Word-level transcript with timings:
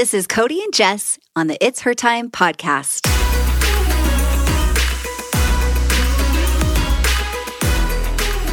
This 0.00 0.14
is 0.14 0.26
Cody 0.26 0.62
and 0.62 0.72
Jess 0.72 1.18
on 1.36 1.48
the 1.48 1.62
It's 1.62 1.80
Her 1.82 1.92
Time 1.92 2.30
podcast. 2.30 3.06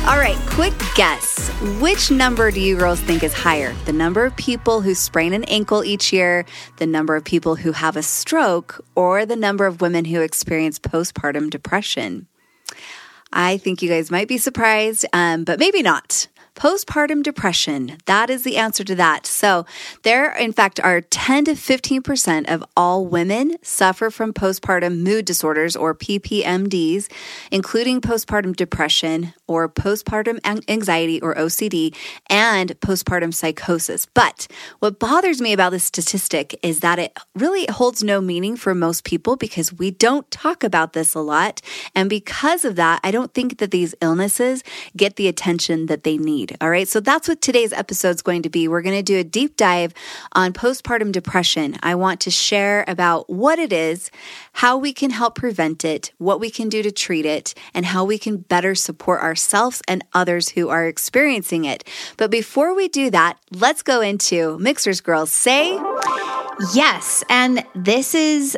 All 0.06 0.18
right, 0.18 0.36
quick 0.50 0.74
guess. 0.96 1.48
Which 1.80 2.12
number 2.12 2.52
do 2.52 2.60
you 2.60 2.76
girls 2.76 3.00
think 3.00 3.24
is 3.24 3.32
higher? 3.32 3.74
The 3.86 3.94
number 3.94 4.26
of 4.26 4.36
people 4.36 4.82
who 4.82 4.94
sprain 4.94 5.32
an 5.32 5.46
ankle 5.46 5.86
each 5.86 6.12
year, 6.12 6.46
the 6.80 6.86
number 6.86 7.16
of 7.16 7.24
people 7.24 7.56
who 7.56 7.72
have 7.72 7.96
a 7.96 8.04
stroke, 8.04 8.84
or 8.96 9.26
the 9.26 9.38
number 9.38 9.66
of 9.66 9.80
women 9.80 10.04
who 10.04 10.20
experience 10.20 10.80
postpartum 10.80 11.50
depression? 11.50 12.28
I 13.32 13.56
think 13.56 13.82
you 13.82 13.88
guys 13.88 14.12
might 14.12 14.28
be 14.28 14.38
surprised, 14.38 15.06
um, 15.14 15.46
but 15.46 15.60
maybe 15.60 15.82
not. 15.82 16.28
Postpartum 16.58 17.22
depression, 17.22 18.00
that 18.08 18.32
is 18.32 18.42
the 18.42 18.58
answer 18.58 18.84
to 18.84 18.96
that. 18.96 19.28
So, 19.28 19.68
there, 20.02 20.36
in 20.36 20.52
fact, 20.52 20.80
are 20.80 21.02
10 21.02 21.46
to 21.46 21.52
15% 21.52 22.52
of 22.52 22.64
all 22.76 23.06
women 23.06 23.58
suffer 23.62 24.10
from 24.10 24.34
postpartum 24.34 25.04
mood 25.04 25.26
disorders 25.26 25.76
or 25.76 25.94
PPMDs, 25.94 27.12
including 27.52 28.02
postpartum 28.02 28.56
depression 28.56 29.36
or 29.46 29.70
postpartum 29.70 30.40
anxiety 30.68 31.22
or 31.22 31.36
OCD 31.36 31.96
and 32.28 32.72
postpartum 32.80 33.32
psychosis. 33.32 34.08
But 34.08 34.48
what 34.80 34.98
bothers 34.98 35.40
me 35.40 35.54
about 35.54 35.74
this 35.74 35.84
statistic 35.84 36.60
is 36.64 36.80
that 36.80 36.98
it 36.98 37.16
really 37.36 37.68
holds 37.70 38.04
no 38.04 38.20
meaning 38.20 38.58
for 38.58 38.74
most 38.74 39.04
people 39.04 39.36
because 39.36 39.72
we 39.72 39.92
don't 39.92 40.30
talk 40.32 40.64
about 40.64 40.94
this 40.94 41.14
a 41.14 41.20
lot. 41.20 41.62
And 41.94 42.10
because 42.10 42.66
of 42.66 42.78
that, 42.78 43.00
I 43.04 43.12
don't 43.12 43.36
think 43.36 43.60
that 43.60 43.70
these 43.70 43.94
illnesses 44.02 44.64
get 44.96 45.18
the 45.18 45.28
attention 45.28 45.86
that 45.86 46.04
they 46.04 46.18
need 46.18 46.47
need. 46.48 46.58
All 46.62 46.70
right. 46.70 46.88
So 46.88 47.00
that's 47.00 47.28
what 47.28 47.42
today's 47.42 47.74
episode 47.74 48.16
is 48.16 48.22
going 48.22 48.44
to 48.44 48.50
be. 48.50 48.68
We're 48.68 48.82
going 48.82 48.96
to 48.96 49.04
do 49.04 49.18
a 49.18 49.24
deep 49.24 49.58
dive 49.58 49.94
on 50.34 50.54
postpartum 50.54 51.12
depression. 51.12 51.78
I 51.82 51.96
want 51.96 52.20
to 52.22 52.32
share 52.32 52.84
about 52.88 53.30
what 53.30 53.60
it 53.60 53.74
is, 53.74 54.12
how 54.54 54.78
we 54.78 54.94
can 54.94 55.12
help 55.12 55.36
prevent 55.36 55.86
it, 55.86 56.12
what 56.18 56.40
we 56.40 56.50
can 56.50 56.70
do 56.70 56.82
to 56.84 56.92
treat 56.92 57.26
it, 57.26 57.54
and 57.74 57.86
how 57.86 58.04
we 58.06 58.18
can 58.18 58.38
better 58.38 58.76
support 58.76 59.22
ourselves 59.22 59.82
and 59.88 60.04
others 60.14 60.50
who 60.50 60.70
are 60.70 60.88
experiencing 60.88 61.66
it. 61.66 61.88
But 62.18 62.32
before 62.32 62.76
we 62.76 62.88
do 62.88 63.10
that, 63.12 63.38
let's 63.52 63.82
go 63.82 64.02
into 64.02 64.58
Mixhers 64.60 65.04
Girls 65.04 65.32
Say. 65.32 65.80
Yes. 66.74 67.24
And 67.30 67.64
this 67.76 68.16
is 68.16 68.58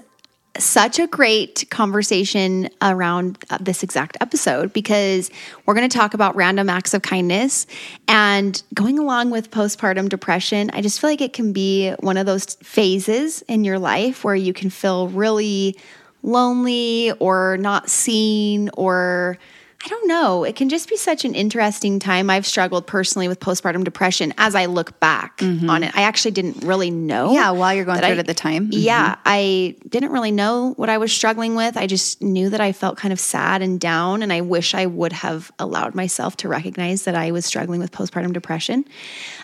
such 0.57 0.99
a 0.99 1.07
great 1.07 1.65
conversation 1.69 2.69
around 2.81 3.37
uh, 3.49 3.57
this 3.61 3.83
exact 3.83 4.17
episode 4.19 4.73
because 4.73 5.29
we're 5.65 5.73
going 5.73 5.87
to 5.87 5.97
talk 5.97 6.13
about 6.13 6.35
random 6.35 6.69
acts 6.69 6.93
of 6.93 7.01
kindness 7.01 7.67
and 8.07 8.61
going 8.73 8.97
along 8.99 9.29
with 9.29 9.51
postpartum 9.51 10.09
depression. 10.09 10.69
I 10.73 10.81
just 10.81 10.99
feel 10.99 11.09
like 11.09 11.21
it 11.21 11.33
can 11.33 11.53
be 11.53 11.91
one 11.99 12.17
of 12.17 12.25
those 12.25 12.55
phases 12.55 13.41
in 13.43 13.63
your 13.63 13.79
life 13.79 14.23
where 14.23 14.35
you 14.35 14.53
can 14.53 14.69
feel 14.69 15.07
really 15.09 15.77
lonely 16.23 17.11
or 17.19 17.57
not 17.57 17.89
seen 17.89 18.69
or 18.73 19.37
I 19.81 19.87
don't 19.87 20.07
know. 20.09 20.43
It 20.43 20.57
can 20.57 20.67
just 20.67 20.89
be 20.89 20.97
such 20.97 21.23
an 21.23 21.33
interesting 21.33 21.99
time. 21.99 22.29
I've 22.29 22.45
struggled 22.45 22.85
personally 22.85 23.29
with 23.29 23.39
postpartum 23.39 23.85
depression 23.85 24.33
as 24.37 24.53
I 24.53 24.65
look 24.65 24.99
back 24.99 25.37
mm-hmm. 25.37 25.69
on 25.69 25.83
it. 25.83 25.95
I 25.95 26.01
actually 26.01 26.31
didn't 26.31 26.65
really 26.65 26.91
know. 26.91 27.31
Yeah, 27.31 27.51
while 27.51 27.73
you're 27.73 27.85
going 27.85 27.99
through 27.99 28.09
I, 28.09 28.11
it 28.11 28.17
at 28.19 28.27
the 28.27 28.33
time. 28.33 28.65
Mm-hmm. 28.65 28.79
Yeah, 28.79 29.15
I 29.23 29.77
didn't 29.87 30.11
really 30.11 30.31
know 30.31 30.73
what 30.75 30.89
I 30.89 30.97
was 30.97 31.13
struggling 31.13 31.55
with. 31.55 31.77
I 31.77 31.87
just 31.87 32.21
knew 32.21 32.49
that 32.49 32.59
I 32.59 32.73
felt 32.73 32.97
kind 32.97 33.13
of 33.13 33.21
sad 33.21 33.61
and 33.61 33.79
down, 33.79 34.21
and 34.21 34.33
I 34.33 34.41
wish 34.41 34.75
I 34.75 34.85
would 34.85 35.13
have 35.13 35.49
allowed 35.59 35.95
myself 35.95 36.35
to 36.37 36.49
recognize 36.49 37.03
that 37.03 37.15
I 37.15 37.31
was 37.31 37.45
struggling 37.45 37.79
with 37.79 37.93
postpartum 37.93 38.33
depression. 38.33 38.83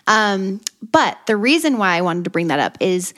Um, 0.06 0.60
but 0.82 1.18
the 1.26 1.36
reason 1.36 1.78
why 1.78 1.96
I 1.96 2.02
wanted 2.02 2.24
to 2.24 2.30
bring 2.30 2.48
that 2.48 2.60
up 2.60 2.76
is 2.80 3.14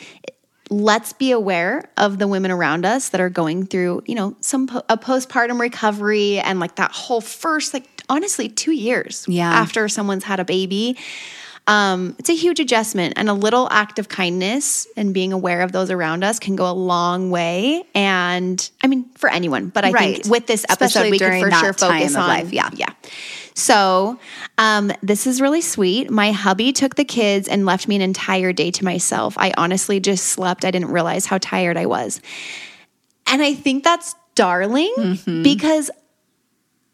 let's 0.71 1.13
be 1.13 1.31
aware 1.31 1.89
of 1.97 2.19
the 2.19 2.29
women 2.29 2.51
around 2.51 2.85
us 2.85 3.11
that 3.11 3.21
are 3.21 3.31
going 3.31 3.67
through, 3.67 4.03
you 4.07 4.15
know, 4.15 4.37
some 4.41 4.67
po- 4.67 4.85
a 4.89 4.97
postpartum 4.97 5.61
recovery 5.61 6.39
and 6.39 6.61
like 6.61 6.77
that 6.77 6.93
whole 6.93 7.21
first 7.21 7.75
like 7.75 7.87
honestly 8.09 8.49
2 8.49 8.73
years 8.73 9.25
yeah. 9.29 9.51
after 9.51 9.89
someone's 9.89 10.25
had 10.25 10.41
a 10.41 10.45
baby. 10.45 10.97
Um, 11.67 12.17
it's 12.19 12.31
a 12.31 12.35
huge 12.35 12.61
adjustment 12.61 13.15
and 13.19 13.29
a 13.29 13.35
little 13.35 13.69
act 13.71 13.99
of 13.99 14.09
kindness 14.09 14.87
and 14.97 15.13
being 15.13 15.35
aware 15.35 15.61
of 15.61 15.71
those 15.71 15.91
around 15.91 16.25
us 16.25 16.39
can 16.39 16.57
go 16.57 16.71
a 16.71 16.73
long 16.73 17.31
way. 17.31 17.85
And 17.95 18.71
I 18.83 18.87
mean, 18.87 19.05
for 19.17 19.29
anyone, 19.29 19.69
but 19.69 19.85
I 19.85 19.91
right. 19.91 20.17
think 20.17 20.33
with 20.33 20.47
this 20.47 20.65
episode, 20.71 20.87
Especially 20.87 21.11
we 21.11 21.19
can 21.19 21.43
for 21.43 21.51
sure 21.51 21.73
focus 21.75 22.17
on 22.17 22.27
life. 22.27 22.53
Yeah. 22.55 22.71
Yeah. 22.75 22.89
So, 23.59 24.21
um, 24.57 24.93
this 25.03 25.27
is 25.27 25.41
really 25.41 25.63
sweet. 25.63 26.11
My 26.11 26.31
hubby 26.31 26.73
took 26.73 26.95
the 26.95 27.05
kids 27.05 27.49
and 27.49 27.67
left 27.67 27.89
me 27.89 27.97
an 27.97 28.03
entire 28.03 28.53
day 28.53 28.71
to 28.71 28.85
myself. 28.85 29.35
I 29.37 29.53
honestly 29.57 29.99
just 29.99 30.27
slept. 30.27 30.65
I 30.65 30.71
didn't 30.71 30.93
realize 30.93 31.27
how 31.27 31.39
tired 31.39 31.77
I 31.77 31.87
was. 31.87 32.21
And 33.27 33.43
I 33.43 33.55
think 33.55 33.83
that's 33.83 34.15
darling 34.37 34.95
mm-hmm. 34.97 35.43
because 35.43 35.91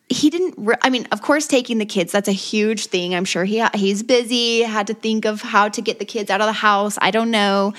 he 0.09 0.31
didn't 0.31 0.55
re- 0.57 0.77
i 0.83 0.89
mean 0.89 1.07
of 1.13 1.21
course 1.21 1.47
taking 1.47 1.79
the 1.79 1.87
kids 1.87 2.13
that's 2.13 2.29
a 2.29 2.33
huge 2.33 2.87
thing 2.87 3.15
i'm 3.15 3.25
sure 3.25 3.45
he 3.45 3.63
he's 3.75 4.03
busy 4.03 4.63
had 4.63 4.87
to 4.87 4.95
think 4.95 5.25
of 5.25 5.43
how 5.43 5.69
to 5.69 5.83
get 5.83 5.99
the 5.99 6.05
kids 6.05 6.31
out 6.31 6.41
of 6.41 6.47
the 6.47 6.53
house 6.53 6.99
i 7.03 7.11
don't 7.11 7.31
know 7.31 7.75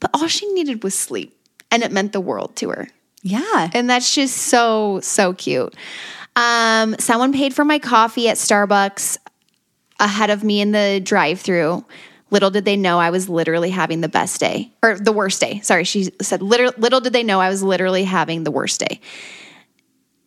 but 0.00 0.10
all 0.12 0.26
she 0.26 0.50
needed 0.52 0.82
was 0.82 0.94
sleep 0.94 1.38
and 1.70 1.82
it 1.82 1.92
meant 1.92 2.12
the 2.12 2.20
world 2.20 2.54
to 2.56 2.68
her 2.70 2.88
yeah 3.22 3.70
and 3.72 3.88
that's 3.88 4.14
just 4.14 4.36
so 4.36 5.00
so 5.00 5.32
cute 5.32 5.74
um 6.36 6.94
someone 6.98 7.32
paid 7.32 7.52
for 7.54 7.64
my 7.64 7.78
coffee 7.78 8.28
at 8.28 8.36
starbucks 8.36 9.18
ahead 9.98 10.30
of 10.30 10.44
me 10.44 10.60
in 10.60 10.72
the 10.72 11.00
drive-through 11.02 11.84
Little 12.28 12.50
did 12.50 12.64
they 12.64 12.76
know 12.76 12.98
I 12.98 13.10
was 13.10 13.28
literally 13.28 13.70
having 13.70 14.00
the 14.00 14.08
best 14.08 14.40
day 14.40 14.72
or 14.82 14.98
the 14.98 15.12
worst 15.12 15.40
day. 15.40 15.60
Sorry, 15.60 15.84
she 15.84 16.10
said 16.20 16.42
little, 16.42 16.72
little 16.76 17.00
did 17.00 17.12
they 17.12 17.22
know 17.22 17.40
I 17.40 17.48
was 17.48 17.62
literally 17.62 18.02
having 18.02 18.42
the 18.42 18.50
worst 18.50 18.80
day 18.80 19.00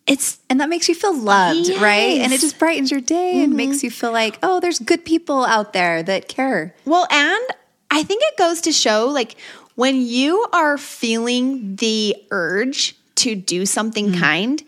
it's 0.09 0.39
and 0.49 0.59
that 0.59 0.69
makes 0.69 0.89
you 0.89 0.95
feel 0.95 1.15
loved, 1.15 1.69
yes. 1.69 1.81
right? 1.81 2.19
And 2.19 2.33
it 2.33 2.41
just 2.41 2.57
brightens 2.57 2.89
your 2.89 2.99
day 2.99 3.33
mm-hmm. 3.35 3.43
and 3.43 3.53
makes 3.53 3.83
you 3.83 3.91
feel 3.91 4.11
like, 4.11 4.39
oh, 4.41 4.59
there's 4.59 4.79
good 4.79 5.05
people 5.05 5.45
out 5.45 5.71
there 5.71 6.01
that 6.01 6.27
care. 6.27 6.75
Well, 6.83 7.07
and 7.11 7.43
I 7.91 8.01
think 8.01 8.23
it 8.25 8.35
goes 8.35 8.61
to 8.61 8.71
show 8.71 9.07
like 9.07 9.35
when 9.75 10.01
you 10.01 10.45
are 10.51 10.77
feeling 10.79 11.75
the 11.75 12.15
urge 12.31 12.95
to 13.15 13.35
do 13.35 13.67
something 13.67 14.07
mm-hmm. 14.07 14.19
kind, 14.19 14.63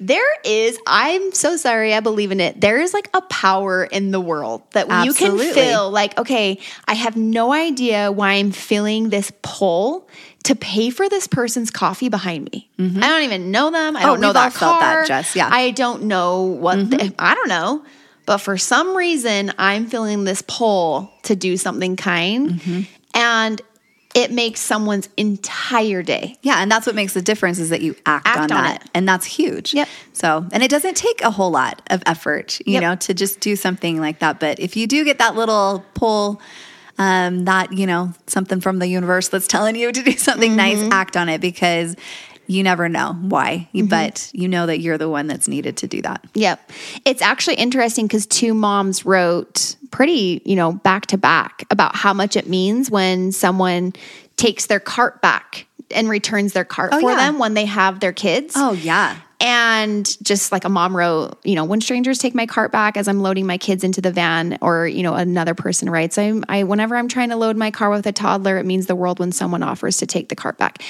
there 0.00 0.26
is, 0.44 0.78
I'm 0.86 1.32
so 1.32 1.56
sorry, 1.56 1.94
I 1.94 2.00
believe 2.00 2.32
in 2.32 2.40
it. 2.40 2.60
There 2.60 2.80
is 2.80 2.92
like 2.92 3.08
a 3.14 3.22
power 3.22 3.84
in 3.84 4.10
the 4.10 4.20
world 4.20 4.62
that 4.72 4.88
Absolutely. 4.88 5.46
you 5.46 5.54
can 5.54 5.54
feel 5.54 5.90
like, 5.90 6.18
okay, 6.18 6.58
I 6.86 6.94
have 6.94 7.16
no 7.16 7.52
idea 7.52 8.10
why 8.10 8.32
I'm 8.32 8.50
feeling 8.50 9.10
this 9.10 9.32
pull 9.42 10.08
to 10.44 10.54
pay 10.54 10.90
for 10.90 11.08
this 11.08 11.26
person's 11.26 11.70
coffee 11.70 12.08
behind 12.08 12.50
me. 12.52 12.68
Mm-hmm. 12.78 13.02
I 13.02 13.08
don't 13.08 13.22
even 13.22 13.50
know 13.50 13.70
them. 13.70 13.96
I 13.96 14.02
oh, 14.02 14.06
don't 14.06 14.20
know 14.20 14.32
that 14.32 14.52
car. 14.52 14.80
That, 14.80 15.06
Jess. 15.06 15.36
Yeah. 15.36 15.48
I 15.50 15.70
don't 15.70 16.04
know 16.04 16.42
what, 16.42 16.78
mm-hmm. 16.78 16.90
the, 16.90 17.14
I 17.18 17.34
don't 17.34 17.48
know. 17.48 17.84
But 18.26 18.38
for 18.38 18.58
some 18.58 18.96
reason, 18.96 19.52
I'm 19.58 19.86
feeling 19.86 20.24
this 20.24 20.42
pull 20.46 21.12
to 21.24 21.36
do 21.36 21.56
something 21.56 21.96
kind. 21.96 22.50
Mm-hmm. 22.50 22.80
And 23.14 23.62
it 24.14 24.30
makes 24.30 24.60
someone's 24.60 25.08
entire 25.16 26.02
day. 26.02 26.36
Yeah, 26.42 26.62
and 26.62 26.70
that's 26.70 26.86
what 26.86 26.94
makes 26.94 27.14
the 27.14 27.22
difference 27.22 27.58
is 27.58 27.70
that 27.70 27.82
you 27.82 27.96
act, 28.06 28.26
act 28.26 28.38
on, 28.38 28.42
on, 28.42 28.64
that. 28.64 28.84
It. 28.84 28.90
And 28.94 29.08
that's 29.08 29.26
huge. 29.26 29.74
Yep. 29.74 29.88
So, 30.12 30.46
and 30.52 30.62
it 30.62 30.70
doesn't 30.70 30.96
take 30.96 31.20
a 31.22 31.32
whole 31.32 31.50
lot 31.50 31.82
of 31.90 32.02
effort, 32.06 32.60
you 32.64 32.74
yep. 32.74 32.82
know, 32.82 32.94
to 32.94 33.12
just 33.12 33.40
do 33.40 33.56
something 33.56 34.00
like 34.00 34.20
that. 34.20 34.38
But 34.38 34.60
if 34.60 34.76
you 34.76 34.86
do 34.86 35.04
get 35.04 35.18
that 35.18 35.34
little 35.34 35.84
pull, 35.94 36.40
um, 36.96 37.44
that, 37.46 37.72
you 37.72 37.88
know, 37.88 38.12
something 38.28 38.60
from 38.60 38.78
the 38.78 38.86
universe 38.86 39.28
that's 39.28 39.48
telling 39.48 39.74
you 39.74 39.90
to 39.90 40.02
do 40.02 40.12
something 40.12 40.52
mm-hmm. 40.52 40.82
nice, 40.82 40.92
act 40.92 41.16
on 41.16 41.28
it 41.28 41.40
because 41.40 41.96
you 42.46 42.62
never 42.62 42.88
know 42.88 43.14
why, 43.14 43.68
mm-hmm. 43.74 43.86
but 43.86 44.30
you 44.32 44.48
know 44.48 44.66
that 44.66 44.80
you're 44.80 44.98
the 44.98 45.08
one 45.08 45.26
that's 45.26 45.48
needed 45.48 45.76
to 45.78 45.86
do 45.86 46.02
that. 46.02 46.24
Yep. 46.34 46.70
It's 47.04 47.22
actually 47.22 47.54
interesting 47.56 48.06
because 48.06 48.26
two 48.26 48.54
moms 48.54 49.04
wrote 49.04 49.76
pretty, 49.90 50.42
you 50.44 50.56
know, 50.56 50.72
back 50.72 51.06
to 51.06 51.18
back 51.18 51.64
about 51.70 51.96
how 51.96 52.12
much 52.12 52.36
it 52.36 52.48
means 52.48 52.90
when 52.90 53.32
someone 53.32 53.92
takes 54.36 54.66
their 54.66 54.80
cart 54.80 55.22
back 55.22 55.66
and 55.90 56.08
returns 56.08 56.52
their 56.52 56.64
cart 56.64 56.90
oh, 56.92 57.00
for 57.00 57.10
yeah. 57.10 57.16
them 57.16 57.38
when 57.38 57.54
they 57.54 57.64
have 57.64 58.00
their 58.00 58.12
kids. 58.12 58.54
Oh, 58.56 58.72
yeah. 58.72 59.16
And 59.40 60.16
just 60.24 60.52
like 60.52 60.64
a 60.64 60.68
mom 60.68 60.96
wrote, 60.96 61.38
you 61.44 61.54
know, 61.54 61.64
when 61.64 61.80
strangers 61.80 62.18
take 62.18 62.34
my 62.34 62.46
cart 62.46 62.72
back 62.72 62.96
as 62.96 63.08
I'm 63.08 63.20
loading 63.20 63.46
my 63.46 63.58
kids 63.58 63.84
into 63.84 64.00
the 64.00 64.10
van, 64.10 64.58
or 64.62 64.86
you 64.86 65.02
know, 65.02 65.14
another 65.14 65.54
person 65.54 65.90
writes, 65.90 66.16
I, 66.16 66.40
I 66.48 66.62
whenever 66.62 66.96
I'm 66.96 67.08
trying 67.08 67.28
to 67.28 67.36
load 67.36 67.56
my 67.56 67.70
car 67.70 67.90
with 67.90 68.06
a 68.06 68.12
toddler, 68.12 68.56
it 68.58 68.64
means 68.64 68.86
the 68.86 68.96
world 68.96 69.18
when 69.18 69.32
someone 69.32 69.62
offers 69.62 69.98
to 69.98 70.06
take 70.06 70.28
the 70.28 70.36
cart 70.36 70.56
back. 70.56 70.82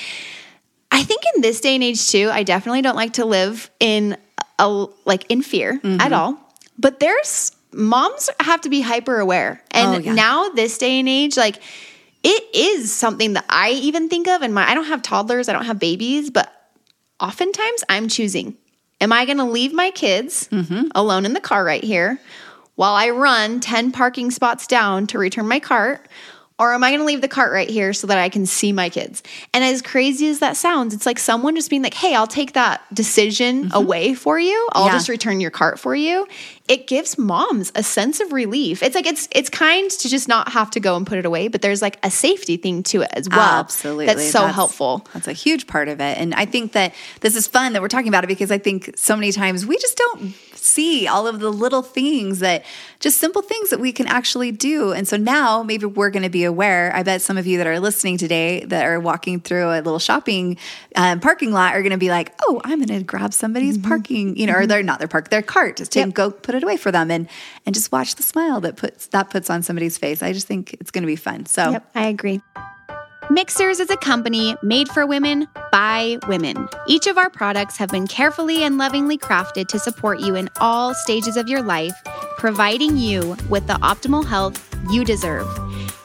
I 0.94 1.02
think 1.02 1.23
in 1.35 1.43
this 1.43 1.61
day 1.61 1.75
and 1.75 1.82
age 1.82 2.08
too, 2.08 2.31
I 2.32 2.44
definitely 2.44 2.82
don't 2.82 2.94
like 2.94 3.14
to 3.14 3.25
live 3.25 3.69
in 3.81 4.17
a 4.58 4.87
like 5.05 5.29
in 5.29 5.43
fear 5.43 5.75
mm-hmm. 5.79 6.00
at 6.00 6.12
all. 6.12 6.38
But 6.79 7.00
there's 7.00 7.50
moms 7.73 8.31
have 8.38 8.61
to 8.61 8.70
be 8.70 8.81
hyper 8.81 9.19
aware. 9.19 9.61
And 9.73 9.96
oh, 9.96 9.99
yeah. 9.99 10.14
now 10.14 10.49
this 10.50 10.79
day 10.79 11.00
and 11.00 11.08
age 11.08 11.37
like 11.37 11.61
it 12.23 12.44
is 12.55 12.93
something 12.93 13.32
that 13.32 13.44
I 13.49 13.70
even 13.70 14.08
think 14.08 14.29
of 14.29 14.43
and 14.43 14.55
my 14.55 14.70
I 14.70 14.75
don't 14.75 14.85
have 14.87 15.02
toddlers, 15.02 15.49
I 15.49 15.52
don't 15.52 15.64
have 15.64 15.81
babies, 15.81 16.31
but 16.31 16.52
oftentimes 17.19 17.85
I'm 17.88 18.08
choosing 18.08 18.56
am 19.00 19.12
I 19.12 19.25
going 19.25 19.38
to 19.38 19.44
leave 19.44 19.73
my 19.73 19.90
kids 19.90 20.49
mm-hmm. 20.49 20.88
alone 20.94 21.26
in 21.26 21.32
the 21.32 21.40
car 21.40 21.64
right 21.64 21.82
here 21.82 22.20
while 22.76 22.94
I 22.94 23.11
run 23.11 23.61
10 23.61 23.93
parking 23.93 24.31
spots 24.31 24.67
down 24.67 25.06
to 25.08 25.19
return 25.19 25.49
my 25.49 25.61
cart 25.61 26.06
Or 26.56 26.73
am 26.73 26.85
I 26.85 26.91
going 26.91 27.01
to 27.01 27.05
leave 27.05 27.21
the 27.21 27.27
cart 27.27 27.53
right 27.53 27.69
here 27.69 27.93
so 27.93 28.06
that 28.06 28.19
I 28.19 28.29
can 28.29 28.47
see 28.47 28.73
my 28.73 28.89
kids? 28.89 29.25
And 29.53 29.65
as 29.65 29.83
crazy 29.83 30.29
as 30.29 30.39
that 30.39 30.56
sounds, 30.56 30.95
it's 30.95 31.05
like 31.05 31.19
someone 31.19 31.56
just 31.56 31.69
being 31.69 31.83
like, 31.83 31.95
hey, 31.95 32.15
I'll 32.15 32.29
take 32.29 32.53
that 32.53 32.83
decision 32.95 33.65
mm-hmm. 33.65 33.77
away 33.77 34.15
for 34.15 34.39
you. 34.39 34.69
I'll 34.71 34.87
yeah. 34.87 34.93
just 34.93 35.09
return 35.09 35.41
your 35.41 35.51
cart 35.51 35.81
for 35.81 35.97
you. 35.97 36.29
It 36.69 36.87
gives 36.87 37.19
moms 37.19 37.73
a 37.75 37.83
sense 37.83 38.21
of 38.21 38.33
relief. 38.33 38.85
It's 38.85 38.95
like 38.95 39.05
it's 39.05 39.29
it's 39.33 39.51
kind 39.51 39.91
to 39.91 40.09
just 40.09 40.29
not 40.29 40.53
have 40.53 40.71
to 40.71 40.81
go 40.81 40.97
and 40.97 41.05
put 41.05 41.19
it 41.19 41.27
away, 41.27 41.49
but 41.49 41.61
there's 41.61 41.83
like 41.83 41.99
a 42.05 42.11
safety 42.11 42.57
thing 42.57 42.85
to 42.85 43.03
it 43.03 43.11
as 43.15 43.29
well. 43.29 43.41
Absolutely. 43.41 44.07
That's 44.07 44.31
so 44.31 44.43
that's, 44.43 44.55
helpful. 44.55 45.07
That's 45.12 45.27
a 45.27 45.33
huge 45.33 45.67
part 45.67 45.89
of 45.89 46.00
it. 46.00 46.19
And 46.19 46.35
I 46.35 46.47
think 46.47 46.73
that 46.73 46.95
this 47.21 47.35
is 47.35 47.49
fun 47.49 47.73
that 47.73 47.83
we're 47.83 47.89
talking 47.89 48.09
about 48.09 48.23
it 48.23 48.29
because 48.29 48.53
I 48.53 48.59
think 48.59 48.97
so 48.97 49.17
many 49.17 49.33
times 49.33 49.67
we 49.67 49.77
just 49.77 49.97
don't 49.97 50.35
see 50.64 51.06
all 51.06 51.26
of 51.26 51.40
the 51.40 51.50
little 51.50 51.82
things 51.82 52.40
that 52.40 52.64
just 53.00 53.19
simple 53.19 53.43
things 53.43 53.70
that 53.70 53.81
we 53.81 53.93
can 53.93 54.06
actually 54.06 54.50
do. 54.50 54.93
And 54.93 55.06
so 55.06 55.16
now 55.16 55.62
maybe 55.62 55.87
we're 55.87 56.11
going 56.11 56.22
to 56.22 56.31
be 56.31 56.44
aware. 56.44 56.94
I 56.94 57.02
bet 57.02 57.22
some 57.22 57.37
of 57.37 57.46
you 57.46 57.58
that 57.58 57.66
are 57.66 57.78
listening 57.81 58.19
today 58.19 58.64
that 58.64 58.84
are 58.84 58.99
walking 58.99 59.40
through 59.40 59.69
a 59.69 59.81
little 59.82 59.99
shopping 59.99 60.56
um, 60.96 61.20
parking 61.20 61.52
lot 61.52 61.75
are 61.75 61.82
going 61.82 61.93
to 61.93 61.99
be 61.99 62.11
like, 62.11 62.32
oh, 62.43 62.61
I'm 62.64 62.78
going 62.78 62.99
to 62.99 63.05
grab 63.05 63.34
somebody's 63.34 63.78
mm-hmm. 63.78 63.88
parking, 63.88 64.37
you 64.37 64.46
know, 64.46 64.55
mm-hmm. 64.55 64.62
or 64.62 64.66
they're 64.66 64.82
not 64.82 64.99
their 64.99 65.08
park, 65.08 65.31
their 65.31 65.43
cart, 65.43 65.76
just 65.76 65.93
take 65.93 66.06
yep. 66.06 66.14
go 66.14 66.31
put 66.31 66.55
it 66.55 66.62
away 66.62 66.76
for 66.76 66.90
them 66.90 67.11
and 67.11 67.28
and 67.66 67.75
just 67.75 67.93
watch 67.93 68.14
the 68.14 68.22
smile 68.22 68.61
that 68.61 68.76
puts 68.76 69.06
that 69.08 69.31
puts 69.31 69.50
on 69.50 69.62
somebody's 69.62 69.99
face. 69.99 70.22
I 70.22 70.32
just 70.32 70.46
think 70.46 70.75
it's 70.75 70.90
going 70.90 71.02
to 71.02 71.06
be 71.06 71.16
fun. 71.16 71.46
So 71.46 71.70
yep, 71.70 71.90
I 71.94 72.06
agree. 72.06 72.40
Mixhers 73.31 73.81
is 73.81 73.88
a 73.88 73.97
company 73.97 74.55
made 74.62 74.87
for 74.91 75.06
women 75.06 75.49
by 75.73 76.19
women. 76.29 76.69
Each 76.87 77.06
of 77.06 77.17
our 77.17 77.31
products 77.31 77.79
have 77.79 77.88
been 77.88 78.06
carefully 78.06 78.65
and 78.65 78.76
lovingly 78.76 79.17
crafted 79.17 79.67
to 79.69 79.79
support 79.79 80.21
you 80.21 80.35
in 80.35 80.50
all 80.61 80.93
stages 80.93 81.38
of 81.38 81.49
your 81.49 81.62
life, 81.62 81.94
providing 82.37 82.99
you 82.99 83.35
with 83.49 83.67
the 83.67 83.75
optimal 83.75 84.26
health 84.26 84.62
you 84.91 85.06
deserve. 85.06 85.49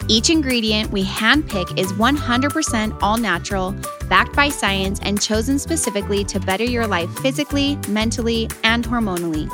Each 0.08 0.30
ingredient 0.30 0.92
we 0.92 1.04
handpick 1.04 1.78
is 1.78 1.92
100% 1.94 2.98
all 3.02 3.18
natural, 3.18 3.76
backed 4.08 4.36
by 4.36 4.48
science, 4.48 5.00
and 5.04 5.22
chosen 5.22 5.60
specifically 5.60 6.24
to 6.24 6.40
better 6.40 6.64
your 6.64 6.88
life 6.88 7.12
physically, 7.20 7.78
mentally, 7.90 8.50
and 8.64 8.86
hormonally. 8.86 9.48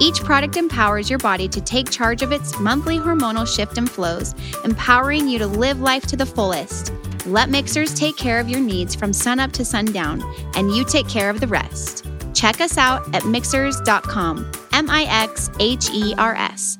Each 0.00 0.18
product 0.20 0.56
empowers 0.56 1.08
your 1.08 1.20
body 1.20 1.48
to 1.48 1.60
take 1.60 1.88
charge 1.88 2.20
of 2.20 2.32
its 2.32 2.58
monthly 2.58 2.98
hormonal 2.98 3.46
shift 3.46 3.78
and 3.78 3.88
flows, 3.88 4.34
empowering 4.64 5.28
you 5.28 5.38
to 5.38 5.46
live 5.46 5.80
life 5.80 6.04
to 6.08 6.16
the 6.16 6.26
fullest. 6.26 6.92
Let 7.26 7.50
Mixhers 7.50 7.96
take 7.96 8.16
care 8.16 8.40
of 8.40 8.48
your 8.48 8.58
needs 8.58 8.96
from 8.96 9.12
sunup 9.12 9.52
to 9.52 9.64
sundown, 9.64 10.22
and 10.56 10.72
you 10.72 10.84
take 10.84 11.08
care 11.08 11.30
of 11.30 11.38
the 11.38 11.46
rest. 11.46 12.04
Check 12.34 12.60
us 12.60 12.76
out 12.76 13.14
at 13.14 13.22
mixhers.com. 13.22 14.50
M 14.72 14.90
I 14.90 15.04
X 15.22 15.48
H 15.60 15.88
E 15.92 16.14
R 16.18 16.34
S. 16.34 16.78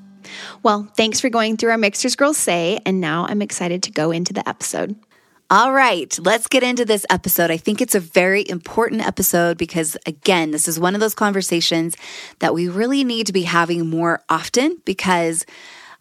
Well, 0.65 0.91
thanks 0.97 1.21
for 1.21 1.29
going 1.29 1.57
through 1.57 1.71
our 1.71 1.79
Mixhers 1.79 2.17
Girls 2.17 2.39
Say, 2.39 2.81
and 2.85 3.01
now 3.01 3.27
I'm 3.29 3.41
excited 3.41 3.85
to 3.85 3.93
go 3.93 4.11
into 4.11 4.33
the 4.33 4.49
episode. 4.49 4.97
All 5.49 5.73
right, 5.73 6.19
let's 6.23 6.49
get 6.49 6.65
into 6.65 6.85
this 6.85 7.07
episode. 7.09 7.53
I 7.53 7.57
think 7.57 7.81
it's 7.81 7.95
a 7.95 8.01
very 8.01 8.49
important 8.49 9.07
episode 9.07 9.59
because, 9.59 9.97
again, 10.07 10.51
this 10.51 10.67
is 10.67 10.81
one 10.81 10.95
of 10.95 11.01
those 11.01 11.15
conversations 11.15 11.97
that 12.41 12.55
we 12.55 12.69
really 12.69 13.05
need 13.05 13.27
to 13.27 13.33
be 13.33 13.43
having 13.43 13.89
more 13.89 14.23
often 14.29 14.79
because 14.85 15.45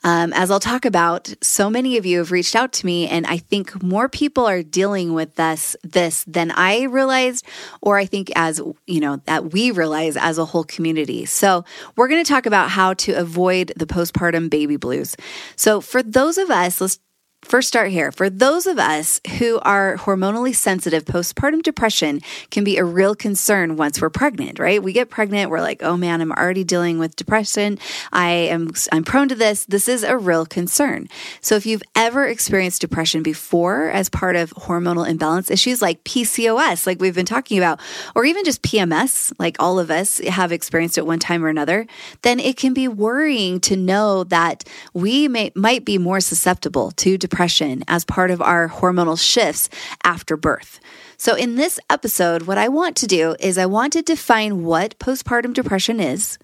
um, 0.04 0.34
as 0.34 0.50
I'll 0.50 0.60
talk 0.60 0.86
about, 0.86 1.34
so 1.42 1.70
many 1.70 1.98
of 1.98 2.06
you 2.06 2.18
have 2.18 2.32
reached 2.32 2.56
out 2.56 2.72
to 2.74 2.86
me, 2.86 3.08
and 3.08 3.26
I 3.28 3.38
think 3.38 3.84
more 3.84 4.10
people 4.10 4.46
are 4.46 4.64
dealing 4.64 5.14
with 5.14 5.36
this 5.36 5.76
this 5.84 6.24
than 6.26 6.52
I 6.52 6.84
realized, 6.84 7.46
or 7.82 7.98
I 7.98 8.06
think 8.06 8.32
as 8.36 8.60
you 8.88 9.00
know 9.00 9.22
that 9.26 9.54
we 9.54 9.72
realize 9.72 10.18
as 10.18 10.38
a 10.38 10.46
whole 10.46 10.64
community. 10.64 11.26
So 11.26 11.66
we're 11.96 12.08
going 12.08 12.24
to 12.24 12.30
talk 12.30 12.46
about 12.46 12.70
how 12.70 12.94
to 12.96 13.14
avoid 13.14 13.74
the 13.76 13.86
postpartum 13.86 14.50
baby 14.50 14.78
blues. 14.78 15.16
So 15.56 15.82
for 15.82 16.02
those 16.02 16.38
of 16.38 16.50
us, 16.50 16.82
let's 16.82 17.00
First, 17.44 17.68
start 17.68 17.90
here. 17.90 18.12
For 18.12 18.30
those 18.30 18.68
of 18.68 18.78
us 18.78 19.20
who 19.40 19.60
are 19.64 19.98
hormonally 19.98 20.56
sensitive, 20.56 21.06
postpartum 21.06 21.64
depression 21.64 22.22
can 22.52 22.64
be 22.64 22.78
a 22.78 22.86
real 22.86 23.16
concern 23.16 23.76
once 23.76 24.00
we're 24.00 24.12
pregnant, 24.12 24.60
right? 24.60 24.82
We 24.82 24.94
get 24.94 25.10
pregnant, 25.10 25.50
we're 25.50 25.60
like, 25.60 25.82
oh 25.82 25.98
man, 25.98 26.22
I'm 26.22 26.32
already 26.32 26.64
dealing 26.64 27.00
with 27.00 27.16
depression. 27.16 27.80
I 28.14 28.30
am, 28.30 28.72
I'm 28.92 29.04
prone 29.04 29.28
to 29.30 29.36
this. 29.36 29.66
This 29.66 29.90
is 29.90 30.04
a 30.04 30.18
real 30.18 30.46
concern. 30.46 31.10
So 31.42 31.56
if 31.56 31.66
you've 31.66 31.82
ever 31.96 32.26
experienced 32.26 32.80
depression 32.80 33.24
before 33.24 33.90
as 33.90 34.08
part 34.08 34.36
of 34.36 34.52
hormonal 34.52 35.06
imbalance 35.06 35.50
issues 35.50 35.82
like 35.82 36.04
PCOS, 36.04 36.86
like 36.86 37.02
we've 37.02 37.16
been 37.16 37.26
talking 37.26 37.58
about, 37.58 37.82
or 38.16 38.24
even 38.24 38.46
just 38.46 38.62
PMS, 38.62 39.34
like 39.40 39.58
all 39.60 39.80
of 39.80 39.90
us 39.90 40.20
have 40.20 40.52
experienced 40.52 40.98
at 40.98 41.08
one 41.08 41.20
time 41.20 41.44
or 41.44 41.50
another, 41.50 41.88
then 42.22 42.40
it 42.40 42.56
can 42.56 42.74
be 42.74 42.88
worrying 42.88 43.60
to 43.62 43.76
know 43.76 44.24
that 44.26 44.64
we 44.94 45.28
may, 45.28 45.52
might 45.56 45.84
be 45.84 45.98
more 45.98 46.20
susceptible 46.22 46.92
to 46.92 47.18
depression 47.18 47.31
depression 47.32 47.82
as 47.88 48.04
part 48.04 48.30
of 48.30 48.42
our 48.42 48.68
hormonal 48.68 49.20
shifts 49.20 49.70
after 50.04 50.36
birth. 50.36 50.82
So, 51.16 51.36
in 51.36 51.56
this 51.56 51.80
episode, 51.90 52.44
what 52.44 52.58
I 52.58 52.68
want 52.68 52.98
to 52.98 53.08
do 53.08 53.36
is 53.40 53.58
I 53.58 53.68
want 53.68 53.94
to 53.94 54.02
define 54.02 54.64
what 54.66 55.00
postpartum 55.00 55.54
depression 55.54 56.00
is. 56.00 56.38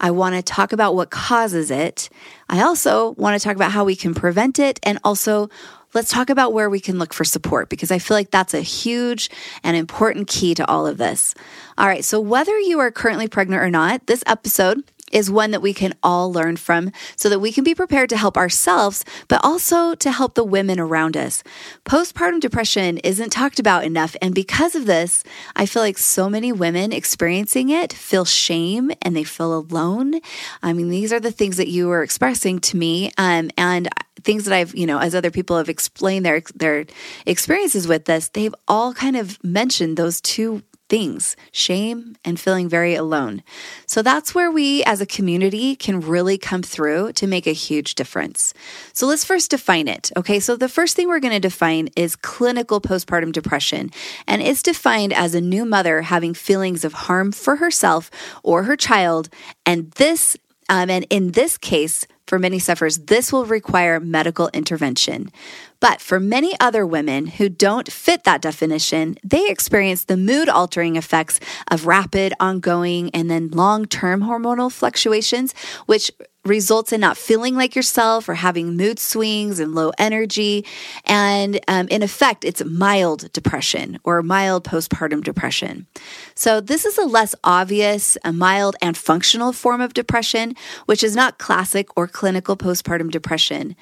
I 0.00 0.12
want 0.12 0.36
to 0.36 0.42
talk 0.42 0.72
about 0.72 0.94
what 0.94 1.10
causes 1.10 1.70
it. 1.72 2.08
I 2.48 2.62
also 2.62 3.12
want 3.12 3.40
to 3.40 3.44
talk 3.44 3.56
about 3.56 3.72
how 3.72 3.84
we 3.84 3.96
can 3.96 4.14
prevent 4.14 4.60
it 4.60 4.78
and 4.84 4.98
also 5.02 5.50
let's 5.92 6.10
talk 6.10 6.30
about 6.30 6.52
where 6.52 6.70
we 6.70 6.78
can 6.78 6.98
look 6.98 7.12
for 7.12 7.24
support 7.24 7.68
because 7.68 7.90
I 7.90 7.98
feel 7.98 8.16
like 8.16 8.30
that's 8.30 8.54
a 8.54 8.60
huge 8.60 9.30
and 9.64 9.76
important 9.76 10.28
key 10.28 10.54
to 10.54 10.68
all 10.68 10.86
of 10.86 10.98
this. 10.98 11.34
All 11.76 11.88
right, 11.88 12.04
so 12.04 12.20
whether 12.20 12.56
you 12.60 12.78
are 12.78 12.92
currently 12.92 13.26
pregnant 13.26 13.62
or 13.62 13.70
not, 13.70 14.06
this 14.06 14.22
episode 14.26 14.84
is 15.12 15.30
one 15.30 15.50
that 15.50 15.62
we 15.62 15.74
can 15.74 15.94
all 16.02 16.32
learn 16.32 16.56
from 16.56 16.92
so 17.16 17.28
that 17.28 17.40
we 17.40 17.52
can 17.52 17.64
be 17.64 17.74
prepared 17.74 18.08
to 18.10 18.16
help 18.16 18.36
ourselves, 18.36 19.04
but 19.28 19.40
also 19.44 19.94
to 19.94 20.10
help 20.10 20.34
the 20.34 20.44
women 20.44 20.78
around 20.80 21.16
us. 21.16 21.42
Postpartum 21.84 22.40
depression 22.40 22.98
isn't 22.98 23.30
talked 23.30 23.58
about 23.58 23.84
enough. 23.84 24.16
And 24.20 24.34
because 24.34 24.74
of 24.74 24.86
this, 24.86 25.24
I 25.56 25.66
feel 25.66 25.82
like 25.82 25.98
so 25.98 26.28
many 26.28 26.52
women 26.52 26.92
experiencing 26.92 27.70
it 27.70 27.92
feel 27.92 28.24
shame 28.24 28.90
and 29.02 29.16
they 29.16 29.24
feel 29.24 29.56
alone. 29.56 30.20
I 30.62 30.72
mean, 30.72 30.88
these 30.88 31.12
are 31.12 31.20
the 31.20 31.32
things 31.32 31.56
that 31.56 31.68
you 31.68 31.88
were 31.88 32.02
expressing 32.02 32.58
to 32.60 32.76
me. 32.76 33.10
Um, 33.18 33.50
and 33.56 33.88
things 34.22 34.44
that 34.44 34.54
I've, 34.54 34.74
you 34.74 34.86
know, 34.86 34.98
as 34.98 35.14
other 35.14 35.30
people 35.30 35.56
have 35.56 35.68
explained 35.68 36.26
their 36.26 36.42
their 36.54 36.86
experiences 37.26 37.86
with 37.86 38.04
this, 38.04 38.28
they've 38.28 38.54
all 38.66 38.92
kind 38.92 39.16
of 39.16 39.42
mentioned 39.44 39.96
those 39.96 40.20
two 40.20 40.62
things 40.88 41.36
shame 41.52 42.16
and 42.24 42.40
feeling 42.40 42.68
very 42.68 42.94
alone. 42.94 43.42
So 43.86 44.02
that's 44.02 44.34
where 44.34 44.50
we 44.50 44.82
as 44.84 45.00
a 45.00 45.06
community 45.06 45.76
can 45.76 46.00
really 46.00 46.38
come 46.38 46.62
through 46.62 47.12
to 47.14 47.26
make 47.26 47.46
a 47.46 47.52
huge 47.52 47.94
difference. 47.94 48.54
So 48.92 49.06
let's 49.06 49.24
first 49.24 49.50
define 49.50 49.88
it. 49.88 50.10
Okay, 50.16 50.40
so 50.40 50.56
the 50.56 50.68
first 50.68 50.96
thing 50.96 51.08
we're 51.08 51.20
going 51.20 51.34
to 51.34 51.40
define 51.40 51.88
is 51.96 52.16
clinical 52.16 52.80
postpartum 52.80 53.32
depression, 53.32 53.90
and 54.26 54.42
it's 54.42 54.62
defined 54.62 55.12
as 55.12 55.34
a 55.34 55.40
new 55.40 55.64
mother 55.64 56.02
having 56.02 56.34
feelings 56.34 56.84
of 56.84 56.92
harm 56.92 57.32
for 57.32 57.56
herself 57.56 58.10
or 58.42 58.64
her 58.64 58.76
child. 58.76 59.28
And 59.66 59.90
this, 59.92 60.36
um, 60.68 60.90
and 60.90 61.06
in 61.10 61.32
this 61.32 61.58
case, 61.58 62.06
for 62.28 62.38
many 62.38 62.58
sufferers, 62.58 62.98
this 62.98 63.32
will 63.32 63.46
require 63.46 63.98
medical 63.98 64.50
intervention. 64.52 65.32
But 65.80 66.00
for 66.00 66.20
many 66.20 66.54
other 66.60 66.84
women 66.84 67.26
who 67.26 67.48
don't 67.48 67.90
fit 67.90 68.24
that 68.24 68.42
definition, 68.42 69.16
they 69.24 69.48
experience 69.48 70.04
the 70.04 70.16
mood 70.16 70.48
altering 70.48 70.96
effects 70.96 71.40
of 71.70 71.86
rapid, 71.86 72.34
ongoing, 72.38 73.10
and 73.14 73.30
then 73.30 73.48
long 73.48 73.86
term 73.86 74.20
hormonal 74.22 74.70
fluctuations, 74.70 75.54
which 75.86 76.10
results 76.48 76.92
in 76.92 77.00
not 77.00 77.16
feeling 77.16 77.54
like 77.54 77.76
yourself 77.76 78.28
or 78.28 78.34
having 78.34 78.76
mood 78.76 78.98
swings 78.98 79.60
and 79.60 79.74
low 79.74 79.92
energy. 79.98 80.64
And 81.04 81.60
um, 81.68 81.88
in 81.88 82.02
effect, 82.02 82.44
it's 82.44 82.64
mild 82.64 83.30
depression 83.32 83.98
or 84.04 84.22
mild 84.22 84.64
postpartum 84.64 85.22
depression. 85.22 85.86
So, 86.34 86.60
this 86.60 86.84
is 86.84 86.98
a 86.98 87.04
less 87.04 87.34
obvious, 87.44 88.16
a 88.24 88.32
mild 88.32 88.76
and 88.82 88.96
functional 88.96 89.52
form 89.52 89.80
of 89.80 89.94
depression, 89.94 90.54
which 90.86 91.02
is 91.02 91.14
not 91.14 91.38
classic 91.38 91.88
or 91.96 92.08
clinical 92.08 92.56
postpartum 92.56 93.10
depression 93.10 93.76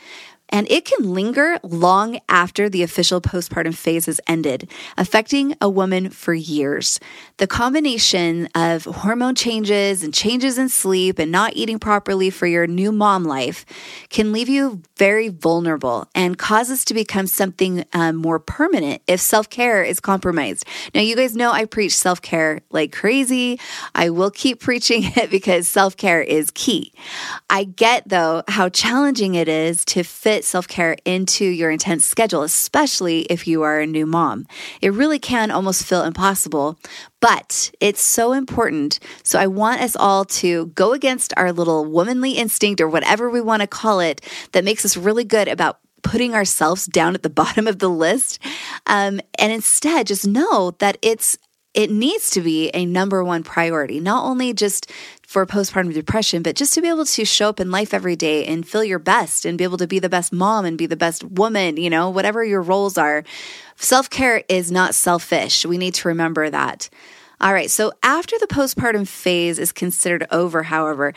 and 0.50 0.70
it 0.70 0.84
can 0.84 1.12
linger 1.12 1.58
long 1.62 2.20
after 2.28 2.68
the 2.68 2.82
official 2.82 3.20
postpartum 3.20 3.74
phase 3.74 4.06
has 4.06 4.20
ended, 4.26 4.70
affecting 4.96 5.54
a 5.60 5.68
woman 5.68 6.10
for 6.10 6.34
years. 6.34 7.00
The 7.38 7.46
combination 7.46 8.48
of 8.54 8.84
hormone 8.84 9.34
changes 9.34 10.02
and 10.02 10.14
changes 10.14 10.58
in 10.58 10.68
sleep 10.68 11.18
and 11.18 11.32
not 11.32 11.54
eating 11.54 11.78
properly 11.78 12.30
for 12.30 12.46
your 12.46 12.66
new 12.66 12.92
mom 12.92 13.24
life 13.24 13.64
can 14.10 14.32
leave 14.32 14.48
you 14.48 14.82
very 14.96 15.28
vulnerable 15.28 16.08
and 16.14 16.38
causes 16.38 16.84
to 16.86 16.94
become 16.94 17.26
something 17.26 17.84
um, 17.92 18.16
more 18.16 18.38
permanent 18.38 19.02
if 19.06 19.20
self 19.20 19.50
care 19.50 19.82
is 19.82 20.00
compromised. 20.00 20.64
Now, 20.94 21.00
you 21.00 21.16
guys 21.16 21.34
know 21.34 21.50
I 21.50 21.64
preach 21.64 21.96
self 21.96 22.22
care 22.22 22.60
like 22.70 22.92
crazy. 22.92 23.58
I 23.94 24.10
will 24.10 24.30
keep 24.30 24.60
preaching 24.66 25.02
it 25.16 25.30
because 25.30 25.68
self 25.68 25.96
care 25.96 26.22
is 26.22 26.50
key. 26.52 26.92
I 27.50 27.64
get, 27.64 28.08
though, 28.08 28.42
how 28.48 28.68
challenging 28.68 29.34
it 29.34 29.48
is 29.48 29.84
to 29.86 30.02
fit 30.02 30.35
fit 30.36 30.44
self 30.44 30.68
care 30.68 30.98
into 31.06 31.46
your 31.46 31.70
intense 31.70 32.04
schedule, 32.04 32.42
especially 32.42 33.20
if 33.30 33.46
you 33.46 33.62
are 33.62 33.80
a 33.80 33.86
new 33.86 34.04
mom. 34.04 34.46
It 34.82 34.92
really 34.92 35.18
can 35.18 35.50
almost 35.50 35.86
feel 35.86 36.02
impossible, 36.02 36.78
but 37.20 37.70
it's 37.80 38.02
so 38.02 38.34
important. 38.34 39.00
So 39.22 39.38
I 39.38 39.46
want 39.46 39.80
us 39.80 39.96
all 39.96 40.26
to 40.26 40.66
go 40.66 40.92
against 40.92 41.32
our 41.38 41.52
little 41.52 41.86
womanly 41.86 42.32
instinct 42.32 42.82
or 42.82 42.88
whatever 42.88 43.30
we 43.30 43.40
want 43.40 43.62
to 43.62 43.66
call 43.66 44.00
it 44.00 44.20
that 44.52 44.62
makes 44.62 44.84
us 44.84 44.94
really 44.94 45.24
good 45.24 45.48
about 45.48 45.78
putting 46.02 46.34
ourselves 46.34 46.84
down 46.84 47.14
at 47.14 47.22
the 47.22 47.30
bottom 47.42 47.66
of 47.66 47.78
the 47.78 47.88
list. 47.88 48.38
Um, 48.86 49.22
and 49.38 49.50
instead, 49.50 50.06
just 50.06 50.26
know 50.26 50.72
that 50.80 50.98
it's 51.00 51.38
it 51.72 51.90
needs 51.90 52.30
to 52.30 52.40
be 52.40 52.70
a 52.70 52.86
number 52.86 53.22
one 53.22 53.42
priority, 53.42 54.00
not 54.00 54.24
only 54.24 54.54
just 54.54 54.90
for 55.26 55.44
postpartum 55.44 55.92
depression, 55.92 56.42
but 56.42 56.54
just 56.54 56.72
to 56.72 56.80
be 56.80 56.88
able 56.88 57.04
to 57.04 57.24
show 57.24 57.48
up 57.48 57.58
in 57.58 57.70
life 57.70 57.92
every 57.92 58.14
day 58.14 58.46
and 58.46 58.66
feel 58.66 58.84
your 58.84 59.00
best 59.00 59.44
and 59.44 59.58
be 59.58 59.64
able 59.64 59.76
to 59.76 59.86
be 59.86 59.98
the 59.98 60.08
best 60.08 60.32
mom 60.32 60.64
and 60.64 60.78
be 60.78 60.86
the 60.86 60.96
best 60.96 61.24
woman, 61.24 61.76
you 61.76 61.90
know, 61.90 62.08
whatever 62.08 62.44
your 62.44 62.62
roles 62.62 62.96
are. 62.96 63.24
Self 63.74 64.08
care 64.08 64.44
is 64.48 64.70
not 64.70 64.94
selfish. 64.94 65.66
We 65.66 65.78
need 65.78 65.94
to 65.94 66.08
remember 66.08 66.48
that. 66.48 66.88
All 67.38 67.52
right, 67.52 67.70
so 67.70 67.92
after 68.02 68.34
the 68.38 68.46
postpartum 68.46 69.06
phase 69.06 69.58
is 69.58 69.70
considered 69.70 70.26
over, 70.30 70.62
however, 70.62 71.12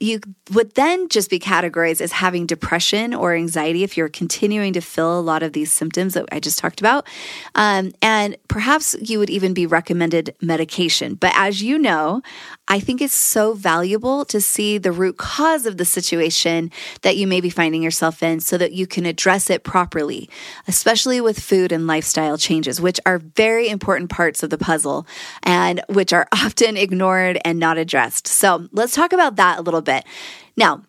you 0.00 0.20
would 0.52 0.74
then 0.74 1.10
just 1.10 1.28
be 1.28 1.38
categorized 1.38 2.00
as 2.00 2.12
having 2.12 2.46
depression 2.46 3.12
or 3.12 3.34
anxiety 3.34 3.84
if 3.84 3.94
you're 3.94 4.08
continuing 4.08 4.72
to 4.72 4.80
feel 4.80 5.18
a 5.18 5.20
lot 5.20 5.42
of 5.42 5.52
these 5.52 5.70
symptoms 5.70 6.14
that 6.14 6.24
I 6.32 6.40
just 6.40 6.58
talked 6.58 6.80
about. 6.80 7.06
Um, 7.54 7.92
and 8.00 8.36
perhaps 8.48 8.96
you 9.02 9.18
would 9.18 9.28
even 9.28 9.52
be 9.52 9.66
recommended 9.66 10.34
medication. 10.40 11.14
But 11.14 11.32
as 11.34 11.62
you 11.62 11.78
know, 11.78 12.22
I 12.66 12.80
think 12.80 13.02
it's 13.02 13.12
so 13.12 13.52
valuable 13.52 14.24
to 14.26 14.40
see 14.40 14.78
the 14.78 14.92
root 14.92 15.18
cause 15.18 15.66
of 15.66 15.76
the 15.76 15.84
situation 15.84 16.70
that 17.02 17.18
you 17.18 17.26
may 17.26 17.42
be 17.42 17.50
finding 17.50 17.82
yourself 17.82 18.22
in 18.22 18.40
so 18.40 18.56
that 18.56 18.72
you 18.72 18.86
can 18.86 19.04
address 19.04 19.50
it 19.50 19.62
properly, 19.62 20.30
especially 20.68 21.20
with 21.20 21.38
food 21.38 21.70
and 21.70 21.86
lifestyle 21.86 22.38
changes, 22.38 22.80
which 22.80 22.98
are 23.04 23.18
very 23.18 23.68
important 23.68 24.08
parts 24.08 24.42
of 24.42 24.48
the 24.48 24.58
puzzle 24.58 25.06
and 25.50 25.82
which 25.88 26.12
are 26.12 26.28
often 26.32 26.76
ignored 26.76 27.38
and 27.44 27.58
not 27.58 27.76
addressed. 27.76 28.28
So 28.28 28.68
let's 28.70 28.94
talk 28.94 29.12
about 29.12 29.36
that 29.36 29.58
a 29.58 29.62
little 29.62 29.82
bit. 29.82 30.04
Now, 30.56 30.84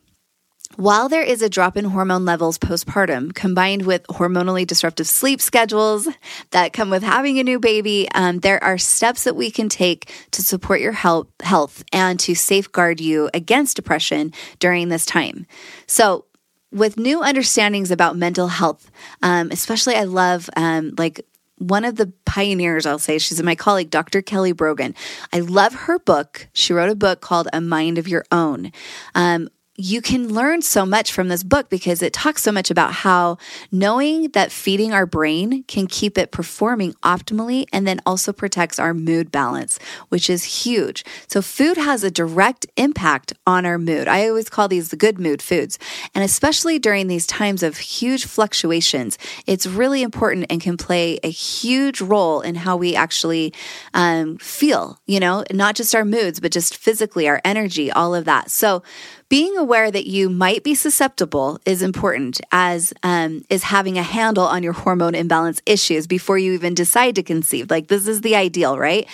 while 0.78 1.10
there 1.10 1.24
is 1.24 1.42
a 1.42 1.50
drop 1.50 1.76
in 1.76 1.84
hormone 1.84 2.24
levels 2.24 2.58
postpartum, 2.58 3.34
combined 3.34 3.86
with 3.86 4.04
hormonally 4.08 4.66
disruptive 4.66 5.08
sleep 5.08 5.42
schedules 5.42 6.08
that 6.52 6.72
come 6.72 6.90
with 6.90 7.04
having 7.04 7.40
a 7.40 7.44
new 7.44 7.60
baby, 7.60 8.08
um, 8.14 8.40
there 8.40 8.64
are 8.64 8.78
steps 8.78 9.26
that 9.26 9.36
we 9.36 9.52
can 9.52 9.68
take 9.68 10.10
to 10.32 10.42
support 10.42 10.80
your 10.80 10.94
health, 10.94 11.28
health 11.42 11.84
and 11.92 12.20
to 12.22 12.36
safeguard 12.36 13.02
you 13.02 13.30
against 13.34 13.76
depression 13.76 14.32
during 14.60 14.88
this 14.88 15.06
time. 15.06 15.46
So, 15.88 16.26
with 16.72 16.96
new 16.96 17.22
understandings 17.22 17.92
about 17.92 18.16
mental 18.16 18.48
health, 18.48 18.90
um, 19.22 19.52
especially 19.52 19.96
I 19.96 20.06
love 20.06 20.50
um, 20.56 20.94
like 20.98 21.26
one 21.62 21.86
of 21.86 21.96
the 21.96 22.12
pioneers, 22.26 22.86
I'll 22.86 22.98
say, 22.98 23.20
she's 23.20 23.42
my 23.44 23.56
colleague, 23.56 23.92
Dr. 23.92 24.22
Kelly 24.24 24.52
Brogan. 24.52 24.96
I 25.32 25.42
love 25.42 25.74
her 25.74 26.00
book. 26.00 26.48
She 26.54 26.74
wrote 26.74 26.90
a 26.90 26.96
book 26.96 27.22
called 27.22 27.48
A 27.54 27.62
Mind 27.62 28.00
of 28.00 28.08
Your 28.08 28.26
Own. 28.32 28.72
Um, 29.14 29.48
you 29.78 30.02
can 30.02 30.34
learn 30.34 30.62
so 30.62 30.86
much 30.86 31.14
from 31.14 31.30
this 31.30 31.44
book 31.44 31.70
because 31.70 32.02
it 32.02 32.12
talks 32.12 32.44
so 32.44 32.52
much 32.52 32.70
about 32.70 32.92
how 32.92 33.38
knowing 33.72 34.30
that 34.32 34.52
feeding 34.52 34.94
our 34.94 35.06
brain 35.06 35.64
can 35.64 35.88
keep 35.88 36.18
it 36.18 36.32
performing 36.32 36.94
optimally 37.04 37.66
and 37.72 37.88
then 37.88 38.02
also 38.06 38.34
protects 38.34 38.80
our 38.80 38.94
mood 38.94 39.32
balance, 39.32 39.80
which 40.10 40.30
is 40.30 40.66
huge. 40.66 41.06
So, 41.28 41.42
food 41.42 41.78
has 41.78 42.04
a 42.04 42.12
direct 42.12 42.68
impact 42.76 43.34
on 43.48 43.66
our 43.66 43.78
mood. 43.78 44.08
I 44.08 44.28
always 44.28 44.50
call 44.50 44.68
these 44.68 44.90
the 44.90 44.98
good 44.98 45.20
mood 45.20 45.42
foods. 45.42 45.80
And 46.14 46.24
especially 46.24 46.78
during 46.78 47.08
these 47.08 47.26
times 47.26 47.64
of 47.64 47.78
huge 47.78 48.26
fluctuations, 48.26 49.18
it's 49.48 49.66
really 49.66 50.04
important 50.04 50.48
and 50.50 50.60
can 50.60 50.76
play 50.76 51.18
a 51.24 51.30
huge 51.30 52.02
role 52.02 52.42
in 52.42 52.56
how 52.56 52.76
we 52.76 52.96
actually 52.96 53.54
um, 53.94 54.38
feel, 54.38 55.00
you 55.06 55.20
know, 55.20 55.46
not 55.52 55.76
just 55.76 55.96
our 55.96 56.06
moods, 56.06 56.40
but 56.42 56.52
just 56.52 56.76
physically, 56.76 57.30
our 57.30 57.42
energy, 57.46 57.90
all 57.90 58.14
of 58.14 58.26
that. 58.26 58.52
So, 58.52 58.84
being 59.32 59.56
aware 59.56 59.90
that 59.90 60.08
you 60.08 60.30
might 60.30 60.62
be 60.62 60.76
susceptible 60.76 61.58
is 61.66 61.82
important, 61.82 62.42
as 62.52 62.94
um, 63.02 63.46
is 63.50 63.64
having 63.64 63.98
a 63.98 64.04
handle 64.04 64.44
on 64.44 64.62
your 64.62 64.74
hormone 64.74 65.16
imbalance 65.16 65.62
issues 65.66 66.06
before 66.06 66.38
you 66.38 66.52
even 66.52 66.74
decide 66.74 67.16
to 67.16 67.24
conceive. 67.24 67.72
Like, 67.72 67.88
this 67.88 68.10
is 68.10 68.20
the 68.20 68.36
ideal, 68.36 68.78
right? 68.78 69.08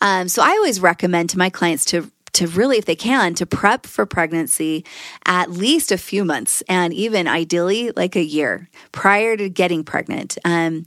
Um, 0.00 0.26
so, 0.26 0.42
I 0.42 0.50
always 0.50 0.80
recommend 0.80 1.30
to 1.30 1.38
my 1.38 1.50
clients 1.50 1.84
to 1.86 2.10
to 2.32 2.46
really, 2.48 2.78
if 2.78 2.84
they 2.84 2.96
can, 2.96 3.34
to 3.34 3.46
prep 3.46 3.86
for 3.86 4.06
pregnancy 4.06 4.84
at 5.26 5.50
least 5.50 5.92
a 5.92 5.98
few 5.98 6.24
months 6.24 6.62
and 6.68 6.92
even 6.94 7.26
ideally 7.26 7.92
like 7.96 8.16
a 8.16 8.22
year 8.22 8.68
prior 8.92 9.36
to 9.36 9.48
getting 9.48 9.82
pregnant. 9.84 10.38
Um, 10.44 10.86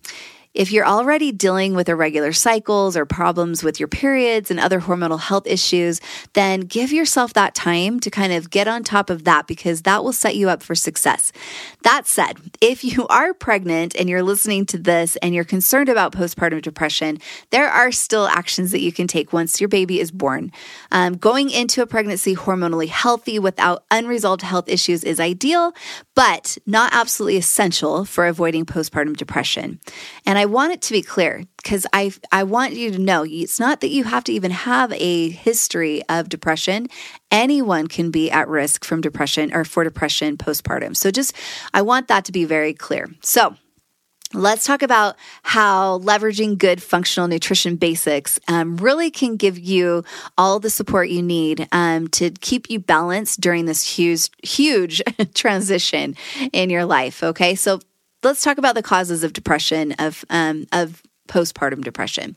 if 0.53 0.71
you're 0.71 0.85
already 0.85 1.31
dealing 1.31 1.73
with 1.73 1.89
irregular 1.89 2.31
cycles 2.31 2.95
or 2.95 3.05
problems 3.05 3.63
with 3.63 3.79
your 3.79 3.87
periods 3.87 4.51
and 4.51 4.59
other 4.59 4.79
hormonal 4.79 5.19
health 5.19 5.47
issues, 5.47 5.99
then 6.33 6.61
give 6.61 6.91
yourself 6.91 7.33
that 7.33 7.55
time 7.55 7.99
to 7.99 8.11
kind 8.11 8.31
of 8.31 8.51
get 8.51 8.67
on 8.67 8.83
top 8.83 9.09
of 9.09 9.23
that 9.23 9.47
because 9.47 9.81
that 9.81 10.03
will 10.03 10.13
set 10.13 10.35
you 10.35 10.49
up 10.49 10.61
for 10.61 10.75
success. 10.75 11.31
That 11.83 12.05
said, 12.05 12.37
if 12.61 12.83
you 12.83 13.07
are 13.09 13.33
pregnant 13.33 13.95
and 13.95 14.07
you're 14.07 14.23
listening 14.23 14.65
to 14.67 14.77
this 14.77 15.15
and 15.17 15.33
you're 15.33 15.43
concerned 15.43 15.89
about 15.89 16.13
postpartum 16.13 16.61
depression, 16.61 17.17
there 17.49 17.69
are 17.69 17.91
still 17.91 18.27
actions 18.27 18.71
that 18.71 18.81
you 18.81 18.91
can 18.91 19.07
take 19.07 19.33
once 19.33 19.59
your 19.59 19.67
baby 19.67 19.99
is 19.99 20.11
born. 20.11 20.51
Um, 20.91 21.17
going 21.17 21.49
into 21.49 21.81
a 21.81 21.87
pregnancy 21.87 22.35
hormonally 22.35 22.89
healthy 22.89 23.39
without 23.39 23.85
unresolved 23.89 24.43
health 24.43 24.69
issues 24.69 25.03
is 25.03 25.19
ideal, 25.19 25.73
but 26.15 26.57
not 26.65 26.93
absolutely 26.93 27.37
essential 27.37 28.05
for 28.05 28.27
avoiding 28.27 28.65
postpartum 28.65 29.17
depression. 29.17 29.79
And 30.25 30.37
I 30.37 30.42
want 30.45 30.73
it 30.73 30.81
to 30.83 30.93
be 30.93 31.01
clear 31.01 31.43
because 31.57 31.85
I 31.93 32.11
I 32.31 32.43
want 32.43 32.73
you 32.73 32.91
to 32.91 32.99
know 32.99 33.23
it's 33.23 33.59
not 33.59 33.81
that 33.81 33.89
you 33.89 34.03
have 34.03 34.23
to 34.25 34.31
even 34.31 34.51
have 34.51 34.91
a 34.93 35.29
history 35.29 36.01
of 36.09 36.29
depression. 36.29 36.87
Anyone 37.31 37.87
can 37.87 38.11
be 38.11 38.31
at 38.31 38.47
risk 38.47 38.83
from 38.85 39.01
depression 39.01 39.53
or 39.53 39.63
for 39.63 39.83
depression 39.83 40.37
postpartum. 40.37 40.95
So 40.95 41.11
just 41.11 41.33
I 41.73 41.81
want 41.81 42.07
that 42.07 42.25
to 42.25 42.31
be 42.31 42.45
very 42.45 42.73
clear. 42.73 43.07
So 43.21 43.55
Let's 44.35 44.65
talk 44.65 44.81
about 44.81 45.15
how 45.43 45.99
leveraging 45.99 46.57
good 46.57 46.81
functional 46.81 47.27
nutrition 47.27 47.75
basics 47.75 48.39
um, 48.47 48.77
really 48.77 49.11
can 49.11 49.35
give 49.35 49.59
you 49.59 50.03
all 50.39 50.59
the 50.59 50.71
support 50.71 51.09
you 51.09 51.21
need 51.21 51.67
um, 51.71 52.07
to 52.09 52.31
keep 52.31 52.67
you 52.67 52.79
balanced 52.79 53.41
during 53.41 53.65
this 53.65 53.87
huge, 53.95 54.31
huge 54.43 55.03
transition 55.35 56.15
in 56.51 56.71
your 56.71 56.83
life. 56.83 57.21
Okay, 57.21 57.53
so 57.53 57.79
let's 58.23 58.41
talk 58.41 58.57
about 58.57 58.75
the 58.75 58.83
causes 58.83 59.23
of 59.23 59.33
depression 59.33 59.93
of 59.93 60.25
um, 60.29 60.65
of 60.71 61.01
postpartum 61.27 61.83
depression. 61.83 62.35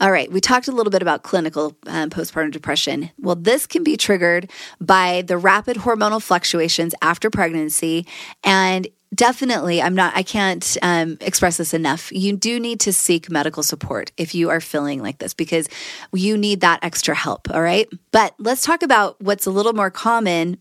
All 0.00 0.10
right, 0.10 0.30
we 0.32 0.40
talked 0.40 0.66
a 0.66 0.72
little 0.72 0.90
bit 0.90 1.02
about 1.02 1.22
clinical 1.22 1.76
um, 1.86 2.10
postpartum 2.10 2.50
depression. 2.50 3.10
Well, 3.20 3.36
this 3.36 3.66
can 3.66 3.84
be 3.84 3.96
triggered 3.96 4.50
by 4.80 5.22
the 5.22 5.38
rapid 5.38 5.76
hormonal 5.76 6.20
fluctuations 6.20 6.94
after 7.02 7.30
pregnancy 7.30 8.06
and 8.42 8.88
definitely 9.14 9.82
i'm 9.82 9.94
not 9.94 10.16
i 10.16 10.22
can't 10.22 10.78
um, 10.80 11.18
express 11.20 11.58
this 11.58 11.74
enough 11.74 12.10
you 12.12 12.34
do 12.34 12.58
need 12.58 12.80
to 12.80 12.92
seek 12.92 13.30
medical 13.30 13.62
support 13.62 14.10
if 14.16 14.34
you 14.34 14.48
are 14.48 14.60
feeling 14.60 15.02
like 15.02 15.18
this 15.18 15.34
because 15.34 15.68
you 16.14 16.38
need 16.38 16.62
that 16.62 16.82
extra 16.82 17.14
help 17.14 17.50
all 17.50 17.60
right 17.60 17.88
but 18.10 18.34
let's 18.38 18.62
talk 18.62 18.82
about 18.82 19.20
what's 19.20 19.44
a 19.44 19.50
little 19.50 19.74
more 19.74 19.90
common 19.90 20.56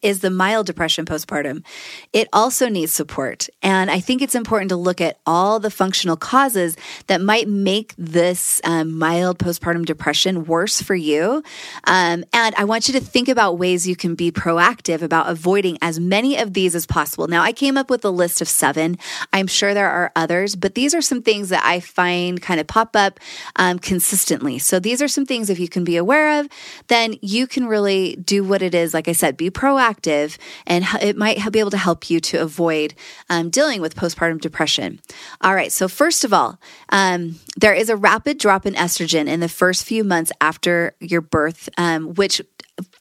is 0.00 0.20
the 0.20 0.30
mild 0.30 0.66
depression 0.66 1.04
postpartum. 1.04 1.64
It 2.12 2.28
also 2.32 2.68
needs 2.68 2.92
support. 2.92 3.48
And 3.62 3.90
I 3.90 4.00
think 4.00 4.22
it's 4.22 4.34
important 4.34 4.70
to 4.70 4.76
look 4.76 5.00
at 5.00 5.18
all 5.26 5.60
the 5.60 5.70
functional 5.70 6.16
causes 6.16 6.76
that 7.08 7.20
might 7.20 7.48
make 7.48 7.94
this 7.98 8.60
um, 8.64 8.96
mild 8.98 9.38
postpartum 9.38 9.84
depression 9.84 10.44
worse 10.44 10.80
for 10.80 10.94
you. 10.94 11.42
Um, 11.84 12.24
and 12.32 12.54
I 12.56 12.64
want 12.64 12.88
you 12.88 12.94
to 12.94 13.00
think 13.00 13.28
about 13.28 13.58
ways 13.58 13.86
you 13.86 13.96
can 13.96 14.14
be 14.14 14.30
proactive 14.32 15.02
about 15.02 15.28
avoiding 15.28 15.78
as 15.82 16.00
many 16.00 16.38
of 16.38 16.54
these 16.54 16.74
as 16.74 16.86
possible. 16.86 17.26
Now, 17.26 17.42
I 17.42 17.52
came 17.52 17.76
up 17.76 17.90
with 17.90 18.04
a 18.04 18.10
list 18.10 18.40
of 18.40 18.48
seven. 18.48 18.98
I'm 19.32 19.46
sure 19.46 19.74
there 19.74 19.90
are 19.90 20.12
others, 20.16 20.56
but 20.56 20.74
these 20.74 20.94
are 20.94 21.02
some 21.02 21.22
things 21.22 21.50
that 21.50 21.64
I 21.64 21.80
find 21.80 22.40
kind 22.40 22.60
of 22.60 22.66
pop 22.66 22.96
up 22.96 23.20
um, 23.56 23.78
consistently. 23.78 24.58
So 24.58 24.78
these 24.78 25.02
are 25.02 25.08
some 25.08 25.26
things 25.26 25.50
if 25.50 25.58
you 25.58 25.68
can 25.68 25.84
be 25.84 25.96
aware 25.96 26.40
of, 26.40 26.48
then 26.88 27.16
you 27.20 27.46
can 27.46 27.66
really 27.66 28.16
do 28.16 28.42
what 28.42 28.62
it 28.62 28.74
is. 28.74 28.94
Like 28.94 29.08
I 29.08 29.12
said, 29.12 29.36
be 29.36 29.50
proactive 29.56 30.36
and 30.66 30.84
it 31.00 31.16
might 31.16 31.50
be 31.50 31.58
able 31.58 31.70
to 31.70 31.78
help 31.78 32.10
you 32.10 32.20
to 32.20 32.42
avoid 32.42 32.94
um, 33.30 33.48
dealing 33.48 33.80
with 33.80 33.96
postpartum 33.96 34.40
depression. 34.40 35.00
All 35.40 35.54
right, 35.54 35.72
so 35.72 35.88
first 35.88 36.24
of 36.24 36.32
all, 36.32 36.60
um, 36.90 37.40
there 37.56 37.72
is 37.72 37.88
a 37.88 37.96
rapid 37.96 38.36
drop 38.36 38.66
in 38.66 38.74
estrogen 38.74 39.26
in 39.26 39.40
the 39.40 39.48
first 39.48 39.84
few 39.84 40.04
months 40.04 40.30
after 40.42 40.94
your 41.00 41.22
birth, 41.22 41.70
um, 41.78 42.14
which 42.14 42.42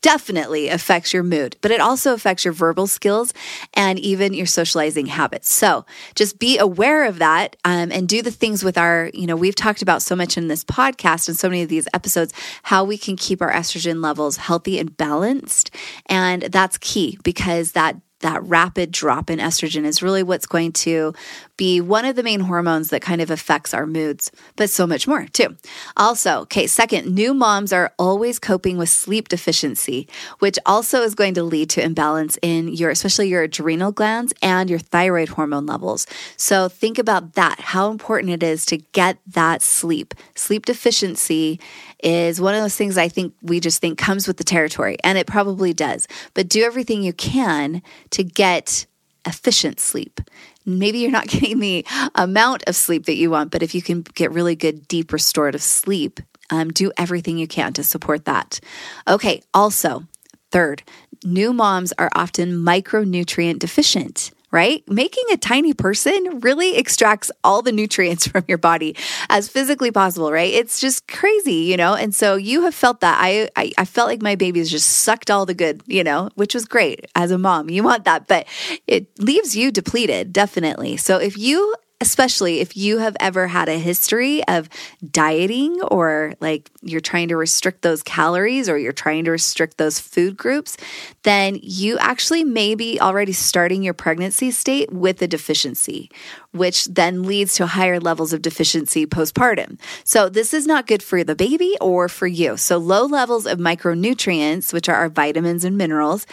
definitely 0.02 0.70
affects 0.70 1.14
your 1.14 1.24
mood, 1.24 1.58
but 1.62 1.72
it 1.72 1.82
also 1.82 2.14
affects 2.14 2.46
your 2.46 2.54
verbal 2.54 2.88
skills 2.88 3.34
and 3.74 4.00
even 4.00 4.34
your 4.34 4.46
socializing 4.46 5.08
habits. 5.08 5.52
So 5.52 5.86
just 6.16 6.40
be 6.40 6.58
aware 6.58 7.06
of 7.06 7.18
that 7.20 7.56
um, 7.66 7.92
and 7.92 8.08
do 8.08 8.22
the 8.22 8.32
things 8.32 8.64
with 8.64 8.78
our, 8.78 9.10
you 9.14 9.28
know, 9.28 9.36
we've 9.36 9.56
talked 9.56 9.82
about 9.82 10.02
so 10.02 10.16
much 10.16 10.38
in 10.38 10.48
this 10.48 10.64
podcast 10.64 11.28
and 11.28 11.38
so 11.38 11.50
many 11.50 11.62
of 11.64 11.70
these 11.70 11.88
episodes 11.94 12.34
how 12.64 12.84
we 12.84 12.98
can 12.98 13.16
keep 13.16 13.42
our 13.42 13.52
estrogen 13.52 14.02
levels 14.02 14.38
healthy 14.38 14.80
and 14.80 14.96
balanced. 14.96 15.72
And 16.06 16.44
that's 16.44 16.78
key 16.78 17.18
because 17.24 17.74
that 17.74 17.98
that 18.22 18.44
rapid 18.44 18.92
drop 18.92 19.30
in 19.30 19.40
estrogen 19.40 19.86
is 19.86 20.02
really 20.02 20.24
what's 20.24 20.46
going 20.46 20.72
to 20.72 21.14
be 21.58 21.80
one 21.82 22.06
of 22.06 22.16
the 22.16 22.24
main 22.24 22.42
hormones 22.42 22.90
that 22.90 23.02
kind 23.02 23.22
of 23.22 23.30
affects 23.30 23.74
our 23.74 23.86
moods, 23.86 24.32
but 24.56 24.70
so 24.70 24.88
much 24.88 25.08
more 25.08 25.26
too. 25.28 25.56
Also, 25.96 26.42
okay, 26.42 26.68
second, 26.68 27.14
new 27.14 27.34
moms 27.34 27.72
are 27.72 27.94
always 27.98 28.40
coping 28.40 28.78
with 28.78 28.90
sleep 28.90 29.28
deficiency, 29.30 30.08
which 30.40 30.58
also 30.66 31.02
is 31.02 31.16
going 31.16 31.34
to 31.34 31.44
lead 31.44 31.70
to 31.70 31.84
imbalance 31.84 32.38
in 32.42 32.68
your, 32.70 32.90
especially 32.90 33.28
your 33.28 33.44
adrenal 33.44 33.92
glands 33.92 34.34
and 34.42 34.70
your 34.70 34.80
thyroid 34.80 35.30
hormone 35.30 35.66
levels. 35.66 36.08
So 36.38 36.68
think 36.68 36.98
about 36.98 37.34
that, 37.34 37.60
how 37.60 37.92
important 37.92 38.32
it 38.32 38.44
is 38.44 38.66
to 38.68 38.78
get 38.78 39.18
that 39.28 39.62
sleep. 39.62 40.14
Sleep 40.36 40.66
deficiency 40.66 41.60
is 42.06 42.40
one 42.40 42.54
of 42.54 42.62
those 42.62 42.76
things 42.76 42.98
I 42.98 43.10
think 43.10 43.34
we 43.42 43.60
just 43.60 43.82
think 43.82 43.98
comes 43.98 44.28
with 44.28 44.38
the 44.38 44.44
territory, 44.44 44.96
and 45.04 45.18
it 45.18 45.26
probably 45.26 45.74
does. 45.74 46.08
But 46.36 46.48
do 46.48 46.64
everything 46.64 47.02
you 47.04 47.14
can 47.14 47.82
to 48.12 48.24
get 48.24 48.86
efficient 49.26 49.80
sleep. 49.80 50.22
Maybe 50.66 51.00
you're 51.00 51.12
not 51.12 51.28
getting 51.28 51.60
the 51.60 51.84
amount 52.14 52.64
of 52.68 52.76
sleep 52.76 53.08
that 53.08 53.16
you 53.16 53.32
want, 53.32 53.50
but 53.52 53.64
if 53.64 53.74
you 53.74 53.82
can 53.82 54.04
get 54.14 54.32
really 54.32 54.56
good, 54.56 54.88
deep 54.88 55.12
restorative 55.12 55.64
sleep, 55.64 56.20
um, 56.52 56.70
do 56.70 56.92
everything 56.96 57.40
you 57.40 57.48
can 57.48 57.74
to 57.74 57.84
support 57.84 58.26
that. 58.26 58.60
Okay, 59.08 59.42
also, 59.52 60.04
third, 60.52 60.84
new 61.24 61.54
moms 61.54 61.92
are 61.98 62.12
often 62.14 62.52
micronutrient 62.52 63.58
deficient 63.58 64.30
right? 64.52 64.84
Making 64.90 65.26
a 65.32 65.38
tiny 65.38 65.74
person 65.74 66.40
really 66.40 66.78
extracts 66.78 67.32
all 67.44 67.62
the 67.62 67.72
nutrients 67.72 68.28
from 68.32 68.44
your 68.48 68.58
body 68.58 68.96
as 69.30 69.50
physically 69.50 69.92
possible, 69.92 70.32
right? 70.32 70.54
It's 70.54 70.80
just 70.80 71.08
crazy, 71.08 71.54
you 71.54 71.78
know? 71.78 71.94
And 71.94 72.14
so 72.14 72.36
you 72.36 72.64
have 72.64 72.76
felt 72.76 73.02
that. 73.02 73.18
I, 73.20 73.50
I, 73.56 73.72
I 73.78 73.86
felt 73.86 74.08
like 74.08 74.22
my 74.22 74.36
babies 74.36 74.70
just 74.70 74.90
sucked 74.90 75.30
all 75.30 75.46
the 75.46 75.54
good, 75.54 75.82
you 75.88 76.04
know, 76.04 76.30
which 76.36 76.54
was 76.54 76.66
great 76.66 77.06
as 77.16 77.32
a 77.32 77.38
mom. 77.38 77.70
You 77.70 77.84
want 77.84 78.06
that, 78.06 78.28
but 78.28 78.48
it 78.88 79.08
leaves 79.20 79.56
you 79.56 79.72
depleted, 79.72 80.34
definitely. 80.34 80.98
So 80.98 81.18
if 81.18 81.38
you 81.38 81.76
especially 82.06 82.60
if 82.60 82.78
you 82.78 83.00
have 83.00 83.18
ever 83.20 83.48
had 83.48 83.68
a 83.68 83.80
history 83.80 84.48
of 84.48 84.70
dieting 85.12 85.82
or 85.82 86.36
like 86.40 86.70
you're 86.84 87.02
trying 87.02 87.30
to 87.30 87.36
restrict 87.36 87.82
those 87.82 88.04
calories 88.04 88.70
or 88.70 88.78
you're 88.78 88.94
trying 88.94 89.26
to 89.26 89.32
restrict 89.32 89.80
those 89.80 90.00
food 90.00 90.38
groups, 90.38 90.78
then 91.24 91.60
you 91.64 91.98
actually 91.98 92.44
may 92.44 92.76
be 92.76 93.00
already 93.00 93.34
starting 93.34 93.82
your 93.82 93.96
pregnancy 93.96 94.52
state 94.52 94.94
with 94.94 95.20
a 95.24 95.28
deficiency, 95.28 96.12
which 96.56 96.86
then 96.86 97.24
leads 97.24 97.56
to 97.56 97.68
higher 97.68 98.00
levels 98.00 98.34
of 98.34 98.42
deficiency 98.42 99.06
postpartum. 99.06 99.78
So, 100.04 100.30
this 100.30 100.54
is 100.54 100.66
not 100.66 100.88
good 100.88 101.04
for 101.04 101.24
the 101.24 101.36
baby 101.36 101.76
or 101.82 102.10
for 102.10 102.28
you. 102.28 102.58
So, 102.58 102.78
low 102.78 103.06
levels 103.06 103.46
of 103.46 103.60
micronutrients, 103.60 104.74
which 104.74 104.90
are 104.90 104.96
our 104.96 105.10
vitamins 105.10 105.64
and 105.64 105.78
minerals, 105.78 106.26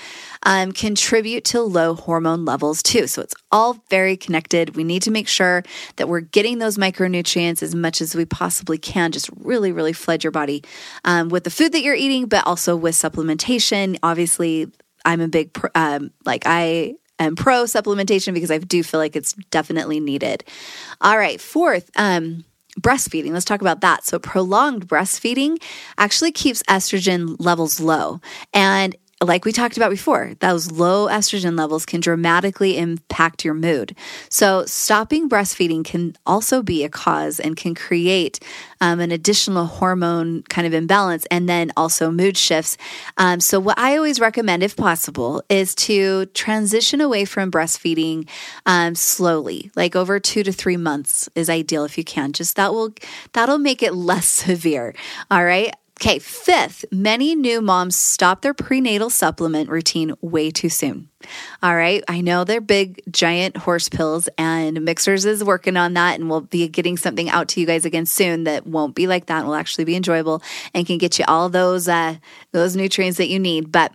um, 0.45 0.73
contribute 0.73 1.45
to 1.47 1.63
low 1.63 1.95
hormone 1.95 2.45
levels 2.45 2.83
too. 2.83 3.07
So, 3.07 3.23
it's 3.23 3.35
all 3.51 3.83
very 3.91 4.17
connected. 4.17 4.77
We 4.77 4.85
need 4.85 5.03
to 5.03 5.11
make 5.11 5.29
sure 5.29 5.63
that 5.97 6.09
we're 6.09 6.21
getting 6.21 6.59
those 6.59 6.79
micronutrients 6.79 7.63
as 7.63 7.75
much 7.75 8.01
as 8.01 8.15
we 8.15 8.25
possibly 8.25 8.79
can. 8.79 9.13
Just 9.13 9.31
really, 9.37 9.73
really 9.73 9.93
flood 9.93 10.25
your 10.25 10.31
body 10.31 10.65
um, 11.05 11.29
with 11.29 11.45
the 11.45 11.51
food 11.51 11.73
that 11.73 11.83
you're 11.83 11.95
eating, 11.95 12.27
but 12.27 12.47
also 12.47 12.77
with 12.77 12.95
supplementation. 12.95 13.99
Obviously, 14.03 14.71
I'm 15.05 15.21
a 15.21 15.29
big, 15.29 15.59
um, 15.75 16.13
like, 16.25 16.45
I 16.47 16.95
am 17.25 17.37
pro 17.37 17.65
supplementation 17.65 18.35
because 18.35 18.51
I 18.51 18.59
do 18.59 18.83
feel 18.83 19.01
like 19.01 19.17
it's 19.17 19.33
definitely 19.51 20.01
needed. 20.01 20.45
All 21.01 21.19
right, 21.19 21.41
fourth, 21.41 21.91
um, 21.97 22.45
breastfeeding. 22.81 23.33
Let's 23.33 23.45
talk 23.45 23.61
about 23.61 23.81
that. 23.83 24.05
So, 24.05 24.19
prolonged 24.19 24.89
breastfeeding 24.89 25.63
actually 25.99 26.33
keeps 26.33 26.63
estrogen 26.65 27.37
levels 27.39 27.81
low. 27.81 28.21
And 28.55 28.97
like 29.25 29.45
we 29.45 29.53
talked 29.53 29.77
about 29.77 29.91
before, 29.91 30.33
those 30.41 30.71
low 30.71 31.09
estrogen 31.09 31.57
levels 31.59 31.87
can 31.87 32.01
dramatically 32.01 32.79
impact 32.79 33.45
your 33.45 33.55
mood. 33.55 33.97
So, 34.29 34.65
stopping 34.67 35.29
breastfeeding 35.29 35.85
can 35.85 36.17
also 36.27 36.63
be 36.63 36.85
a 36.85 36.89
cause 36.89 37.41
and 37.41 37.57
can 37.57 37.75
create 37.75 38.41
um, 38.81 39.01
an 39.01 39.11
additional 39.11 39.67
hormone 39.67 40.43
kind 40.45 40.67
of 40.67 40.75
imbalance 40.75 41.27
and 41.31 41.49
then 41.49 41.73
also 41.77 42.11
mood 42.11 42.37
shifts. 42.37 42.77
Um, 43.19 43.41
so, 43.41 43.61
what 43.61 43.79
I 43.79 43.97
always 43.97 44.21
recommend, 44.21 44.63
if 44.63 44.77
possible, 44.77 45.43
is 45.49 45.75
to 45.77 46.27
transition 46.27 47.01
away 47.01 47.25
from 47.25 47.51
breastfeeding 47.51 48.29
um, 48.67 48.95
slowly, 48.95 49.71
like 49.77 49.95
over 49.97 50.19
two 50.21 50.43
to 50.43 50.53
three 50.53 50.77
months 50.77 51.29
is 51.35 51.49
ideal 51.49 51.85
if 51.85 51.97
you 51.99 52.05
can. 52.05 52.33
Just 52.33 52.57
that 52.57 52.73
will 52.73 52.95
that'll 53.33 53.59
make 53.59 53.83
it 53.83 53.95
less 54.13 54.27
severe. 54.27 54.95
All 55.31 55.45
right. 55.45 55.75
Okay, 56.03 56.19
fifth, 56.19 56.85
many 56.91 57.37
new 57.37 57.63
moms 57.63 57.95
stop 57.95 58.43
their 58.43 58.55
prenatal 58.55 59.09
supplement 59.09 59.71
routine 59.71 60.13
way 60.21 60.51
too 60.51 60.69
soon. 60.69 61.09
All 61.63 61.77
right, 61.77 62.03
I 62.09 62.23
know 62.23 62.43
they're 62.43 62.61
big, 62.61 63.01
giant 63.09 63.57
horse 63.57 63.89
pills, 63.89 64.29
and 64.37 64.79
Mixhers 64.79 65.25
is 65.25 65.45
working 65.45 65.77
on 65.77 65.95
that, 65.95 66.19
and 66.19 66.29
we'll 66.29 66.41
be 66.41 66.67
getting 66.67 66.97
something 66.97 67.31
out 67.31 67.47
to 67.51 67.61
you 67.61 67.67
guys 67.67 67.85
again 67.85 68.05
soon 68.05 68.43
that 68.45 68.67
won't 68.67 68.97
be 68.97 69.07
like 69.07 69.27
that, 69.27 69.47
will 69.47 69.55
actually 69.55 69.85
be 69.85 69.95
enjoyable 69.95 70.43
and 70.75 70.89
can 70.89 70.99
get 70.99 71.21
you 71.21 71.25
all 71.29 71.49
those 71.49 71.87
uh, 71.87 72.17
those 72.51 72.75
nutrients 72.75 73.19
that 73.19 73.29
you 73.29 73.39
need. 73.39 73.71
But 73.71 73.93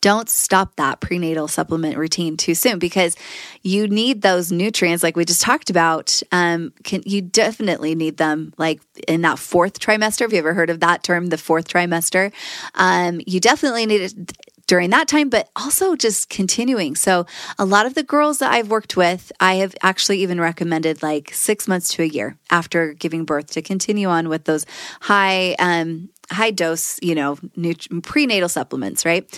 don't 0.00 0.28
stop 0.28 0.76
that 0.76 1.00
prenatal 1.00 1.48
supplement 1.48 1.96
routine 1.96 2.36
too 2.36 2.54
soon 2.54 2.78
because 2.78 3.16
you 3.62 3.88
need 3.88 4.22
those 4.22 4.52
nutrients 4.52 5.02
like 5.02 5.16
we 5.16 5.24
just 5.24 5.42
talked 5.42 5.70
about 5.70 6.22
um, 6.32 6.72
can 6.84 7.02
you 7.04 7.20
definitely 7.20 7.94
need 7.94 8.16
them 8.16 8.52
like 8.58 8.80
in 9.06 9.22
that 9.22 9.38
fourth 9.38 9.78
trimester 9.80 10.20
have 10.20 10.32
you 10.32 10.38
ever 10.38 10.54
heard 10.54 10.70
of 10.70 10.80
that 10.80 11.02
term 11.02 11.26
the 11.26 11.38
fourth 11.38 11.68
trimester 11.68 12.32
um, 12.74 13.20
you 13.26 13.40
definitely 13.40 13.86
need 13.86 14.00
it 14.00 14.36
during 14.68 14.90
that 14.90 15.08
time, 15.08 15.30
but 15.30 15.50
also 15.56 15.96
just 15.96 16.28
continuing. 16.28 16.94
So, 16.94 17.26
a 17.58 17.64
lot 17.64 17.86
of 17.86 17.94
the 17.94 18.04
girls 18.04 18.38
that 18.38 18.52
I've 18.52 18.70
worked 18.70 18.96
with, 18.96 19.32
I 19.40 19.54
have 19.54 19.74
actually 19.82 20.20
even 20.22 20.40
recommended 20.40 21.02
like 21.02 21.32
six 21.32 21.66
months 21.66 21.88
to 21.94 22.02
a 22.02 22.06
year 22.06 22.36
after 22.50 22.92
giving 22.92 23.24
birth 23.24 23.50
to 23.52 23.62
continue 23.62 24.08
on 24.08 24.28
with 24.28 24.44
those 24.44 24.66
high 25.00 25.56
um, 25.58 26.10
high 26.30 26.50
dose, 26.50 26.98
you 27.02 27.14
know, 27.14 27.38
nut- 27.56 27.86
prenatal 28.02 28.48
supplements, 28.48 29.04
right? 29.04 29.28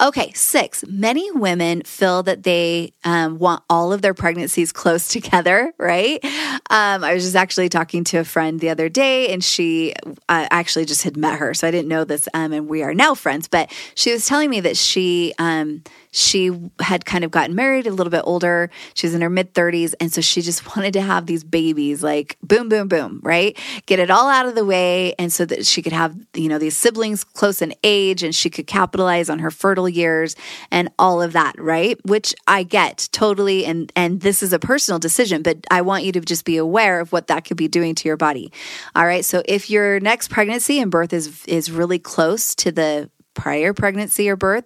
Okay, 0.00 0.32
six. 0.32 0.84
Many 0.86 1.30
women 1.32 1.82
feel 1.82 2.22
that 2.24 2.42
they 2.42 2.92
um, 3.04 3.38
want 3.38 3.62
all 3.68 3.92
of 3.92 4.02
their 4.02 4.14
pregnancies 4.14 4.72
close 4.72 5.08
together, 5.16 5.72
right? 5.78 6.24
Um, 6.70 7.04
I 7.04 7.14
was 7.14 7.24
just 7.24 7.36
actually 7.36 7.68
talking 7.68 8.04
to 8.04 8.18
a 8.18 8.24
friend 8.24 8.60
the 8.60 8.70
other 8.70 8.88
day, 8.88 9.32
and 9.32 9.42
she 9.42 9.94
uh, 10.28 10.46
actually 10.50 10.84
just 10.84 11.02
had 11.02 11.16
met 11.16 11.38
her, 11.38 11.54
so 11.54 11.66
I 11.66 11.70
didn't 11.70 11.88
know 11.88 12.04
this, 12.04 12.28
um, 12.34 12.52
and 12.52 12.68
we 12.68 12.82
are 12.82 12.94
now 12.94 13.14
friends. 13.14 13.48
But 13.48 13.72
she 13.94 14.12
was 14.12 14.26
telling 14.26 14.50
me 14.50 14.60
that 14.60 14.76
she 14.76 15.34
um, 15.38 15.82
she 16.16 16.50
had 16.80 17.04
kind 17.04 17.24
of 17.24 17.30
gotten 17.30 17.54
married 17.54 17.86
a 17.86 17.90
little 17.90 18.10
bit 18.10 18.22
older. 18.24 18.70
She 18.94 19.06
was 19.06 19.14
in 19.14 19.20
her 19.20 19.28
mid 19.28 19.52
30s. 19.52 19.94
And 20.00 20.10
so 20.10 20.22
she 20.22 20.40
just 20.40 20.74
wanted 20.76 20.94
to 20.94 21.02
have 21.02 21.26
these 21.26 21.44
babies 21.44 22.02
like 22.02 22.38
boom, 22.42 22.70
boom, 22.70 22.88
boom, 22.88 23.20
right? 23.22 23.56
Get 23.84 23.98
it 23.98 24.10
all 24.10 24.28
out 24.28 24.46
of 24.46 24.54
the 24.54 24.64
way. 24.64 25.12
And 25.18 25.30
so 25.30 25.44
that 25.44 25.66
she 25.66 25.82
could 25.82 25.92
have, 25.92 26.16
you 26.32 26.48
know, 26.48 26.58
these 26.58 26.76
siblings 26.76 27.22
close 27.22 27.60
in 27.60 27.74
age 27.84 28.22
and 28.22 28.34
she 28.34 28.48
could 28.48 28.66
capitalize 28.66 29.28
on 29.28 29.40
her 29.40 29.50
fertile 29.50 29.90
years 29.90 30.36
and 30.70 30.90
all 30.98 31.20
of 31.20 31.34
that, 31.34 31.60
right? 31.60 31.98
Which 32.06 32.34
I 32.46 32.62
get 32.62 33.10
totally. 33.12 33.66
And, 33.66 33.92
and 33.94 34.22
this 34.22 34.42
is 34.42 34.54
a 34.54 34.58
personal 34.58 34.98
decision, 34.98 35.42
but 35.42 35.58
I 35.70 35.82
want 35.82 36.04
you 36.04 36.12
to 36.12 36.20
just 36.20 36.46
be 36.46 36.56
aware 36.56 37.00
of 37.00 37.12
what 37.12 37.26
that 37.26 37.44
could 37.44 37.58
be 37.58 37.68
doing 37.68 37.94
to 37.94 38.08
your 38.08 38.16
body. 38.16 38.50
All 38.94 39.04
right. 39.04 39.24
So 39.24 39.42
if 39.44 39.68
your 39.68 40.00
next 40.00 40.30
pregnancy 40.30 40.80
and 40.80 40.90
birth 40.90 41.12
is, 41.12 41.44
is 41.44 41.70
really 41.70 41.98
close 41.98 42.54
to 42.54 42.72
the 42.72 43.10
prior 43.36 43.72
pregnancy 43.72 44.28
or 44.28 44.34
birth, 44.34 44.64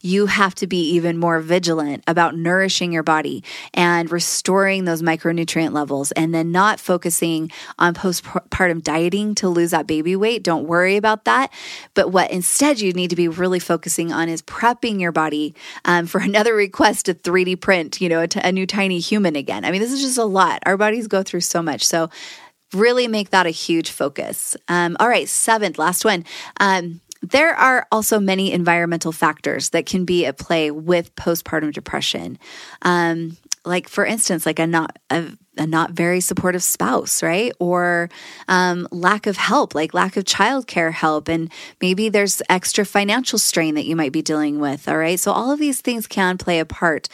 you 0.00 0.26
have 0.26 0.54
to 0.54 0.66
be 0.66 0.90
even 0.90 1.18
more 1.18 1.40
vigilant 1.40 2.04
about 2.06 2.36
nourishing 2.36 2.92
your 2.92 3.02
body 3.02 3.42
and 3.74 4.12
restoring 4.12 4.84
those 4.84 5.02
micronutrient 5.02 5.72
levels 5.72 6.12
and 6.12 6.34
then 6.34 6.52
not 6.52 6.78
focusing 6.78 7.50
on 7.78 7.94
postpartum 7.94 8.82
dieting 8.82 9.34
to 9.34 9.48
lose 9.48 9.72
that 9.72 9.86
baby 9.86 10.14
weight. 10.14 10.42
Don't 10.42 10.66
worry 10.66 10.96
about 10.96 11.24
that. 11.24 11.52
But 11.94 12.12
what 12.12 12.30
instead 12.30 12.80
you 12.80 12.92
need 12.92 13.10
to 13.10 13.16
be 13.16 13.28
really 13.28 13.58
focusing 13.58 14.12
on 14.12 14.28
is 14.28 14.42
prepping 14.42 15.00
your 15.00 15.12
body 15.12 15.54
um, 15.84 16.06
for 16.06 16.20
another 16.20 16.54
request 16.54 17.06
to 17.06 17.14
3D 17.14 17.60
print, 17.60 18.00
you 18.00 18.08
know, 18.08 18.20
a, 18.20 18.28
t- 18.28 18.40
a 18.42 18.52
new 18.52 18.66
tiny 18.66 19.00
human 19.00 19.34
again. 19.34 19.64
I 19.64 19.70
mean, 19.70 19.80
this 19.80 19.92
is 19.92 20.00
just 20.00 20.18
a 20.18 20.24
lot. 20.24 20.62
Our 20.66 20.76
bodies 20.76 21.08
go 21.08 21.22
through 21.22 21.40
so 21.40 21.62
much. 21.62 21.84
So, 21.84 22.10
really 22.72 23.08
make 23.08 23.30
that 23.30 23.46
a 23.46 23.50
huge 23.50 23.90
focus. 23.90 24.56
Um, 24.68 24.96
all 25.00 25.08
right, 25.08 25.28
seventh, 25.28 25.78
last 25.78 26.04
one. 26.04 26.24
Um, 26.60 27.00
there 27.22 27.54
are 27.54 27.86
also 27.92 28.18
many 28.18 28.52
environmental 28.52 29.12
factors 29.12 29.70
that 29.70 29.86
can 29.86 30.04
be 30.04 30.26
at 30.26 30.38
play 30.38 30.70
with 30.70 31.14
postpartum 31.16 31.72
depression. 31.72 32.38
Um, 32.82 33.36
like 33.64 33.88
for 33.88 34.06
instance, 34.06 34.46
like 34.46 34.58
a 34.58 34.66
not 34.66 34.98
a, 35.10 35.26
a 35.58 35.66
not 35.66 35.90
very 35.90 36.20
supportive 36.20 36.62
spouse, 36.62 37.22
right? 37.22 37.52
Or 37.58 38.08
um, 38.48 38.88
lack 38.90 39.26
of 39.26 39.36
help, 39.36 39.74
like 39.74 39.92
lack 39.92 40.16
of 40.16 40.24
childcare 40.24 40.92
help, 40.92 41.28
and 41.28 41.52
maybe 41.80 42.08
there's 42.08 42.40
extra 42.48 42.84
financial 42.86 43.38
strain 43.38 43.74
that 43.74 43.84
you 43.84 43.96
might 43.96 44.12
be 44.12 44.22
dealing 44.22 44.60
with. 44.60 44.88
All 44.88 44.96
right, 44.96 45.20
so 45.20 45.32
all 45.32 45.50
of 45.50 45.58
these 45.58 45.80
things 45.80 46.06
can 46.06 46.38
play 46.38 46.58
a 46.58 46.64
part. 46.64 47.08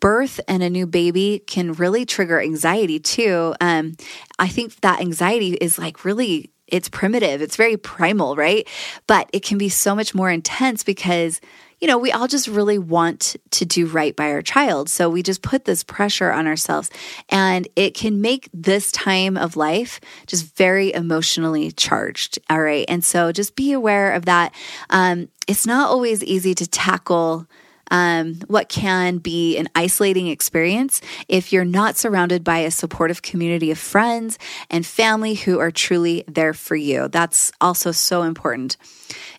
Birth 0.00 0.40
and 0.48 0.64
a 0.64 0.70
new 0.70 0.86
baby 0.88 1.44
can 1.46 1.74
really 1.74 2.04
trigger 2.04 2.40
anxiety 2.40 2.98
too. 2.98 3.54
Um, 3.60 3.94
I 4.40 4.48
think 4.48 4.80
that 4.80 5.00
anxiety 5.00 5.52
is 5.52 5.78
like 5.78 6.04
really 6.04 6.51
it's 6.72 6.88
primitive, 6.88 7.40
it's 7.40 7.54
very 7.54 7.76
primal, 7.76 8.34
right? 8.34 8.66
But 9.06 9.30
it 9.32 9.44
can 9.44 9.58
be 9.58 9.68
so 9.68 9.94
much 9.94 10.14
more 10.14 10.30
intense 10.30 10.82
because 10.82 11.40
you 11.82 11.88
know, 11.88 11.98
we 11.98 12.12
all 12.12 12.28
just 12.28 12.46
really 12.46 12.78
want 12.78 13.34
to 13.50 13.64
do 13.64 13.86
right 13.86 14.14
by 14.14 14.30
our 14.30 14.40
child. 14.40 14.88
So 14.88 15.10
we 15.10 15.20
just 15.20 15.42
put 15.42 15.64
this 15.64 15.82
pressure 15.82 16.30
on 16.30 16.46
ourselves 16.46 16.90
and 17.28 17.66
it 17.74 17.94
can 17.94 18.20
make 18.20 18.48
this 18.54 18.92
time 18.92 19.36
of 19.36 19.56
life 19.56 20.00
just 20.28 20.54
very 20.54 20.94
emotionally 20.94 21.72
charged. 21.72 22.38
All 22.48 22.62
right. 22.62 22.84
And 22.88 23.04
so 23.04 23.32
just 23.32 23.56
be 23.56 23.72
aware 23.72 24.12
of 24.12 24.26
that. 24.26 24.54
Um, 24.90 25.28
it's 25.48 25.66
not 25.66 25.90
always 25.90 26.22
easy 26.22 26.54
to 26.54 26.68
tackle 26.68 27.48
um, 27.92 28.36
what 28.48 28.70
can 28.70 29.18
be 29.18 29.56
an 29.58 29.68
isolating 29.74 30.26
experience 30.26 31.02
if 31.28 31.52
you're 31.52 31.64
not 31.64 31.96
surrounded 31.96 32.42
by 32.42 32.58
a 32.58 32.70
supportive 32.70 33.20
community 33.20 33.70
of 33.70 33.78
friends 33.78 34.38
and 34.70 34.84
family 34.84 35.34
who 35.34 35.58
are 35.60 35.70
truly 35.70 36.24
there 36.26 36.54
for 36.54 36.74
you. 36.74 37.08
That's 37.08 37.52
also 37.60 37.92
so 37.92 38.22
important. 38.22 38.78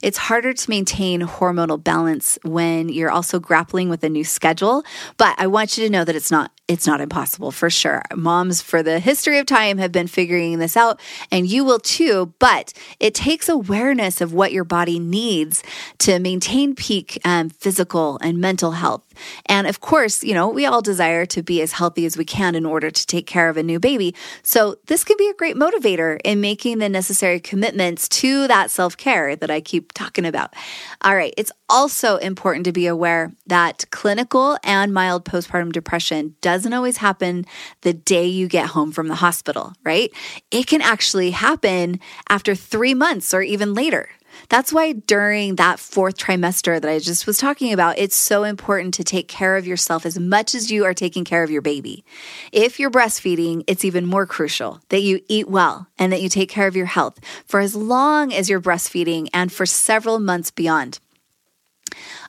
It's 0.01 0.17
harder 0.17 0.53
to 0.53 0.69
maintain 0.69 1.21
hormonal 1.21 1.83
balance 1.83 2.37
when 2.43 2.89
you're 2.89 3.11
also 3.11 3.39
grappling 3.39 3.89
with 3.89 4.03
a 4.03 4.09
new 4.09 4.23
schedule, 4.23 4.83
but 5.17 5.35
I 5.37 5.47
want 5.47 5.77
you 5.77 5.85
to 5.85 5.91
know 5.91 6.03
that 6.03 6.15
it's 6.15 6.31
not 6.31 6.51
it's 6.67 6.87
not 6.87 7.01
impossible 7.01 7.51
for 7.51 7.69
sure. 7.69 8.01
Moms 8.15 8.61
for 8.61 8.81
the 8.81 8.99
history 8.99 9.37
of 9.37 9.45
time 9.45 9.77
have 9.79 9.91
been 9.91 10.07
figuring 10.07 10.59
this 10.59 10.77
out 10.77 10.99
and 11.29 11.45
you 11.45 11.65
will 11.65 11.79
too, 11.79 12.33
but 12.39 12.71
it 13.01 13.13
takes 13.13 13.49
awareness 13.49 14.21
of 14.21 14.33
what 14.33 14.53
your 14.53 14.63
body 14.63 14.97
needs 14.97 15.61
to 15.99 16.19
maintain 16.19 16.73
peak 16.73 17.19
um, 17.25 17.49
physical 17.49 18.17
and 18.21 18.39
mental 18.39 18.71
health. 18.71 19.03
And 19.45 19.67
of 19.67 19.79
course, 19.81 20.23
you 20.23 20.33
know, 20.33 20.47
we 20.49 20.65
all 20.65 20.81
desire 20.81 21.25
to 21.27 21.43
be 21.43 21.61
as 21.61 21.73
healthy 21.73 22.05
as 22.05 22.17
we 22.17 22.25
can 22.25 22.55
in 22.55 22.65
order 22.65 22.89
to 22.89 23.07
take 23.07 23.27
care 23.27 23.49
of 23.49 23.57
a 23.57 23.63
new 23.63 23.79
baby. 23.79 24.15
So 24.41 24.75
this 24.87 25.03
can 25.03 25.17
be 25.17 25.29
a 25.29 25.33
great 25.33 25.55
motivator 25.55 26.19
in 26.23 26.41
making 26.41 26.79
the 26.79 26.89
necessary 26.89 27.39
commitments 27.39 28.07
to 28.09 28.47
that 28.47 28.71
self 28.71 28.97
care 28.97 29.35
that 29.35 29.51
I 29.51 29.61
keep 29.61 29.91
talking 29.93 30.25
about. 30.25 30.53
All 31.01 31.15
right. 31.15 31.33
It's 31.37 31.51
also 31.69 32.17
important 32.17 32.65
to 32.65 32.71
be 32.71 32.87
aware 32.87 33.31
that 33.47 33.85
clinical 33.91 34.57
and 34.63 34.93
mild 34.93 35.25
postpartum 35.25 35.71
depression 35.71 36.35
doesn't 36.41 36.73
always 36.73 36.97
happen 36.97 37.45
the 37.81 37.93
day 37.93 38.27
you 38.27 38.47
get 38.47 38.67
home 38.67 38.91
from 38.91 39.07
the 39.07 39.15
hospital, 39.15 39.73
right? 39.83 40.11
It 40.51 40.67
can 40.67 40.81
actually 40.81 41.31
happen 41.31 41.99
after 42.29 42.55
three 42.55 42.93
months 42.93 43.33
or 43.33 43.41
even 43.41 43.73
later. 43.73 44.09
That's 44.49 44.71
why 44.73 44.93
during 44.93 45.55
that 45.55 45.79
fourth 45.79 46.17
trimester 46.17 46.79
that 46.81 46.89
I 46.89 46.99
just 46.99 47.27
was 47.27 47.37
talking 47.37 47.73
about, 47.73 47.97
it's 47.97 48.15
so 48.15 48.43
important 48.43 48.93
to 48.95 49.03
take 49.03 49.27
care 49.27 49.57
of 49.57 49.67
yourself 49.67 50.05
as 50.05 50.19
much 50.19 50.55
as 50.55 50.71
you 50.71 50.85
are 50.85 50.93
taking 50.93 51.23
care 51.23 51.43
of 51.43 51.51
your 51.51 51.61
baby. 51.61 52.03
If 52.51 52.79
you're 52.79 52.91
breastfeeding, 52.91 53.63
it's 53.67 53.85
even 53.85 54.05
more 54.05 54.25
crucial 54.25 54.81
that 54.89 55.01
you 55.01 55.21
eat 55.27 55.49
well 55.49 55.87
and 55.97 56.11
that 56.11 56.21
you 56.21 56.29
take 56.29 56.49
care 56.49 56.67
of 56.67 56.75
your 56.75 56.85
health 56.85 57.19
for 57.45 57.59
as 57.59 57.75
long 57.75 58.33
as 58.33 58.49
you're 58.49 58.61
breastfeeding 58.61 59.27
and 59.33 59.51
for 59.51 59.65
several 59.65 60.19
months 60.19 60.51
beyond. 60.51 60.99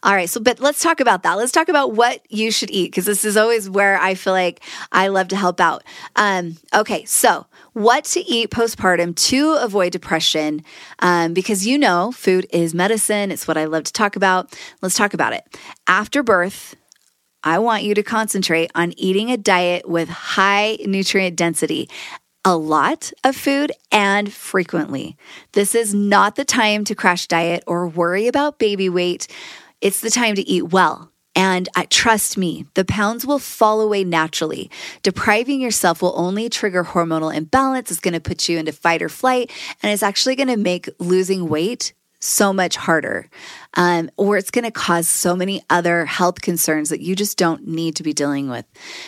All 0.03 0.15
right. 0.15 0.29
So, 0.29 0.41
but 0.41 0.61
let's 0.61 0.83
talk 0.83 1.01
about 1.01 1.23
that. 1.23 1.35
Let's 1.35 1.53
talk 1.53 1.69
about 1.69 1.93
what 1.93 2.21
you 2.29 2.51
should 2.51 2.71
eat 2.71 2.91
because 2.91 3.07
this 3.07 3.25
is 3.25 3.37
always 3.37 3.71
where 3.71 3.99
I 3.99 4.15
feel 4.15 4.33
like 4.33 4.63
I 4.93 5.09
love 5.09 5.29
to 5.29 5.37
help 5.37 5.61
out. 5.61 5.83
Um, 6.17 6.57
okay. 6.75 7.05
So, 7.07 7.47
what 7.75 8.05
to 8.05 8.21
eat 8.21 8.51
postpartum 8.51 9.15
to 9.15 9.55
avoid 9.61 9.93
depression 9.93 10.65
um, 11.01 11.35
because 11.35 11.67
you 11.67 11.77
know 11.77 12.13
food 12.13 12.47
is 12.51 12.75
medicine. 12.75 13.31
It's 13.31 13.47
what 13.47 13.57
I 13.57 13.67
love 13.67 13.85
to 13.85 13.93
talk 13.93 14.17
about. 14.17 14.59
Let's 14.81 14.97
talk 14.97 15.13
about 15.13 15.33
it. 15.33 15.45
After 15.87 16.23
birth, 16.23 16.75
I 17.43 17.59
want 17.59 17.83
you 17.83 17.95
to 17.95 18.03
concentrate 18.03 18.71
on 18.75 18.93
eating 18.97 19.31
a 19.31 19.37
diet 19.37 19.89
with 19.89 20.09
high 20.09 20.79
nutrient 20.87 21.37
density 21.37 21.89
a 22.45 22.57
lot 22.57 23.11
of 23.25 23.35
food 23.35 23.73
and 23.91 24.31
frequently. 24.31 25.17
This 25.53 25.75
is 25.75 25.95
not 25.95 26.37
the 26.37 26.45
time 26.45 26.85
to 26.85 26.95
crash 26.95 27.27
diet 27.27 27.65
or 27.67 27.89
worry 27.89 28.29
about 28.29 28.59
baby 28.59 28.91
weight. 28.91 29.29
It's 29.81 30.03
the 30.03 30.11
time 30.11 30.35
to 30.35 30.47
eat 30.47 30.65
well. 30.65 31.11
And 31.55 31.69
trust 31.89 32.37
me, 32.37 32.67
the 32.75 32.85
pounds 32.85 33.25
will 33.25 33.39
fall 33.39 33.81
away 33.81 34.03
naturally. 34.03 34.73
Depriving 35.05 35.61
yourself 35.61 36.03
will 36.03 36.13
only 36.17 36.49
trigger 36.49 36.83
hormonal 36.83 37.33
imbalance. 37.33 37.93
It's 37.93 38.01
going 38.01 38.15
to 38.15 38.21
put 38.21 38.49
you 38.49 38.59
into 38.59 38.73
fight 38.73 39.03
or 39.03 39.09
flight, 39.09 39.53
and 39.81 39.93
it's 39.93 40.03
actually 40.03 40.35
going 40.35 40.49
to 40.49 40.57
make 40.57 40.89
losing 40.99 41.49
weight 41.49 41.93
so 42.19 42.53
much 42.53 42.75
harder. 42.75 43.29
Um, 43.75 44.11
or 44.17 44.37
it's 44.37 44.51
going 44.51 44.65
to 44.65 44.73
cause 44.73 45.07
so 45.07 45.37
many 45.37 45.63
other 45.71 46.07
health 46.07 46.41
concerns 46.41 46.89
that 46.89 47.01
you 47.01 47.15
just 47.15 47.39
don't 47.39 47.69
need 47.69 47.95
to 47.97 48.03
be 48.03 48.13
dealing 48.13 48.49
with, 48.51 48.65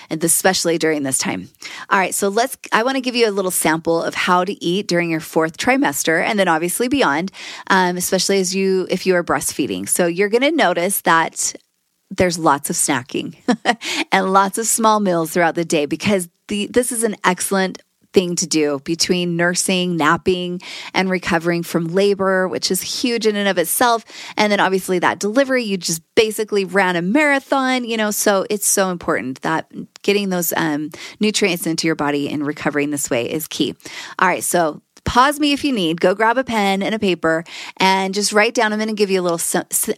and 0.08 0.22
especially 0.22 0.78
during 0.78 1.02
this 1.02 1.18
time. 1.18 1.48
All 1.90 1.98
right, 1.98 2.14
so 2.14 2.28
let's, 2.28 2.56
I 2.72 2.84
want 2.84 2.94
to 2.94 3.00
give 3.00 3.16
you 3.16 3.28
a 3.28 3.32
little 3.32 3.50
sample 3.50 4.00
of 4.00 4.14
how 4.14 4.44
to 4.44 4.64
eat 4.64 4.86
during 4.86 5.10
your 5.10 5.20
fourth 5.20 5.56
trimester 5.56 6.22
and 6.22 6.38
then 6.38 6.46
obviously 6.46 6.86
beyond, 6.86 7.32
um, 7.68 7.96
especially 7.96 8.38
as 8.38 8.54
you, 8.54 8.86
if 8.88 9.04
you 9.04 9.16
are 9.16 9.24
breastfeeding. 9.24 9.88
So 9.88 10.06
you're 10.06 10.28
going 10.28 10.42
to 10.42 10.52
notice 10.52 11.00
that 11.00 11.56
there's 12.10 12.38
lots 12.38 12.70
of 12.70 12.76
snacking 12.76 13.36
and 14.12 14.32
lots 14.32 14.58
of 14.58 14.66
small 14.66 15.00
meals 15.00 15.32
throughout 15.32 15.54
the 15.54 15.64
day 15.64 15.86
because 15.86 16.28
the, 16.48 16.66
this 16.66 16.92
is 16.92 17.02
an 17.02 17.16
excellent 17.24 17.82
thing 18.16 18.34
to 18.34 18.46
do 18.46 18.80
between 18.84 19.36
nursing, 19.36 19.94
napping, 19.94 20.58
and 20.94 21.10
recovering 21.10 21.62
from 21.62 21.88
labor, 21.88 22.48
which 22.48 22.70
is 22.70 22.80
huge 22.80 23.26
in 23.26 23.36
and 23.36 23.46
of 23.46 23.58
itself. 23.58 24.06
And 24.38 24.50
then 24.50 24.58
obviously 24.58 24.98
that 25.00 25.18
delivery, 25.18 25.64
you 25.64 25.76
just 25.76 26.00
basically 26.14 26.64
ran 26.64 26.96
a 26.96 27.02
marathon, 27.02 27.84
you 27.84 27.98
know, 27.98 28.10
so 28.10 28.46
it's 28.48 28.66
so 28.66 28.90
important 28.90 29.42
that 29.42 29.70
getting 30.00 30.30
those 30.30 30.54
um, 30.56 30.88
nutrients 31.20 31.66
into 31.66 31.86
your 31.86 31.94
body 31.94 32.30
and 32.30 32.46
recovering 32.46 32.90
this 32.90 33.10
way 33.10 33.30
is 33.30 33.46
key. 33.48 33.74
All 34.18 34.28
right, 34.28 34.42
so 34.42 34.80
pause 35.06 35.40
me 35.40 35.52
if 35.52 35.64
you 35.64 35.72
need. 35.72 36.00
Go 36.00 36.14
grab 36.14 36.36
a 36.36 36.44
pen 36.44 36.82
and 36.82 36.94
a 36.94 36.98
paper 36.98 37.44
and 37.78 38.12
just 38.12 38.32
write 38.32 38.52
down. 38.52 38.72
I'm 38.72 38.78
going 38.78 38.88
to 38.88 38.94
give 38.94 39.10
you 39.10 39.20
a 39.20 39.22
little 39.22 39.40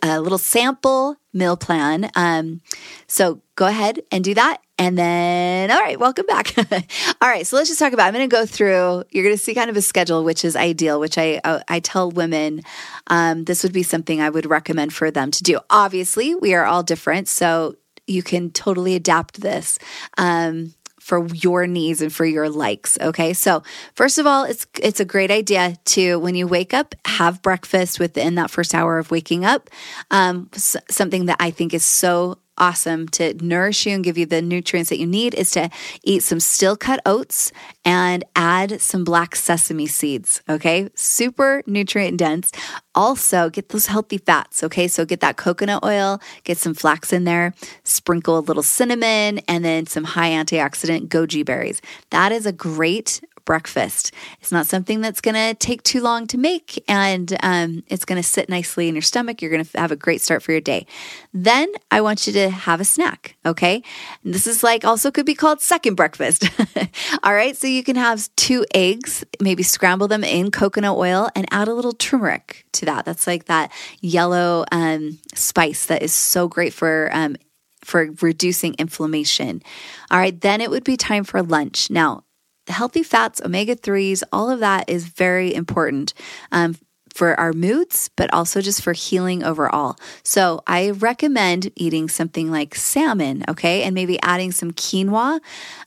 a 0.02 0.20
little 0.20 0.38
sample 0.38 1.16
meal 1.32 1.56
plan. 1.56 2.10
Um, 2.14 2.60
so 3.08 3.40
go 3.56 3.66
ahead 3.66 4.00
and 4.12 4.22
do 4.22 4.34
that. 4.34 4.60
And 4.80 4.96
then, 4.96 5.72
all 5.72 5.80
right, 5.80 5.98
welcome 5.98 6.26
back. 6.26 6.56
all 7.20 7.28
right, 7.28 7.44
so 7.44 7.56
let's 7.56 7.68
just 7.68 7.80
talk 7.80 7.92
about. 7.92 8.06
I'm 8.06 8.14
going 8.14 8.28
to 8.28 8.36
go 8.36 8.46
through. 8.46 9.02
You're 9.10 9.24
going 9.24 9.36
to 9.36 9.42
see 9.42 9.54
kind 9.54 9.70
of 9.70 9.76
a 9.76 9.82
schedule, 9.82 10.22
which 10.22 10.44
is 10.44 10.54
ideal. 10.54 11.00
Which 11.00 11.18
I 11.18 11.40
uh, 11.42 11.60
I 11.66 11.80
tell 11.80 12.12
women 12.12 12.62
um, 13.08 13.44
this 13.44 13.64
would 13.64 13.72
be 13.72 13.82
something 13.82 14.20
I 14.20 14.30
would 14.30 14.46
recommend 14.46 14.92
for 14.92 15.10
them 15.10 15.32
to 15.32 15.42
do. 15.42 15.58
Obviously, 15.68 16.36
we 16.36 16.54
are 16.54 16.64
all 16.64 16.84
different, 16.84 17.26
so 17.26 17.74
you 18.06 18.22
can 18.22 18.50
totally 18.50 18.94
adapt 18.94 19.40
this. 19.40 19.78
Um, 20.16 20.74
for 21.08 21.26
your 21.28 21.66
needs 21.66 22.02
and 22.02 22.12
for 22.12 22.26
your 22.26 22.50
likes. 22.50 22.98
Okay. 23.00 23.32
So 23.32 23.62
first 23.94 24.18
of 24.18 24.26
all, 24.26 24.44
it's, 24.44 24.66
it's 24.82 25.00
a 25.00 25.06
great 25.06 25.30
idea 25.30 25.74
to, 25.86 26.18
when 26.18 26.34
you 26.34 26.46
wake 26.46 26.74
up, 26.74 26.94
have 27.06 27.40
breakfast 27.40 27.98
within 27.98 28.34
that 28.34 28.50
first 28.50 28.74
hour 28.74 28.98
of 28.98 29.10
waking 29.10 29.46
up. 29.46 29.70
Um, 30.10 30.50
something 30.54 31.24
that 31.24 31.38
I 31.40 31.50
think 31.50 31.72
is 31.72 31.82
so 31.82 32.38
awesome 32.58 33.08
to 33.08 33.34
nourish 33.42 33.86
you 33.86 33.94
and 33.94 34.04
give 34.04 34.18
you 34.18 34.26
the 34.26 34.42
nutrients 34.42 34.90
that 34.90 34.98
you 34.98 35.06
need 35.06 35.34
is 35.34 35.50
to 35.52 35.70
eat 36.04 36.22
some 36.22 36.40
steel 36.40 36.76
cut 36.76 37.00
oats 37.06 37.52
and 37.84 38.24
add 38.36 38.80
some 38.80 39.04
black 39.04 39.34
sesame 39.34 39.86
seeds. 39.86 40.42
Okay. 40.48 40.88
Super 40.94 41.62
nutrient 41.66 42.18
dense. 42.18 42.52
Also, 42.94 43.48
get 43.48 43.68
those 43.70 43.86
healthy 43.86 44.18
fats. 44.18 44.62
Okay. 44.62 44.88
So 44.88 45.04
get 45.04 45.20
that 45.20 45.36
coconut 45.36 45.84
oil, 45.84 46.20
get 46.44 46.58
some 46.58 46.74
flax 46.74 47.12
in 47.12 47.24
there, 47.24 47.54
sprinkle 47.84 48.38
a 48.38 48.40
little 48.40 48.62
cinnamon, 48.62 49.38
and 49.48 49.64
then 49.64 49.86
some 49.86 50.04
high 50.04 50.30
antioxidant 50.30 51.08
goji 51.08 51.44
berries. 51.44 51.80
That 52.10 52.32
is 52.32 52.44
a 52.44 52.52
great 52.52 53.20
breakfast. 53.48 54.12
It's 54.42 54.52
not 54.52 54.66
something 54.66 55.00
that's 55.00 55.22
going 55.22 55.34
to 55.34 55.54
take 55.54 55.82
too 55.82 56.02
long 56.02 56.26
to 56.26 56.37
make, 56.37 56.84
and 56.87 57.34
um, 57.42 57.82
it's 57.87 58.04
going 58.04 58.20
to 58.20 58.22
sit 58.22 58.50
nicely 58.50 58.88
in 58.90 58.94
your 58.94 59.00
stomach. 59.00 59.40
You're 59.40 59.50
going 59.50 59.64
to 59.64 59.80
have 59.80 59.90
a 59.90 59.96
great 59.96 60.20
start 60.20 60.42
for 60.42 60.52
your 60.52 60.61
day. 60.61 60.87
Then 61.32 61.72
I 61.90 62.02
want 62.02 62.26
you 62.26 62.34
to 62.34 62.50
have 62.50 62.78
a 62.78 62.84
snack, 62.84 63.38
okay? 63.46 63.82
And 64.22 64.34
this 64.34 64.46
is 64.46 64.62
like 64.62 64.84
also 64.84 65.11
could 65.11 65.24
be 65.24 65.34
called 65.34 65.62
second 65.62 65.94
breakfast. 65.94 66.44
All 67.22 67.32
right, 67.32 67.56
so 67.56 67.66
you 67.66 67.82
can 67.82 67.96
have 67.96 68.28
two 68.37 68.66
eggs, 68.74 69.24
maybe 69.40 69.62
scramble 69.62 70.08
them 70.08 70.24
in 70.24 70.50
coconut 70.50 70.98
oil 70.98 71.30
and 71.34 71.46
add 71.50 71.68
a 71.68 71.72
little 71.72 71.94
turmeric 71.94 72.66
to 72.72 72.84
that. 72.84 73.06
That's 73.06 73.26
like 73.26 73.46
that 73.46 73.72
yellow 74.02 74.66
um, 74.72 75.20
spice 75.34 75.87
that 75.87 76.02
is 76.02 76.12
so 76.12 76.48
great 76.48 76.74
for 76.74 77.08
um, 77.14 77.37
for 77.82 78.11
reducing 78.20 78.74
inflammation. 78.74 79.62
All 80.11 80.18
right, 80.18 80.38
then 80.38 80.61
it 80.61 80.68
would 80.68 80.84
be 80.84 80.98
time 80.98 81.24
for 81.24 81.42
lunch. 81.42 81.90
Now, 81.90 82.24
healthy 82.68 83.02
fats, 83.02 83.40
omega 83.40 83.74
3s, 83.76 84.22
all 84.33 84.50
of 84.50 84.61
that 84.61 84.88
is 84.88 85.07
very 85.07 85.54
important. 85.54 86.14
Um, 86.52 86.76
for 87.18 87.38
our 87.40 87.52
moods, 87.52 88.11
but 88.14 88.33
also 88.33 88.61
just 88.61 88.81
for 88.81 88.92
healing 88.92 89.42
overall. 89.42 89.96
So 90.22 90.62
I 90.68 90.90
recommend 90.90 91.72
eating 91.74 92.09
something 92.09 92.48
like 92.48 92.76
salmon, 92.76 93.44
okay, 93.48 93.83
and 93.83 93.92
maybe 93.92 94.22
adding 94.22 94.52
some 94.52 94.70
quinoa, 94.70 95.40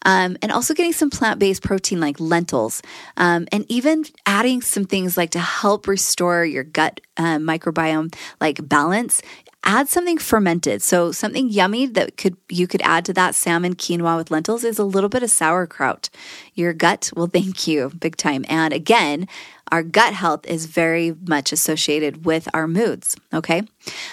um, 0.04 0.36
and 0.42 0.52
also 0.52 0.74
getting 0.74 0.92
some 0.92 1.10
plant 1.10 1.40
based 1.40 1.64
protein 1.64 2.02
like 2.02 2.20
lentils, 2.20 2.82
um, 3.16 3.48
and 3.54 3.66
even 3.70 4.04
adding 4.26 4.62
some 4.62 4.84
things 4.84 5.16
like 5.16 5.32
to 5.32 5.40
help 5.40 5.88
restore 5.88 6.44
your 6.44 6.66
gut 6.66 7.00
uh, 7.16 7.38
microbiome, 7.38 8.14
like 8.42 8.68
balance 8.68 9.22
add 9.64 9.88
something 9.88 10.18
fermented. 10.18 10.82
So 10.82 11.12
something 11.12 11.50
yummy 11.50 11.86
that 11.88 12.18
could 12.18 12.38
you 12.50 12.68
could 12.68 12.82
add 12.82 13.06
to 13.06 13.14
that 13.14 13.36
salmon 13.36 13.76
quinoa 13.76 14.18
with 14.18 14.32
lentils 14.32 14.64
is 14.64 14.80
a 14.80 14.84
little 14.84 15.10
bit 15.10 15.24
of 15.24 15.32
sauerkraut. 15.32 16.10
Your 16.56 16.74
gut 16.74 17.12
will 17.16 17.28
thank 17.34 17.68
you 17.68 17.92
big 18.00 18.18
time. 18.18 18.46
And 18.48 18.74
again, 18.74 19.28
our 19.72 19.84
gut 19.84 20.14
health 20.14 20.46
is 20.46 20.66
very 20.66 21.16
much 21.28 21.54
associated 21.54 22.26
with 22.26 22.48
our 22.54 22.68
moods. 22.68 23.16
Okay. 23.34 23.64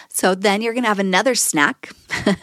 So 0.08 0.34
then 0.34 0.62
you're 0.62 0.72
going 0.72 0.84
to 0.84 0.88
have 0.88 1.00
another 1.00 1.34
snack 1.34 1.90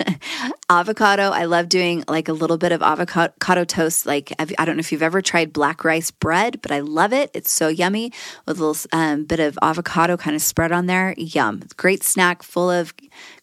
avocado. 0.69 1.31
I 1.31 1.45
love 1.45 1.69
doing 1.69 2.03
like 2.07 2.27
a 2.27 2.33
little 2.33 2.57
bit 2.57 2.71
of 2.71 2.81
avocado 2.81 3.63
toast. 3.63 4.05
Like, 4.05 4.33
I 4.37 4.65
don't 4.65 4.75
know 4.75 4.81
if 4.81 4.91
you've 4.91 5.01
ever 5.01 5.21
tried 5.21 5.53
black 5.53 5.85
rice 5.85 6.11
bread, 6.11 6.61
but 6.61 6.71
I 6.71 6.81
love 6.81 7.13
it. 7.13 7.31
It's 7.33 7.51
so 7.51 7.69
yummy 7.69 8.11
with 8.45 8.59
a 8.59 8.65
little 8.65 8.89
um, 8.91 9.23
bit 9.23 9.39
of 9.39 9.57
avocado 9.61 10.17
kind 10.17 10.35
of 10.35 10.41
spread 10.41 10.71
on 10.71 10.85
there. 10.85 11.15
Yum. 11.17 11.63
Great 11.77 12.03
snack 12.03 12.43
full 12.43 12.69
of 12.69 12.93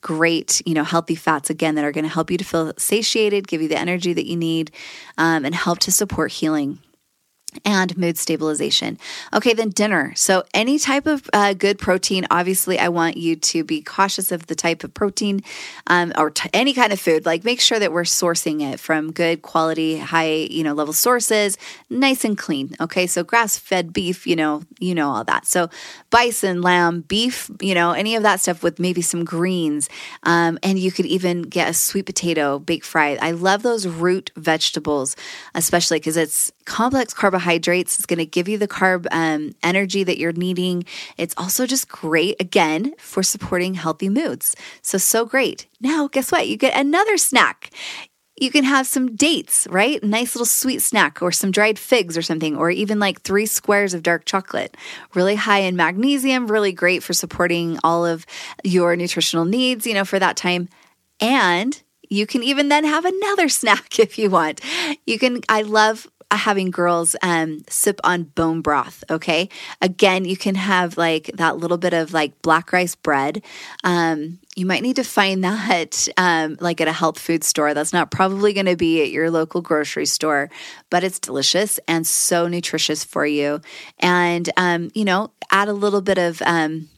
great, 0.03 0.61
you 0.67 0.75
know, 0.75 0.85
healthy 0.85 1.15
fats 1.15 1.49
again 1.49 1.77
that 1.77 1.85
are 1.85 1.93
going 1.93 2.05
to 2.05 2.11
help 2.11 2.31
you 2.31 2.37
to 2.39 2.45
feel 2.45 2.73
satiated, 2.77 3.49
give 3.49 3.63
you 3.63 3.69
the 3.69 3.79
energy 3.79 4.13
that 4.13 4.27
you 4.27 4.37
need, 4.37 4.71
um, 5.17 5.45
and 5.45 5.55
help 5.55 5.79
to 5.81 5.93
support 5.93 6.31
healing 6.31 6.79
and 7.65 7.97
mood 7.97 8.19
stabilization. 8.19 8.99
Okay, 9.33 9.53
then 9.53 9.71
dinner. 9.71 10.13
So, 10.17 10.45
any 10.55 10.79
type 10.79 11.07
of 11.07 11.29
uh, 11.33 11.55
good 11.55 11.79
protein, 11.79 12.27
obviously, 12.31 12.79
I 12.79 12.89
want 12.89 13.17
you 13.17 13.37
to 13.37 13.65
be 13.65 13.83
cautious 13.83 14.33
of 14.33 14.47
the 14.47 14.55
type 14.55 14.85
of 14.85 14.95
protein 14.95 15.43
um, 15.87 16.13
or 16.17 16.31
t- 16.31 16.49
any 16.53 16.73
kind 16.73 16.93
of 16.93 17.01
food. 17.01 17.27
Like, 17.27 17.45
make 17.45 17.61
sure 17.61 17.79
that 17.79 17.93
we're 17.93 18.03
sourcing 18.03 18.63
it 18.73 18.81
from 18.81 19.13
good 19.13 19.43
quality, 19.43 19.99
high, 19.99 20.49
you 20.51 20.65
know, 20.65 20.73
level 20.73 20.93
sources, 20.93 21.59
nice 21.91 22.25
and 22.25 22.37
clean. 22.37 22.75
Okay, 22.81 23.07
so 23.07 23.23
grass 23.23 23.59
fed 23.59 23.93
beef, 23.93 24.27
you 24.27 24.37
know, 24.37 24.63
you 24.79 24.95
know, 24.95 25.11
all 25.11 25.25
that. 25.25 25.47
So, 25.47 25.69
bison, 26.11 26.63
lamb, 26.63 27.03
beef, 27.03 27.51
you 27.61 27.75
know, 27.75 27.93
any 27.93 28.17
of 28.17 28.23
that 28.23 28.41
stuff 28.41 28.63
with 28.63 28.79
maybe 28.79 29.03
some 29.03 29.25
greens. 29.25 29.89
Um, 30.23 30.59
and 30.63 30.79
you 30.79 30.91
could 30.91 31.07
even 31.07 31.43
get 31.43 31.69
a 31.69 31.75
sweet 31.75 32.07
potato 32.07 32.59
baked 32.59 32.87
fried. 32.87 33.19
I 33.21 33.33
love 33.33 33.63
those 33.63 33.87
root 33.87 34.31
vegetables, 34.37 35.17
especially 35.55 35.99
because 35.99 36.17
it's 36.17 36.53
complex 36.65 37.13
carbohydrates 37.13 37.42
is 37.47 38.07
going 38.07 38.19
to 38.19 38.27
give 38.27 38.49
you 38.49 38.59
the 38.59 38.69
carb 38.69 39.07
um, 39.11 39.53
energy 39.63 40.05
that 40.05 40.19
you're 40.19 40.33
needing. 40.33 40.85
It's 41.17 41.35
also 41.37 41.67
just 41.67 41.89
great, 41.89 42.41
again, 42.41 42.95
for 42.99 43.23
supporting 43.23 43.75
healthy 43.75 44.09
moods. 44.09 44.57
So, 44.83 44.99
so 44.99 45.25
great. 45.25 45.67
Now, 45.81 46.09
guess 46.09 46.33
what? 46.33 46.49
You 46.49 46.57
get 46.57 46.79
another 46.79 47.17
snack. 47.17 47.71
You 48.41 48.51
can 48.51 48.65
have 48.65 48.87
some 48.87 49.15
dates, 49.15 49.67
right? 49.71 50.03
Nice 50.03 50.35
little 50.35 50.47
sweet 50.47 50.81
snack, 50.81 51.23
or 51.23 51.31
some 51.31 51.51
dried 51.51 51.79
figs 51.79 52.17
or 52.17 52.23
something, 52.23 52.57
or 52.57 52.71
even 52.71 52.99
like 52.99 53.21
three 53.21 53.47
squares 53.47 53.95
of 53.95 54.03
dark 54.03 54.25
chocolate. 54.25 54.77
Really 55.15 55.37
high 55.37 55.61
in 55.61 55.77
magnesium, 55.77 56.47
really 56.47 56.73
great 56.73 57.03
for 57.03 57.13
supporting 57.13 57.79
all 57.85 58.05
of 58.07 58.27
your 58.65 58.97
nutritional 58.97 59.45
needs, 59.45 59.87
you 59.87 59.95
know, 59.95 60.05
for 60.05 60.19
that 60.19 60.37
time. 60.37 60.69
And 61.21 61.81
you 62.13 62.27
can 62.27 62.43
even 62.43 62.69
then 62.69 62.85
have 62.85 63.05
another 63.05 63.49
snack 63.61 63.99
if 63.99 64.19
you 64.19 64.29
want. 64.29 64.61
You 65.07 65.19
can, 65.19 65.41
I 65.49 65.63
love 65.63 66.07
having 66.39 66.71
girls 66.71 67.17
um, 67.23 67.63
sip 67.69 68.01
on 68.05 68.25
bone 68.25 68.61
broth. 68.61 69.05
Okay. 69.11 69.49
Again, 69.81 70.25
you 70.25 70.37
can 70.37 70.55
have 70.55 70.97
like 70.97 71.31
that 71.35 71.57
little 71.59 71.79
bit 71.79 71.93
of 71.93 72.13
like 72.13 72.41
black 72.43 72.73
rice 72.73 72.95
bread. 72.95 73.43
Um, 73.85 74.39
you 74.57 74.67
might 74.67 74.83
need 74.83 74.97
to 74.97 75.05
find 75.05 75.45
that 75.45 76.09
um, 76.17 76.57
like 76.61 76.81
at 76.81 76.89
a 76.89 76.93
health 76.93 77.19
food 77.19 77.45
store. 77.45 77.75
That's 77.75 77.93
not 77.93 78.11
probably 78.11 78.53
going 78.53 78.67
to 78.67 78.77
be 78.77 79.03
at 79.03 79.11
your 79.11 79.31
local 79.31 79.61
grocery 79.61 80.07
store, 80.07 80.51
but 80.91 81.05
it's 81.05 81.19
delicious 81.19 81.79
and 81.89 82.07
so 82.07 82.49
nutritious 82.49 83.05
for 83.05 83.27
you. 83.27 83.61
And, 83.99 84.49
um, 84.57 84.91
you 84.95 85.05
know, 85.05 85.33
add 85.51 85.69
a 85.69 85.73
little 85.73 86.03
bit 86.03 86.19
of, 86.19 86.43
um, 86.43 86.89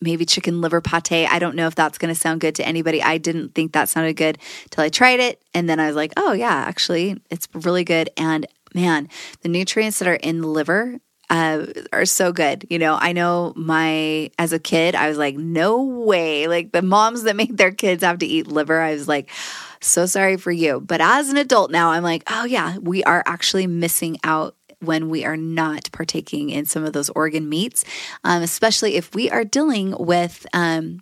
maybe 0.00 0.26
chicken 0.26 0.60
liver 0.60 0.80
pate. 0.80 1.26
I 1.30 1.38
don't 1.38 1.56
know 1.56 1.66
if 1.66 1.74
that's 1.74 1.98
going 1.98 2.12
to 2.12 2.20
sound 2.20 2.40
good 2.40 2.54
to 2.56 2.66
anybody. 2.66 3.02
I 3.02 3.18
didn't 3.18 3.54
think 3.54 3.72
that 3.72 3.88
sounded 3.88 4.16
good 4.16 4.38
till 4.70 4.84
I 4.84 4.88
tried 4.88 5.20
it. 5.20 5.42
And 5.54 5.68
then 5.68 5.80
I 5.80 5.86
was 5.86 5.96
like, 5.96 6.12
oh, 6.16 6.32
yeah, 6.32 6.54
actually, 6.54 7.20
it's 7.30 7.48
really 7.54 7.84
good. 7.84 8.10
And 8.16 8.46
man, 8.76 9.08
the 9.40 9.48
nutrients 9.48 9.98
that 9.98 10.06
are 10.06 10.14
in 10.14 10.42
the 10.42 10.46
liver 10.46 11.00
uh, 11.28 11.66
are 11.92 12.04
so 12.04 12.30
good. 12.30 12.66
You 12.70 12.78
know, 12.78 12.96
I 13.00 13.12
know 13.12 13.52
my, 13.56 14.30
as 14.38 14.52
a 14.52 14.60
kid, 14.60 14.94
I 14.94 15.08
was 15.08 15.18
like, 15.18 15.34
no 15.34 15.82
way. 15.82 16.46
Like 16.46 16.70
the 16.70 16.82
moms 16.82 17.24
that 17.24 17.34
make 17.42 17.56
their 17.56 17.72
kids 17.72 18.04
have 18.04 18.18
to 18.18 18.26
eat 18.26 18.46
liver, 18.46 18.80
I 18.80 18.92
was 18.92 19.08
like, 19.08 19.30
so 19.80 20.06
sorry 20.06 20.36
for 20.36 20.52
you. 20.52 20.80
But 20.80 21.00
as 21.00 21.30
an 21.30 21.36
adult 21.36 21.70
now, 21.70 21.90
I'm 21.90 22.04
like, 22.04 22.22
oh 22.28 22.44
yeah, 22.44 22.78
we 22.78 23.02
are 23.04 23.22
actually 23.26 23.66
missing 23.66 24.18
out 24.22 24.54
when 24.80 25.08
we 25.08 25.24
are 25.24 25.36
not 25.36 25.90
partaking 25.90 26.50
in 26.50 26.66
some 26.66 26.84
of 26.84 26.92
those 26.92 27.08
organ 27.10 27.48
meats, 27.48 27.84
um, 28.24 28.42
especially 28.42 28.94
if 28.94 29.14
we 29.14 29.30
are 29.30 29.44
dealing 29.44 29.94
with 29.98 30.46
um, 30.52 31.00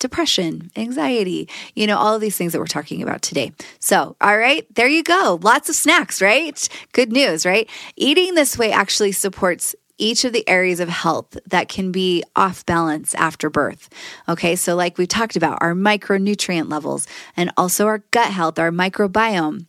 depression, 0.00 0.70
anxiety, 0.76 1.48
you 1.76 1.86
know, 1.86 1.96
all 1.96 2.14
of 2.14 2.20
these 2.20 2.36
things 2.36 2.52
that 2.52 2.58
we're 2.58 2.66
talking 2.66 3.02
about 3.02 3.22
today. 3.22 3.52
So, 3.78 4.16
all 4.20 4.36
right, 4.36 4.66
there 4.74 4.88
you 4.88 5.04
go. 5.04 5.38
Lots 5.40 5.68
of 5.68 5.76
snacks, 5.76 6.20
right? 6.20 6.68
Good 6.92 7.12
news, 7.12 7.46
right? 7.46 7.70
Eating 7.94 8.34
this 8.34 8.58
way 8.58 8.72
actually 8.72 9.12
supports 9.12 9.76
each 9.98 10.24
of 10.24 10.32
the 10.32 10.48
areas 10.48 10.80
of 10.80 10.88
health 10.88 11.36
that 11.46 11.68
can 11.68 11.92
be 11.92 12.24
off 12.34 12.64
balance 12.66 13.14
after 13.14 13.50
birth. 13.50 13.88
Okay, 14.28 14.56
so 14.56 14.74
like 14.74 14.98
we 14.98 15.06
talked 15.06 15.36
about, 15.36 15.58
our 15.60 15.74
micronutrient 15.74 16.70
levels 16.70 17.06
and 17.36 17.52
also 17.56 17.86
our 17.86 17.98
gut 18.10 18.32
health, 18.32 18.58
our 18.58 18.70
microbiome 18.70 19.66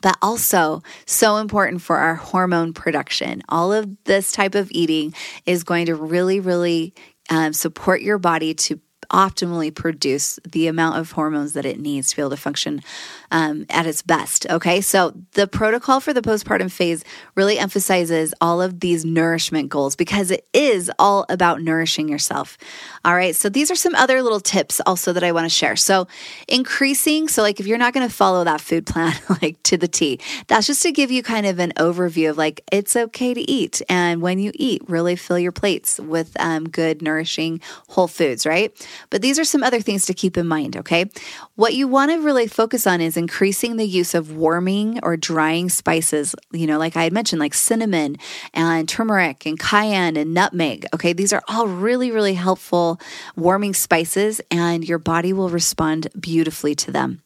but 0.00 0.16
also 0.20 0.82
so 1.06 1.36
important 1.36 1.80
for 1.80 1.98
our 1.98 2.16
hormone 2.16 2.72
production. 2.72 3.42
All 3.48 3.72
of 3.72 3.88
this 4.04 4.32
type 4.32 4.54
of 4.54 4.68
eating 4.72 5.14
is 5.46 5.64
going 5.64 5.86
to 5.86 5.94
really, 5.94 6.40
really 6.40 6.94
um, 7.30 7.52
support 7.52 8.02
your 8.02 8.18
body 8.18 8.54
to 8.54 8.80
optimally 9.14 9.72
produce 9.72 10.40
the 10.44 10.66
amount 10.66 10.98
of 10.98 11.12
hormones 11.12 11.52
that 11.52 11.64
it 11.64 11.78
needs 11.78 12.08
to 12.08 12.16
be 12.16 12.22
able 12.22 12.30
to 12.30 12.36
function 12.36 12.82
um, 13.30 13.66
at 13.70 13.86
its 13.86 14.02
best. 14.02 14.46
Okay, 14.50 14.80
so 14.80 15.14
the 15.32 15.46
protocol 15.46 16.00
for 16.00 16.12
the 16.12 16.22
postpartum 16.22 16.70
phase 16.70 17.04
really 17.34 17.58
emphasizes 17.58 18.34
all 18.40 18.60
of 18.60 18.80
these 18.80 19.04
nourishment 19.04 19.68
goals 19.68 19.96
because 19.96 20.30
it 20.30 20.46
is 20.52 20.90
all 20.98 21.26
about 21.28 21.60
nourishing 21.60 22.08
yourself. 22.08 22.56
All 23.04 23.14
right, 23.14 23.34
so 23.34 23.48
these 23.48 23.70
are 23.70 23.76
some 23.76 23.94
other 23.94 24.22
little 24.22 24.40
tips 24.40 24.80
also 24.86 25.12
that 25.12 25.24
I 25.24 25.32
want 25.32 25.44
to 25.46 25.50
share. 25.50 25.76
So, 25.76 26.06
increasing, 26.48 27.28
so 27.28 27.42
like 27.42 27.60
if 27.60 27.66
you're 27.66 27.78
not 27.78 27.94
going 27.94 28.08
to 28.08 28.14
follow 28.14 28.44
that 28.44 28.60
food 28.60 28.86
plan 28.86 29.14
like 29.42 29.62
to 29.64 29.76
the 29.76 29.88
T, 29.88 30.20
that's 30.46 30.66
just 30.66 30.82
to 30.82 30.92
give 30.92 31.10
you 31.10 31.22
kind 31.22 31.46
of 31.46 31.58
an 31.58 31.72
overview 31.76 32.30
of 32.30 32.38
like 32.38 32.62
it's 32.72 32.96
okay 32.96 33.34
to 33.34 33.40
eat. 33.40 33.82
And 33.88 34.22
when 34.22 34.38
you 34.38 34.52
eat, 34.54 34.82
really 34.88 35.16
fill 35.16 35.38
your 35.38 35.52
plates 35.52 35.98
with 35.98 36.36
um, 36.40 36.68
good, 36.68 37.02
nourishing 37.02 37.60
whole 37.88 38.08
foods, 38.08 38.46
right? 38.46 38.72
But 39.10 39.22
these 39.22 39.38
are 39.38 39.44
some 39.44 39.62
other 39.62 39.80
things 39.80 40.06
to 40.06 40.14
keep 40.14 40.36
in 40.36 40.46
mind, 40.46 40.76
okay? 40.76 41.10
What 41.56 41.74
you 41.74 41.88
want 41.88 42.10
to 42.10 42.20
really 42.20 42.46
focus 42.46 42.86
on 42.86 43.00
is 43.00 43.13
increasing 43.16 43.76
the 43.76 43.86
use 43.86 44.14
of 44.14 44.36
warming 44.36 45.00
or 45.02 45.16
drying 45.16 45.68
spices, 45.68 46.34
you 46.52 46.66
know, 46.66 46.78
like 46.78 46.96
I 46.96 47.04
had 47.04 47.12
mentioned, 47.12 47.40
like 47.40 47.54
cinnamon 47.54 48.16
and 48.52 48.88
turmeric 48.88 49.46
and 49.46 49.58
cayenne 49.58 50.16
and 50.16 50.34
nutmeg. 50.34 50.86
Okay, 50.94 51.12
these 51.12 51.32
are 51.32 51.42
all 51.48 51.66
really, 51.66 52.10
really 52.10 52.34
helpful 52.34 53.00
warming 53.36 53.74
spices, 53.74 54.40
and 54.50 54.86
your 54.86 54.98
body 54.98 55.32
will 55.32 55.48
respond 55.48 56.08
beautifully 56.18 56.74
to 56.76 56.90
them. 56.90 57.22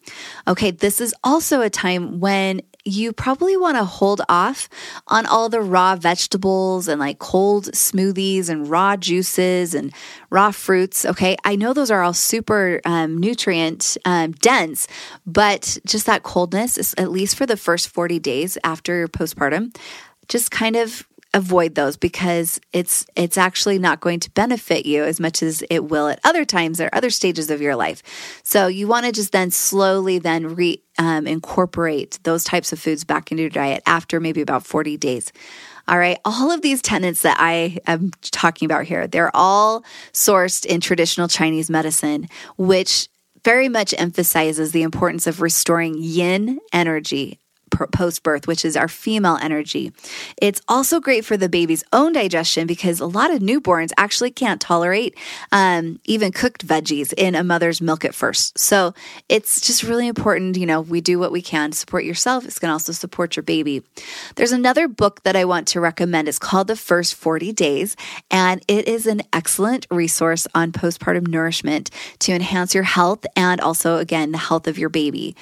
Okay, 0.47 0.71
this 0.71 1.01
is 1.01 1.15
also 1.25 1.61
a 1.61 1.71
time 1.71 2.21
when 2.21 2.63
you 2.89 3.13
probably 3.13 3.57
want 3.57 3.77
to 3.77 3.85
hold 3.85 4.23
off 4.29 4.69
on 5.07 5.27
all 5.27 5.49
the 5.49 5.61
raw 5.61 5.97
vegetables 5.97 6.89
and 6.89 6.99
like 6.99 7.19
cold 7.19 7.67
smoothies 7.73 8.49
and 8.49 8.69
raw 8.69 8.97
juices 8.97 9.75
and 9.75 9.93
raw 10.31 10.51
fruits. 10.51 11.05
Okay. 11.05 11.37
I 11.45 11.57
know 11.57 11.73
those 11.73 11.91
are 11.91 12.03
all 12.03 12.15
super 12.15 12.81
um, 12.85 13.19
nutrient 13.19 13.97
um, 14.05 14.33
dense, 14.33 14.89
but 15.27 15.79
just 15.87 16.07
that 16.07 16.23
coldness, 16.23 16.95
at 16.97 17.11
least 17.11 17.37
for 17.37 17.47
the 17.47 17.57
first 17.57 17.89
40 17.89 18.19
days 18.19 18.59
after 18.65 19.07
postpartum, 19.09 19.77
just 20.29 20.51
kind 20.51 20.77
of 20.77 21.07
avoid 21.39 21.75
those 21.75 21.97
because 21.97 22.61
it's 22.73 23.07
it's 23.17 23.39
actually 23.39 23.79
not 23.79 24.01
going 24.01 24.21
to 24.21 24.31
benefit 24.33 24.85
you 24.85 25.05
as 25.05 25.19
much 25.19 25.43
as 25.43 25.63
it 25.71 25.85
will 25.85 26.09
at 26.09 26.21
other 26.25 26.45
times 26.45 26.81
or 26.81 26.91
other 26.93 27.11
stages 27.11 27.49
of 27.51 27.63
your 27.63 27.77
life. 27.77 28.03
So 28.43 28.67
you 28.67 28.87
want 28.87 29.07
to 29.07 29.13
just 29.13 29.33
then 29.33 29.51
slowly 29.51 30.19
then 30.19 30.55
re 30.55 30.83
um, 30.99 31.27
incorporate 31.27 32.19
those 32.25 32.45
types 32.45 32.73
of 32.73 32.81
foods 32.81 33.05
back 33.05 33.31
into 33.31 33.45
your 33.45 33.51
diet 33.51 33.83
after 33.87 34.19
maybe 34.19 34.41
about 34.41 34.67
40 34.67 34.97
days. 34.97 35.33
All 35.87 35.97
right, 35.97 36.19
all 36.25 36.51
of 36.51 36.61
these 36.61 36.83
tenets 36.83 37.23
that 37.23 37.37
I 37.39 37.79
am 37.87 38.11
talking 38.21 38.67
about 38.67 38.85
here, 38.85 39.07
they're 39.07 39.35
all 39.35 39.85
sourced 40.13 40.67
in 40.67 40.81
traditional 40.81 41.29
Chinese 41.29 41.71
medicine, 41.71 42.29
which 42.59 43.09
very 43.45 43.69
much 43.69 43.95
emphasizes 43.97 44.73
the 44.73 44.83
importance 44.83 45.27
of 45.27 45.41
restoring 45.41 45.95
yin 45.97 46.59
energy 46.73 47.39
post 47.71 48.23
birth, 48.23 48.47
which 48.47 48.65
is 48.65 48.77
our 48.77 48.89
female 48.89 49.39
energy. 49.41 49.93
It's 50.41 50.61
also 50.69 51.01
great 51.01 51.25
for 51.25 51.37
the 51.37 51.49
baby's 51.49 51.85
own 51.93 52.13
digestion 52.13 52.67
because 52.67 53.01
a 53.01 53.07
lot 53.07 53.33
of 53.33 53.41
newborns 53.41 53.91
actually 53.97 54.31
can't 54.31 54.61
tolerate 54.61 55.17
um, 55.53 56.01
even 56.05 56.33
cooked 56.33 56.67
veggies 56.67 57.13
in 57.17 57.35
a 57.35 57.45
mother's 57.45 57.81
milk 57.81 58.05
at 58.05 58.15
first. 58.15 58.59
So 58.59 58.95
it's 59.29 59.61
just 59.61 59.83
really 59.83 60.07
important. 60.07 60.57
You 60.57 60.67
know, 60.67 60.81
we 60.81 61.01
do 61.01 61.19
what 61.19 61.33
we 61.33 61.43
can 61.43 61.71
to 61.71 61.77
support 61.77 62.05
yourself. 62.05 62.45
It's 62.45 62.59
going 62.59 62.71
to 62.71 62.75
also 62.75 62.93
support 62.93 63.37
your 63.37 63.43
baby. 63.43 63.83
There's 64.37 64.53
another 64.53 64.89
book 64.89 65.23
that 65.23 65.37
I 65.37 65.45
want 65.45 65.69
to 65.69 65.81
recommend. 65.81 66.29
It's 66.29 66.39
called 66.39 66.69
The 66.69 66.77
First 66.77 67.15
40 67.15 67.53
Days, 67.53 67.97
and 68.31 68.63
it 68.69 68.89
is 68.89 69.07
an 69.07 69.23
excellent 69.33 69.87
resource 69.91 70.47
on 70.55 70.73
postpartum 70.73 71.27
nourishment 71.27 71.91
to 72.21 72.33
enhance 72.33 72.75
your 72.75 72.85
health 72.85 73.27
and 73.37 73.61
also, 73.61 73.97
again, 73.97 74.33
the 74.33 74.39
health 74.39 74.67
of 74.67 74.79
your 74.79 74.89
baby. 74.89 75.37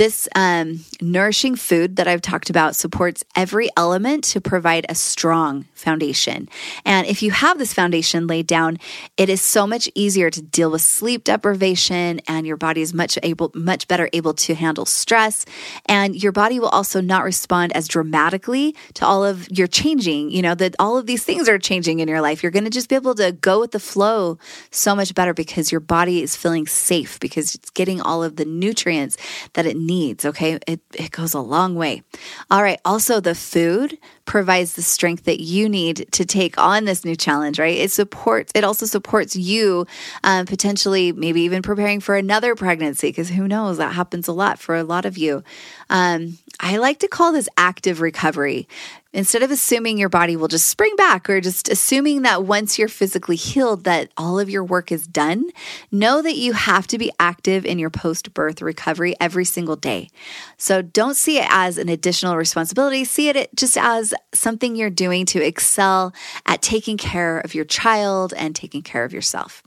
This 0.00 0.30
um, 0.34 0.82
nourishing 1.02 1.56
food 1.56 1.96
that 1.96 2.08
I've 2.08 2.22
talked 2.22 2.48
about 2.48 2.74
supports 2.74 3.22
every 3.36 3.68
element 3.76 4.24
to 4.32 4.40
provide 4.40 4.86
a 4.88 4.94
strong 4.94 5.66
foundation. 5.74 6.48
And 6.86 7.06
if 7.06 7.22
you 7.22 7.30
have 7.32 7.58
this 7.58 7.74
foundation 7.74 8.26
laid 8.26 8.46
down, 8.46 8.78
it 9.18 9.28
is 9.28 9.42
so 9.42 9.66
much 9.66 9.90
easier 9.94 10.30
to 10.30 10.40
deal 10.40 10.70
with 10.70 10.80
sleep 10.80 11.24
deprivation 11.24 12.22
and 12.26 12.46
your 12.46 12.56
body 12.56 12.80
is 12.80 12.94
much 12.94 13.18
able 13.22 13.52
much 13.54 13.88
better 13.88 14.08
able 14.14 14.32
to 14.32 14.54
handle 14.54 14.86
stress 14.86 15.44
and 15.84 16.16
your 16.16 16.32
body 16.32 16.58
will 16.58 16.68
also 16.68 17.02
not 17.02 17.22
respond 17.22 17.76
as 17.76 17.86
dramatically 17.86 18.74
to 18.94 19.04
all 19.04 19.22
of 19.22 19.50
your 19.50 19.66
changing, 19.66 20.30
you 20.30 20.40
know, 20.40 20.54
that 20.54 20.74
all 20.78 20.96
of 20.96 21.04
these 21.04 21.24
things 21.24 21.46
are 21.46 21.58
changing 21.58 22.00
in 22.00 22.08
your 22.08 22.22
life. 22.22 22.42
You're 22.42 22.52
going 22.52 22.64
to 22.64 22.70
just 22.70 22.88
be 22.88 22.94
able 22.94 23.16
to 23.16 23.32
go 23.32 23.60
with 23.60 23.72
the 23.72 23.80
flow 23.80 24.38
so 24.70 24.96
much 24.96 25.14
better 25.14 25.34
because 25.34 25.70
your 25.70 25.82
body 25.82 26.22
is 26.22 26.36
feeling 26.36 26.66
safe 26.66 27.20
because 27.20 27.54
it's 27.54 27.68
getting 27.68 28.00
all 28.00 28.24
of 28.24 28.36
the 28.36 28.46
nutrients 28.46 29.18
that 29.52 29.66
it 29.66 29.76
needs, 29.76 29.89
okay? 30.24 30.58
It 30.66 30.80
it 30.94 31.10
goes 31.10 31.34
a 31.34 31.40
long 31.40 31.74
way. 31.74 32.02
All 32.50 32.62
right, 32.62 32.80
also 32.84 33.20
the 33.20 33.34
food 33.34 33.98
provides 34.24 34.74
the 34.74 34.82
strength 34.82 35.24
that 35.24 35.40
you 35.40 35.68
need 35.68 36.06
to 36.12 36.24
take 36.24 36.56
on 36.56 36.84
this 36.84 37.04
new 37.04 37.16
challenge, 37.16 37.58
right? 37.58 37.76
It 37.76 37.90
supports, 37.90 38.52
it 38.54 38.62
also 38.62 38.86
supports 38.86 39.34
you 39.34 39.86
um, 40.22 40.46
potentially, 40.46 41.10
maybe 41.10 41.40
even 41.42 41.62
preparing 41.62 41.98
for 41.98 42.14
another 42.14 42.54
pregnancy, 42.54 43.08
because 43.08 43.28
who 43.28 43.48
knows, 43.48 43.78
that 43.78 43.92
happens 43.92 44.28
a 44.28 44.32
lot 44.32 44.60
for 44.60 44.76
a 44.76 44.84
lot 44.84 45.04
of 45.04 45.18
you. 45.18 45.42
Um, 45.88 46.38
I 46.60 46.76
like 46.76 47.00
to 47.00 47.08
call 47.08 47.32
this 47.32 47.48
active 47.56 48.00
recovery 48.00 48.68
Instead 49.12 49.42
of 49.42 49.50
assuming 49.50 49.98
your 49.98 50.08
body 50.08 50.36
will 50.36 50.46
just 50.46 50.68
spring 50.68 50.94
back 50.96 51.28
or 51.28 51.40
just 51.40 51.68
assuming 51.68 52.22
that 52.22 52.44
once 52.44 52.78
you're 52.78 52.86
physically 52.86 53.34
healed 53.34 53.82
that 53.84 54.08
all 54.16 54.38
of 54.38 54.48
your 54.48 54.62
work 54.62 54.92
is 54.92 55.06
done, 55.06 55.44
know 55.90 56.22
that 56.22 56.36
you 56.36 56.52
have 56.52 56.86
to 56.86 56.96
be 56.96 57.10
active 57.18 57.66
in 57.66 57.78
your 57.78 57.90
post-birth 57.90 58.62
recovery 58.62 59.16
every 59.20 59.44
single 59.44 59.74
day. 59.74 60.08
So 60.56 60.80
don't 60.80 61.16
see 61.16 61.38
it 61.38 61.46
as 61.50 61.76
an 61.76 61.88
additional 61.88 62.36
responsibility, 62.36 63.04
see 63.04 63.28
it 63.28 63.50
just 63.56 63.76
as 63.76 64.14
something 64.32 64.76
you're 64.76 64.90
doing 64.90 65.26
to 65.26 65.44
excel 65.44 66.14
at 66.46 66.62
taking 66.62 66.96
care 66.96 67.40
of 67.40 67.54
your 67.54 67.64
child 67.64 68.32
and 68.36 68.54
taking 68.54 68.82
care 68.82 69.04
of 69.04 69.12
yourself. 69.12 69.62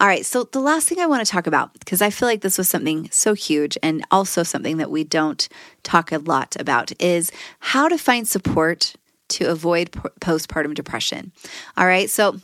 All 0.00 0.06
right, 0.06 0.24
so 0.24 0.44
the 0.44 0.60
last 0.60 0.88
thing 0.88 0.98
I 0.98 1.06
want 1.06 1.26
to 1.26 1.30
talk 1.30 1.46
about, 1.46 1.74
because 1.74 2.00
I 2.00 2.08
feel 2.08 2.26
like 2.26 2.40
this 2.40 2.56
was 2.56 2.70
something 2.70 3.10
so 3.10 3.34
huge 3.34 3.76
and 3.82 4.02
also 4.10 4.42
something 4.42 4.78
that 4.78 4.90
we 4.90 5.04
don't 5.04 5.46
talk 5.82 6.10
a 6.10 6.16
lot 6.16 6.56
about, 6.58 6.90
is 6.98 7.30
how 7.58 7.86
to 7.86 7.98
find 7.98 8.26
support 8.26 8.94
to 9.28 9.44
avoid 9.44 9.92
postpartum 9.92 10.72
depression. 10.72 11.32
All 11.76 11.86
right, 11.86 12.08
so 12.08 12.40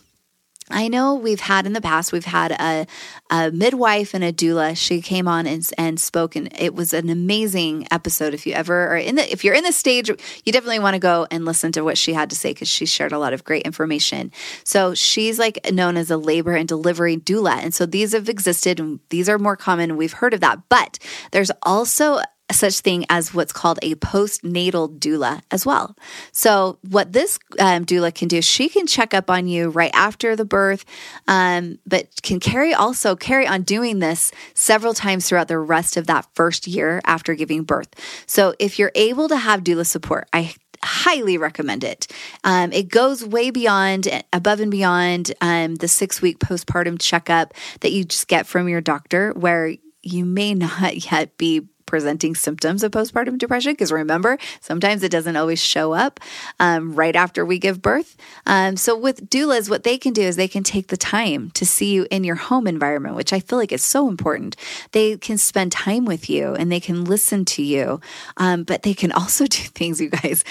I 0.71 0.89
know 0.89 1.15
we've 1.15 1.41
had 1.41 1.65
in 1.65 1.75
the 1.75 1.81
past, 1.81 2.13
we've 2.13 2.25
had 2.25 2.51
a, 2.53 2.87
a, 3.31 3.53
midwife 3.53 4.15
and 4.15 4.25
a 4.25 4.33
doula. 4.33 4.77
She 4.77 5.01
came 5.01 5.29
on 5.29 5.47
and, 5.47 5.69
and 5.79 6.01
spoke, 6.01 6.35
and 6.35 6.49
it 6.59 6.75
was 6.75 6.93
an 6.93 7.09
amazing 7.09 7.87
episode. 7.93 8.35
If 8.35 8.47
you 8.47 8.53
ever 8.53 8.89
are 8.89 8.97
in 8.97 9.15
the, 9.15 9.33
if 9.33 9.45
you're 9.45 9.55
in 9.55 9.63
the 9.63 9.73
stage, 9.73 10.09
you 10.09 10.53
definitely 10.53 10.81
want 10.81 10.95
to 10.95 10.99
go 10.99 11.27
and 11.31 11.45
listen 11.45 11.71
to 11.73 11.83
what 11.83 11.97
she 11.97 12.15
had 12.15 12.31
to 12.31 12.37
say 12.37 12.51
because 12.51 12.69
she 12.69 12.85
shared 12.85 13.13
a 13.13 13.19
lot 13.19 13.33
of 13.33 13.45
great 13.45 13.63
information. 13.63 14.33
So 14.65 14.93
she's 14.95 15.39
like 15.39 15.73
known 15.73 15.97
as 15.97 16.11
a 16.11 16.17
labor 16.17 16.57
and 16.57 16.67
delivery 16.67 17.17
doula. 17.17 17.59
And 17.63 17.73
so 17.73 17.87
these 17.87 18.13
have 18.13 18.29
existed, 18.29 18.81
and 18.81 18.99
these 19.11 19.29
are 19.29 19.39
more 19.39 19.57
common. 19.57 19.97
We've 19.97 20.13
heard 20.13 20.35
of 20.35 20.41
that. 20.41 20.69
But 20.69 20.99
there's 21.31 21.53
also 21.63 22.21
such 22.53 22.81
thing 22.81 23.05
as 23.09 23.35
what's 23.35 23.53
called 23.53 23.79
a 23.83 23.95
postnatal 23.97 24.99
doula 24.99 25.43
as 25.51 25.67
well. 25.67 25.97
So, 26.33 26.79
what 26.89 27.13
this 27.13 27.39
um, 27.59 27.85
doula 27.85 28.15
can 28.15 28.29
do, 28.29 28.41
she 28.41 28.69
can 28.69 28.87
check 28.87 29.15
up 29.15 29.31
on 29.31 29.49
you 29.49 29.69
right 29.71 29.91
after 29.95 30.37
the 30.37 30.45
birth, 30.45 30.85
um, 31.27 31.79
but 31.87 32.09
can 32.23 32.41
carry 32.41 32.73
also 32.73 33.17
carry 33.17 33.47
on 33.47 33.63
doing 33.63 33.99
this 33.99 34.33
several 34.55 34.95
times 34.95 35.29
throughout 35.29 35.49
the 35.49 35.59
rest 35.59 35.97
of 35.97 36.07
that 36.07 36.27
first 36.35 36.67
year 36.67 37.01
after 37.05 37.35
giving 37.35 37.65
birth. 37.65 37.89
So, 38.27 38.55
if 38.59 38.79
you're 38.79 38.93
able 38.95 39.29
to 39.29 39.37
have 39.37 39.65
doula 39.65 39.87
support, 39.87 40.29
I 40.33 40.55
highly 40.83 41.39
recommend 41.39 41.83
it. 41.85 42.07
Um, 42.45 42.73
it 42.73 42.89
goes 42.89 43.25
way 43.25 43.51
beyond, 43.51 44.09
above 44.33 44.61
and 44.61 44.71
beyond 44.71 45.33
um, 45.41 45.77
the 45.77 45.89
six 45.89 46.23
week 46.23 46.39
postpartum 46.39 47.01
checkup 47.01 47.55
that 47.81 47.93
you 47.93 48.05
just 48.05 48.29
get 48.29 48.47
from 48.47 48.69
your 48.69 48.81
doctor, 48.81 49.33
where 49.33 49.75
you 50.03 50.25
may 50.25 50.55
not 50.55 51.11
yet 51.11 51.37
be 51.37 51.63
presenting 51.87 52.35
symptoms 52.35 52.83
of 52.83 52.93
postpartum 52.93 53.39
depression 53.39 53.73
because 53.73 53.93
remember, 53.93 54.39
sometimes 54.61 55.03
it 55.03 55.11
doesn't 55.11 55.37
always 55.37 55.63
show 55.63 55.93
up 55.93 56.21
um, 56.61 56.95
right 56.95 57.17
after 57.17 57.45
we 57.45 57.59
give 57.59 57.81
birth. 57.81 58.17
Um, 58.47 58.77
so, 58.77 58.97
with 58.97 59.31
doulas, 59.31 59.71
what 59.71 59.85
they 59.85 59.99
can 59.99 60.13
do 60.13 60.23
is 60.23 60.37
they 60.37 60.49
can 60.49 60.63
take 60.63 60.89
the 60.89 60.97
time 60.97 61.51
to 61.53 61.65
see 61.65 61.93
you 61.93 62.07
in 62.11 62.25
your 62.25 62.37
home 62.37 62.67
environment, 62.67 63.17
which 63.17 63.33
I 63.33 63.41
feel 63.41 63.59
like 63.59 63.73
is 63.73 63.85
so 63.85 64.09
important. 64.09 64.57
They 64.93 65.17
can 65.17 65.39
spend 65.39 65.73
time 65.73 66.05
with 66.05 66.29
you 66.29 66.55
and 66.55 66.71
they 66.71 66.81
can 66.81 67.05
listen 67.05 67.45
to 67.47 67.63
you, 67.63 68.01
um, 68.37 68.65
but 68.65 68.83
they 68.83 68.95
can 68.95 69.13
also 69.13 69.47
do 69.47 69.63
things, 69.63 70.01
you 70.01 70.11
guys, 70.11 70.45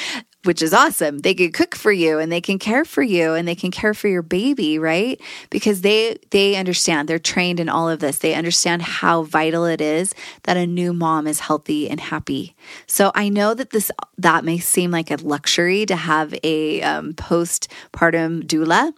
which 0.46 0.62
is 0.62 0.74
awesome. 0.74 1.20
They 1.20 1.34
can 1.34 1.52
cook 1.52 1.76
for 1.76 1.92
you 1.92 2.20
and 2.20 2.32
they 2.32 2.42
can 2.42 2.60
care 2.60 2.86
for 2.86 3.04
you 3.04 3.34
and 3.34 3.48
they 3.48 3.56
can 3.56 3.72
care 3.72 3.94
for 3.94 4.08
your 4.08 4.22
baby, 4.22 4.80
right? 4.80 5.20
Because 5.50 5.82
they 5.82 6.18
they 6.32 6.56
understand. 6.56 7.08
They're 7.08 7.20
trained 7.20 7.60
in 7.60 7.70
all 7.70 7.90
of 7.90 8.00
this. 8.00 8.20
They 8.20 8.34
understand 8.34 8.82
how 8.82 9.24
vital 9.24 9.66
it 9.66 9.82
is 9.82 10.14
that 10.44 10.58
a 10.58 10.68
new 10.68 10.94
mom 10.94 11.28
is 11.28 11.40
healthy 11.40 11.90
and 11.90 12.00
happy. 12.00 12.56
So 12.88 13.12
I 13.16 13.30
know 13.30 13.54
that 13.54 13.72
this 13.72 13.92
that 14.18 14.46
may 14.46 14.60
seem 14.60 14.92
like 14.92 15.12
a 15.12 15.18
luxury 15.22 15.86
to 15.86 15.96
have 15.96 16.34
a 16.44 16.82
um, 16.82 17.14
postpartum 17.14 18.44
doula 18.44 18.94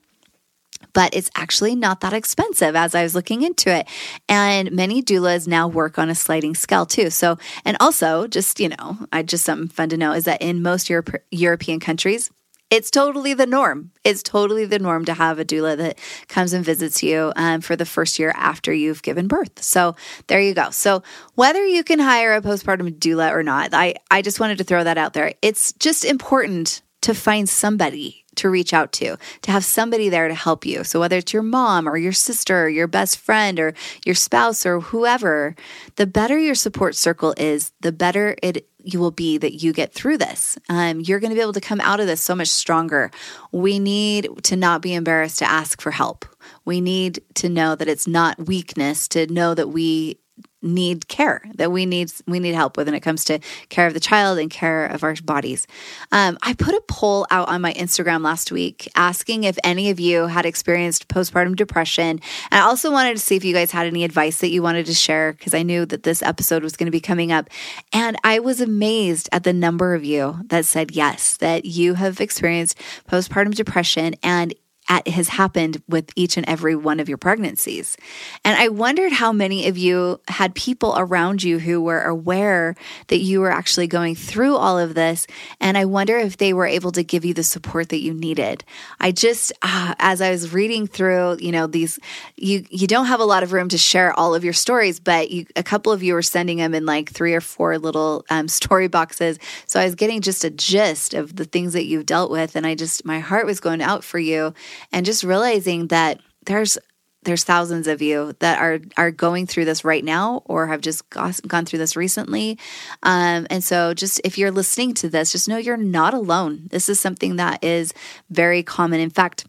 but 0.98 1.14
it's 1.14 1.30
actually 1.36 1.76
not 1.76 2.00
that 2.00 2.12
expensive 2.12 2.76
as 2.76 2.96
I 2.96 3.04
was 3.04 3.14
looking 3.14 3.44
into 3.44 3.70
it. 3.72 3.88
And 4.28 4.72
many 4.72 5.04
doulas 5.04 5.48
now 5.48 5.68
work 5.68 6.00
on 6.00 6.10
a 6.10 6.16
sliding 6.16 6.56
scale 6.56 6.88
too. 6.88 7.12
So, 7.12 7.38
and 7.64 7.78
also, 7.80 8.26
just, 8.26 8.60
you 8.60 8.70
know, 8.70 8.98
I 9.14 9.22
just 9.22 9.46
something 9.46 9.68
fun 9.68 9.90
to 9.90 9.98
know 9.98 10.14
is 10.14 10.26
that 10.26 10.42
in 10.42 10.64
most 10.64 10.90
Europe, 10.90 11.12
European 11.30 11.80
countries, 11.80 12.32
it's 12.72 12.90
totally 12.90 13.36
the 13.36 13.46
norm. 13.46 13.92
It's 14.04 14.24
totally 14.24 14.66
the 14.66 14.80
norm 14.80 15.06
to 15.06 15.14
have 15.14 15.38
a 15.38 15.46
doula 15.46 15.78
that 15.78 16.00
comes 16.30 16.52
and 16.54 16.66
visits 16.66 17.04
you 17.04 17.32
um, 17.36 17.62
for 17.62 17.76
the 17.76 17.86
first 17.86 18.18
year 18.18 18.34
after 18.36 18.74
you've 18.74 19.04
given 19.04 19.28
birth. 19.28 19.62
So 19.62 19.96
there 20.26 20.42
you 20.42 20.56
go. 20.56 20.72
So 20.72 21.04
whether 21.36 21.64
you 21.64 21.84
can 21.84 22.00
hire 22.00 22.34
a 22.34 22.42
postpartum 22.42 22.98
doula 22.98 23.32
or 23.34 23.44
not, 23.44 23.70
I, 23.72 23.98
I 24.10 24.24
just 24.24 24.40
wanted 24.40 24.58
to 24.58 24.64
throw 24.64 24.84
that 24.84 24.98
out 24.98 25.14
there. 25.14 25.34
It's 25.44 25.74
just 25.74 26.06
important 26.06 26.82
to 27.08 27.14
find 27.14 27.48
somebody 27.48 28.26
to 28.36 28.50
reach 28.50 28.74
out 28.74 28.92
to, 28.92 29.16
to 29.42 29.50
have 29.50 29.64
somebody 29.64 30.10
there 30.10 30.28
to 30.28 30.34
help 30.34 30.66
you. 30.66 30.84
So, 30.84 31.00
whether 31.00 31.16
it's 31.16 31.32
your 31.32 31.42
mom 31.42 31.88
or 31.88 31.96
your 31.96 32.12
sister 32.12 32.66
or 32.66 32.70
your 32.70 32.86
best 32.86 33.18
friend 33.18 33.58
or 33.62 33.74
your 34.06 34.14
spouse 34.14 34.66
or 34.66 34.82
whoever, 34.82 35.56
the 35.96 36.06
better 36.06 36.38
your 36.38 36.54
support 36.54 36.98
circle 36.98 37.34
is, 37.38 37.72
the 37.80 37.94
better 37.94 38.36
it 38.44 38.68
you 38.84 39.00
will 39.00 39.12
be 39.12 39.38
that 39.38 39.64
you 39.64 39.72
get 39.72 39.94
through 39.94 40.18
this. 40.18 40.58
Um, 40.68 41.00
you're 41.00 41.22
going 41.22 41.32
to 41.32 41.36
be 41.36 41.42
able 41.42 41.54
to 41.54 41.62
come 41.62 41.80
out 41.80 42.02
of 42.02 42.08
this 42.08 42.22
so 42.22 42.36
much 42.36 42.50
stronger. 42.50 43.10
We 43.54 43.80
need 43.80 44.30
to 44.44 44.58
not 44.58 44.82
be 44.82 44.94
embarrassed 44.94 45.40
to 45.40 45.50
ask 45.50 45.82
for 45.82 45.92
help. 45.92 46.26
We 46.66 46.82
need 46.82 47.22
to 47.36 47.48
know 47.48 47.76
that 47.76 47.88
it's 47.88 48.08
not 48.08 48.48
weakness, 48.48 49.08
to 49.10 49.28
know 49.28 49.54
that 49.54 49.70
we 49.70 50.20
need 50.62 51.08
care 51.08 51.42
that 51.56 51.72
we 51.72 51.86
need 51.86 52.12
we 52.26 52.40
need 52.40 52.56
help 52.56 52.78
with 52.78 52.88
when 52.88 52.96
it 52.96 53.02
comes 53.02 53.24
to 53.26 53.40
care 53.70 53.86
of 53.86 53.94
the 53.94 54.00
child 54.00 54.40
and 54.40 54.50
care 54.50 54.88
of 54.88 55.04
our 55.04 55.16
bodies. 55.24 55.68
Um, 56.12 56.38
i 56.42 56.54
put 56.54 56.74
a 56.74 56.82
poll 56.88 57.28
out 57.30 57.48
on 57.48 57.62
my 57.62 57.74
instagram 57.74 58.24
last 58.24 58.52
week 58.52 58.90
asking 58.96 59.44
if 59.44 59.58
any 59.64 59.90
of 59.90 60.00
you 60.00 60.28
had 60.28 60.46
experienced 60.46 61.08
postpartum 61.08 61.56
depression. 61.56 62.20
And 62.52 62.62
i 62.62 62.62
also 62.62 62.92
wanted 62.92 63.16
to 63.16 63.22
see 63.22 63.36
if 63.36 63.46
you 63.46 63.54
guys 63.54 63.72
had 63.72 63.86
any 63.86 64.04
advice 64.04 64.40
that 64.40 64.50
you 64.50 64.64
wanted 64.64 64.88
to 64.88 64.94
share 64.94 65.34
because 65.34 65.54
i 65.54 65.64
knew 65.64 65.86
that 65.86 66.04
this 66.04 66.24
episode 66.24 66.64
was 66.64 66.76
going 66.76 66.88
to 66.88 66.92
be 66.92 67.02
coming 67.02 67.32
up. 67.32 67.50
And 67.94 68.18
i 68.24 68.40
was 68.40 68.60
amazed 68.60 69.30
at 69.32 69.44
the 69.44 69.54
number 69.54 69.94
of 69.94 70.04
you 70.04 70.40
that 70.48 70.66
said 70.66 70.92
yes 70.92 71.38
that 71.38 71.66
you 71.66 71.94
have 71.94 72.20
experienced 72.20 72.80
postpartum 73.08 73.54
depression 73.54 74.16
and 74.24 74.54
at, 74.90 75.08
has 75.08 75.30
happened 75.30 75.82
with 75.88 76.12
each 76.16 76.38
and 76.38 76.48
every 76.48 76.76
one 76.76 77.00
of 77.00 77.10
your 77.10 77.18
pregnancies. 77.18 77.98
And 78.44 78.58
I 78.58 78.70
wondered 78.70 79.12
how 79.12 79.32
many 79.32 79.68
of 79.68 79.78
you 79.78 80.20
had 80.28 80.56
people 80.56 80.96
around 80.98 81.44
you 81.44 81.60
who 81.60 81.82
were 81.82 82.02
aware 82.02 82.76
that 83.08 83.20
you 83.20 83.42
were 83.42 83.52
actually 83.52 83.88
going 83.88 84.16
through 84.16 84.56
all 84.56 84.80
of 84.80 84.96
this. 84.96 85.28
And 85.60 85.78
I 85.78 85.86
wonder 85.86 86.18
if 86.18 86.38
they 86.38 86.54
were 86.54 86.66
able 86.66 86.92
to 86.94 87.04
give 87.04 87.26
you 87.26 87.34
the 87.34 87.44
support 87.44 87.90
that 87.90 88.00
you 88.00 88.14
needed. 88.14 88.64
I 89.00 89.12
just, 89.12 89.52
uh, 89.62 89.96
as 90.00 90.22
I 90.22 90.32
was 90.32 90.54
reading 90.54 90.88
through, 90.88 91.38
you 91.40 91.52
know, 91.52 91.68
these, 91.68 92.00
you, 92.36 92.66
you 92.70 92.88
don't 92.88 93.08
have 93.08 93.20
a 93.20 93.26
lot 93.26 93.44
of 93.44 93.52
room 93.52 93.70
to 93.70 93.78
share 93.78 94.14
all 94.14 94.36
of 94.36 94.44
your 94.44 94.54
stories, 94.54 95.00
but 95.00 95.32
you, 95.32 95.46
a 95.56 95.64
couple 95.64 95.92
of 95.92 96.04
you 96.04 96.14
were 96.14 96.22
sending 96.22 96.58
them 96.58 96.74
in 96.74 96.86
like 96.86 97.12
three 97.12 97.34
or 97.34 97.42
four 97.42 97.78
little 97.78 98.26
um, 98.30 98.48
story 98.58 98.88
boxes. 98.88 99.38
So 99.66 99.80
I 99.80 99.86
was 99.86 99.96
getting 99.96 100.22
just 100.22 100.44
a 100.44 100.50
gist 100.50 101.14
of 101.14 101.36
the 101.36 101.46
things 101.46 101.74
that 101.74 101.86
you've 101.86 102.06
dealt 102.06 102.32
with. 102.32 102.56
And 102.56 102.66
I 102.66 102.76
just, 102.76 103.06
my 103.06 103.20
heart 103.20 103.46
was 103.46 103.60
going 103.60 103.82
out 103.82 104.04
for 104.04 104.20
you 104.20 104.54
and 104.92 105.06
just 105.06 105.24
realizing 105.24 105.88
that 105.88 106.20
there's 106.46 106.78
there's 107.24 107.44
thousands 107.44 107.88
of 107.88 108.02
you 108.02 108.34
that 108.40 108.60
are 108.60 108.80
are 108.96 109.12
going 109.12 109.46
through 109.46 109.66
this 109.66 109.84
right 109.84 110.04
now 110.04 110.42
or 110.46 110.68
have 110.68 110.82
just 110.82 111.10
gone 111.10 111.66
through 111.66 111.80
this 111.80 111.96
recently 111.96 112.58
um, 113.04 113.46
and 113.50 113.64
so 113.64 113.94
just 113.94 114.22
if 114.24 114.38
you're 114.38 114.52
listening 114.52 114.94
to 114.94 115.10
this 115.10 115.32
just 115.32 115.50
know 115.50 115.58
you're 115.58 115.78
not 115.78 116.14
alone 116.14 116.68
this 116.70 116.88
is 116.88 117.00
something 117.00 117.36
that 117.36 117.64
is 117.64 117.94
very 118.30 118.64
common 118.64 119.00
in 119.00 119.10
fact 119.10 119.46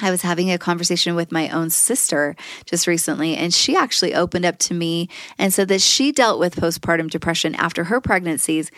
I 0.00 0.10
was 0.10 0.22
having 0.22 0.50
a 0.50 0.58
conversation 0.58 1.14
with 1.14 1.32
my 1.32 1.50
own 1.50 1.70
sister 1.70 2.34
just 2.64 2.86
recently, 2.86 3.36
and 3.36 3.52
she 3.52 3.76
actually 3.76 4.14
opened 4.14 4.46
up 4.46 4.58
to 4.60 4.74
me 4.74 5.08
and 5.38 5.52
said 5.52 5.68
that 5.68 5.82
she 5.82 6.12
dealt 6.12 6.40
with 6.40 6.56
postpartum 6.56 7.10
depression 7.10 7.54
after 7.56 7.84
her 7.84 8.00
pregnancies. 8.00 8.70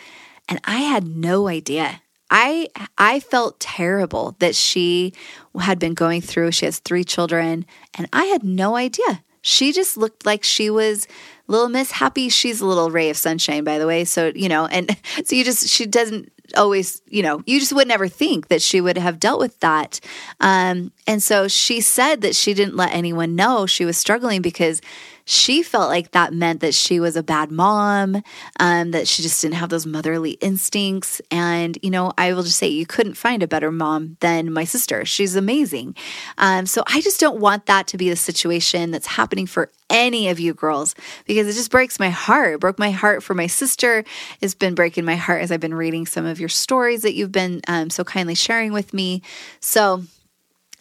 And 0.49 0.59
I 0.65 0.81
had 0.81 1.07
no 1.07 1.47
idea. 1.47 2.01
I 2.29 2.69
I 2.97 3.19
felt 3.19 3.59
terrible 3.59 4.35
that 4.39 4.55
she 4.55 5.13
had 5.59 5.79
been 5.79 5.93
going 5.93 6.21
through. 6.21 6.51
She 6.51 6.65
has 6.65 6.79
three 6.79 7.03
children, 7.03 7.65
and 7.97 8.07
I 8.11 8.25
had 8.25 8.43
no 8.43 8.75
idea. 8.75 9.23
She 9.41 9.71
just 9.71 9.95
looked 9.95 10.25
like 10.25 10.43
she 10.43 10.69
was 10.69 11.07
little 11.47 11.69
Miss 11.69 11.91
Happy. 11.91 12.29
She's 12.29 12.61
a 12.61 12.65
little 12.65 12.89
ray 12.89 13.09
of 13.11 13.17
sunshine, 13.17 13.63
by 13.63 13.77
the 13.77 13.85
way. 13.87 14.05
So 14.05 14.31
you 14.35 14.49
know, 14.49 14.65
and 14.65 14.97
so 15.23 15.35
you 15.35 15.43
just 15.43 15.67
she 15.67 15.85
doesn't 15.85 16.31
always, 16.55 17.01
you 17.07 17.23
know, 17.23 17.41
you 17.45 17.59
just 17.59 17.73
would 17.73 17.87
never 17.87 18.07
think 18.07 18.47
that 18.47 18.61
she 18.61 18.81
would 18.81 18.97
have 18.97 19.19
dealt 19.19 19.39
with 19.39 19.59
that. 19.59 19.99
Um, 20.39 20.91
and 21.07 21.21
so 21.21 21.47
she 21.47 21.81
said 21.81 22.21
that 22.21 22.35
she 22.35 22.53
didn't 22.53 22.75
let 22.75 22.93
anyone 22.93 23.35
know 23.35 23.65
she 23.65 23.85
was 23.85 23.97
struggling 23.97 24.41
because 24.41 24.81
she 25.25 25.63
felt 25.63 25.89
like 25.89 26.11
that 26.11 26.33
meant 26.33 26.61
that 26.61 26.75
she 26.75 26.99
was 26.99 27.15
a 27.15 27.23
bad 27.23 27.51
mom, 27.51 28.21
um, 28.59 28.91
that 28.91 29.07
she 29.07 29.23
just 29.23 29.41
didn't 29.41 29.55
have 29.55 29.69
those 29.69 29.85
motherly 29.85 30.31
instincts. 30.33 31.19
And, 31.31 31.77
you 31.81 31.89
know, 31.89 32.13
I 32.17 32.31
will 32.33 32.43
just 32.43 32.57
say 32.57 32.67
you 32.67 32.85
couldn't 32.85 33.15
find 33.15 33.41
a 33.41 33.47
better 33.47 33.71
mom 33.71 34.17
than 34.19 34.53
my 34.53 34.65
sister. 34.65 35.03
She's 35.03 35.35
amazing. 35.35 35.95
Um, 36.37 36.67
so 36.67 36.83
I 36.85 37.01
just 37.01 37.19
don't 37.19 37.39
want 37.39 37.65
that 37.65 37.87
to 37.87 37.97
be 37.97 38.09
the 38.09 38.15
situation 38.15 38.91
that's 38.91 39.07
happening 39.07 39.47
for 39.47 39.71
any 39.89 40.29
of 40.29 40.39
you 40.39 40.53
girls 40.53 40.95
because 41.25 41.47
it 41.47 41.53
just 41.53 41.71
breaks 41.71 41.99
my 41.99 42.09
heart. 42.09 42.55
It 42.55 42.59
broke 42.59 42.79
my 42.79 42.91
heart 42.91 43.23
for 43.23 43.33
my 43.33 43.47
sister. 43.47 44.03
It's 44.41 44.55
been 44.55 44.75
breaking 44.75 45.05
my 45.05 45.15
heart 45.15 45.41
as 45.41 45.51
I've 45.51 45.59
been 45.59 45.73
reading 45.73 46.05
some 46.05 46.25
of 46.25 46.34
your 46.39 46.49
stories 46.49 47.01
that 47.01 47.13
you've 47.13 47.31
been 47.31 47.61
um, 47.67 47.89
so 47.89 48.03
kindly 48.03 48.35
sharing 48.35 48.73
with 48.73 48.93
me. 48.93 49.21
So 49.59 50.03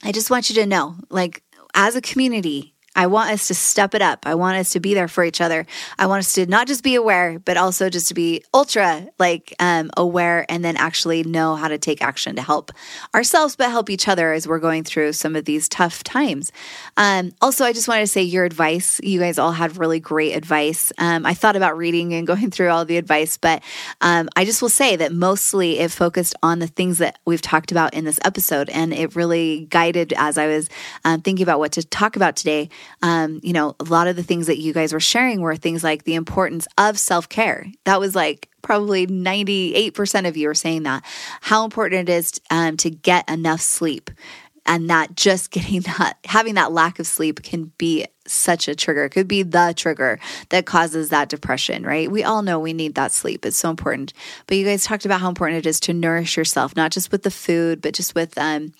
I 0.02 0.12
just 0.12 0.30
want 0.30 0.50
you 0.50 0.54
to 0.56 0.66
know, 0.66 0.96
like, 1.08 1.42
as 1.74 1.96
a 1.96 2.00
community, 2.00 2.73
I 2.96 3.06
want 3.06 3.30
us 3.30 3.48
to 3.48 3.54
step 3.54 3.94
it 3.94 4.02
up. 4.02 4.26
I 4.26 4.34
want 4.34 4.56
us 4.58 4.70
to 4.70 4.80
be 4.80 4.94
there 4.94 5.08
for 5.08 5.24
each 5.24 5.40
other. 5.40 5.66
I 5.98 6.06
want 6.06 6.20
us 6.20 6.32
to 6.34 6.46
not 6.46 6.66
just 6.66 6.84
be 6.84 6.94
aware, 6.94 7.38
but 7.38 7.56
also 7.56 7.90
just 7.90 8.08
to 8.08 8.14
be 8.14 8.44
ultra 8.52 9.06
like 9.18 9.54
um, 9.58 9.90
aware 9.96 10.46
and 10.48 10.64
then 10.64 10.76
actually 10.76 11.24
know 11.24 11.56
how 11.56 11.68
to 11.68 11.78
take 11.78 12.02
action 12.02 12.36
to 12.36 12.42
help 12.42 12.72
ourselves, 13.14 13.56
but 13.56 13.70
help 13.70 13.90
each 13.90 14.08
other 14.08 14.32
as 14.32 14.46
we're 14.46 14.58
going 14.58 14.84
through 14.84 15.12
some 15.12 15.34
of 15.36 15.44
these 15.44 15.68
tough 15.68 16.04
times. 16.04 16.52
Um, 16.96 17.32
also, 17.40 17.64
I 17.64 17.72
just 17.72 17.88
wanted 17.88 18.02
to 18.02 18.06
say 18.06 18.22
your 18.22 18.44
advice. 18.44 19.00
You 19.02 19.18
guys 19.18 19.38
all 19.38 19.52
had 19.52 19.76
really 19.76 20.00
great 20.00 20.32
advice. 20.32 20.92
Um, 20.98 21.26
I 21.26 21.34
thought 21.34 21.56
about 21.56 21.76
reading 21.76 22.14
and 22.14 22.26
going 22.34 22.50
through 22.50 22.70
all 22.70 22.84
the 22.84 22.96
advice, 22.96 23.36
but 23.36 23.62
um, 24.00 24.28
I 24.36 24.44
just 24.44 24.62
will 24.62 24.68
say 24.68 24.96
that 24.96 25.12
mostly 25.12 25.78
it 25.78 25.90
focused 25.90 26.34
on 26.42 26.58
the 26.58 26.66
things 26.66 26.98
that 26.98 27.18
we've 27.24 27.42
talked 27.42 27.72
about 27.72 27.94
in 27.94 28.04
this 28.04 28.20
episode, 28.24 28.68
and 28.70 28.92
it 28.92 29.16
really 29.16 29.66
guided 29.70 30.12
as 30.16 30.38
I 30.38 30.46
was 30.46 30.68
um, 31.04 31.20
thinking 31.22 31.42
about 31.42 31.58
what 31.58 31.72
to 31.72 31.82
talk 31.82 32.16
about 32.16 32.36
today 32.36 32.68
um, 33.02 33.40
you 33.42 33.52
know, 33.52 33.76
a 33.80 33.84
lot 33.84 34.06
of 34.06 34.16
the 34.16 34.22
things 34.22 34.46
that 34.46 34.58
you 34.58 34.72
guys 34.72 34.92
were 34.92 35.00
sharing 35.00 35.40
were 35.40 35.56
things 35.56 35.84
like 35.84 36.04
the 36.04 36.14
importance 36.14 36.66
of 36.78 36.98
self 36.98 37.28
care. 37.28 37.66
That 37.84 38.00
was 38.00 38.14
like 38.14 38.48
probably 38.62 39.06
98% 39.06 40.26
of 40.26 40.36
you 40.36 40.48
are 40.48 40.54
saying 40.54 40.84
that. 40.84 41.04
How 41.42 41.64
important 41.64 42.08
it 42.08 42.12
is 42.12 42.40
um, 42.50 42.76
to 42.78 42.90
get 42.90 43.28
enough 43.28 43.60
sleep 43.60 44.10
and 44.66 44.88
that 44.90 45.14
just 45.16 45.50
getting 45.50 45.80
that, 45.82 46.16
having 46.24 46.54
that 46.54 46.72
lack 46.72 46.98
of 46.98 47.06
sleep 47.06 47.42
can 47.42 47.72
be 47.78 48.06
such 48.26 48.68
a 48.68 48.74
trigger. 48.74 49.04
It 49.04 49.10
could 49.10 49.28
be 49.28 49.42
the 49.42 49.74
trigger 49.76 50.18
that 50.48 50.64
causes 50.64 51.10
that 51.10 51.28
depression, 51.28 51.84
right? 51.84 52.10
We 52.10 52.24
all 52.24 52.40
know 52.40 52.58
we 52.58 52.72
need 52.72 52.94
that 52.94 53.12
sleep. 53.12 53.44
It's 53.44 53.58
so 53.58 53.68
important. 53.68 54.14
But 54.46 54.56
you 54.56 54.64
guys 54.64 54.84
talked 54.84 55.04
about 55.04 55.20
how 55.20 55.28
important 55.28 55.58
it 55.58 55.68
is 55.68 55.78
to 55.80 55.92
nourish 55.92 56.36
yourself, 56.36 56.74
not 56.74 56.90
just 56.90 57.12
with 57.12 57.22
the 57.22 57.30
food, 57.30 57.82
but 57.82 57.92
just 57.92 58.14
with, 58.14 58.36
um, 58.38 58.72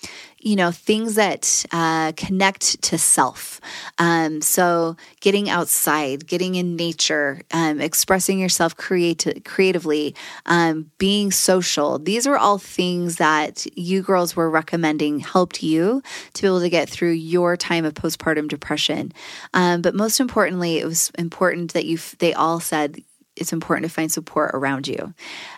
you 0.45 0.55
know, 0.55 0.71
things 0.71 1.15
that 1.15 1.65
uh, 1.71 2.11
connect 2.15 2.79
to 2.83 2.99
self. 2.99 3.59
Um, 3.97 4.41
so 4.41 4.95
getting 5.19 5.49
outside, 5.49 6.27
getting 6.27 6.53
in 6.53 6.75
nature, 6.75 7.41
um, 7.51 7.81
expressing 7.81 8.37
yourself 8.37 8.77
creati- 8.77 9.43
creatively, 9.43 10.15
um, 10.45 10.91
being 10.99 11.31
social. 11.31 11.97
These 11.97 12.27
are 12.27 12.37
all 12.37 12.59
things 12.59 13.15
that 13.15 13.65
you 13.75 14.03
girls 14.03 14.35
were 14.35 14.49
recommending 14.51 15.19
helped 15.19 15.63
you 15.63 16.03
to 16.33 16.41
be 16.43 16.47
able 16.47 16.59
to 16.59 16.69
get 16.69 16.89
through 16.89 17.13
your 17.13 17.57
time 17.57 17.83
of 17.83 17.95
postpartum 17.95 18.47
depression. 18.47 19.13
Um, 19.55 19.81
but 19.81 19.95
most 19.95 20.19
importantly, 20.19 20.77
it 20.77 20.85
was 20.85 21.09
important 21.17 21.73
that 21.73 21.85
you, 21.85 21.97
they 22.19 22.35
all 22.35 22.59
said, 22.59 23.01
it's 23.35 23.53
important 23.53 23.85
to 23.85 23.93
find 23.93 24.11
support 24.11 24.51
around 24.53 24.87
you. 24.87 25.13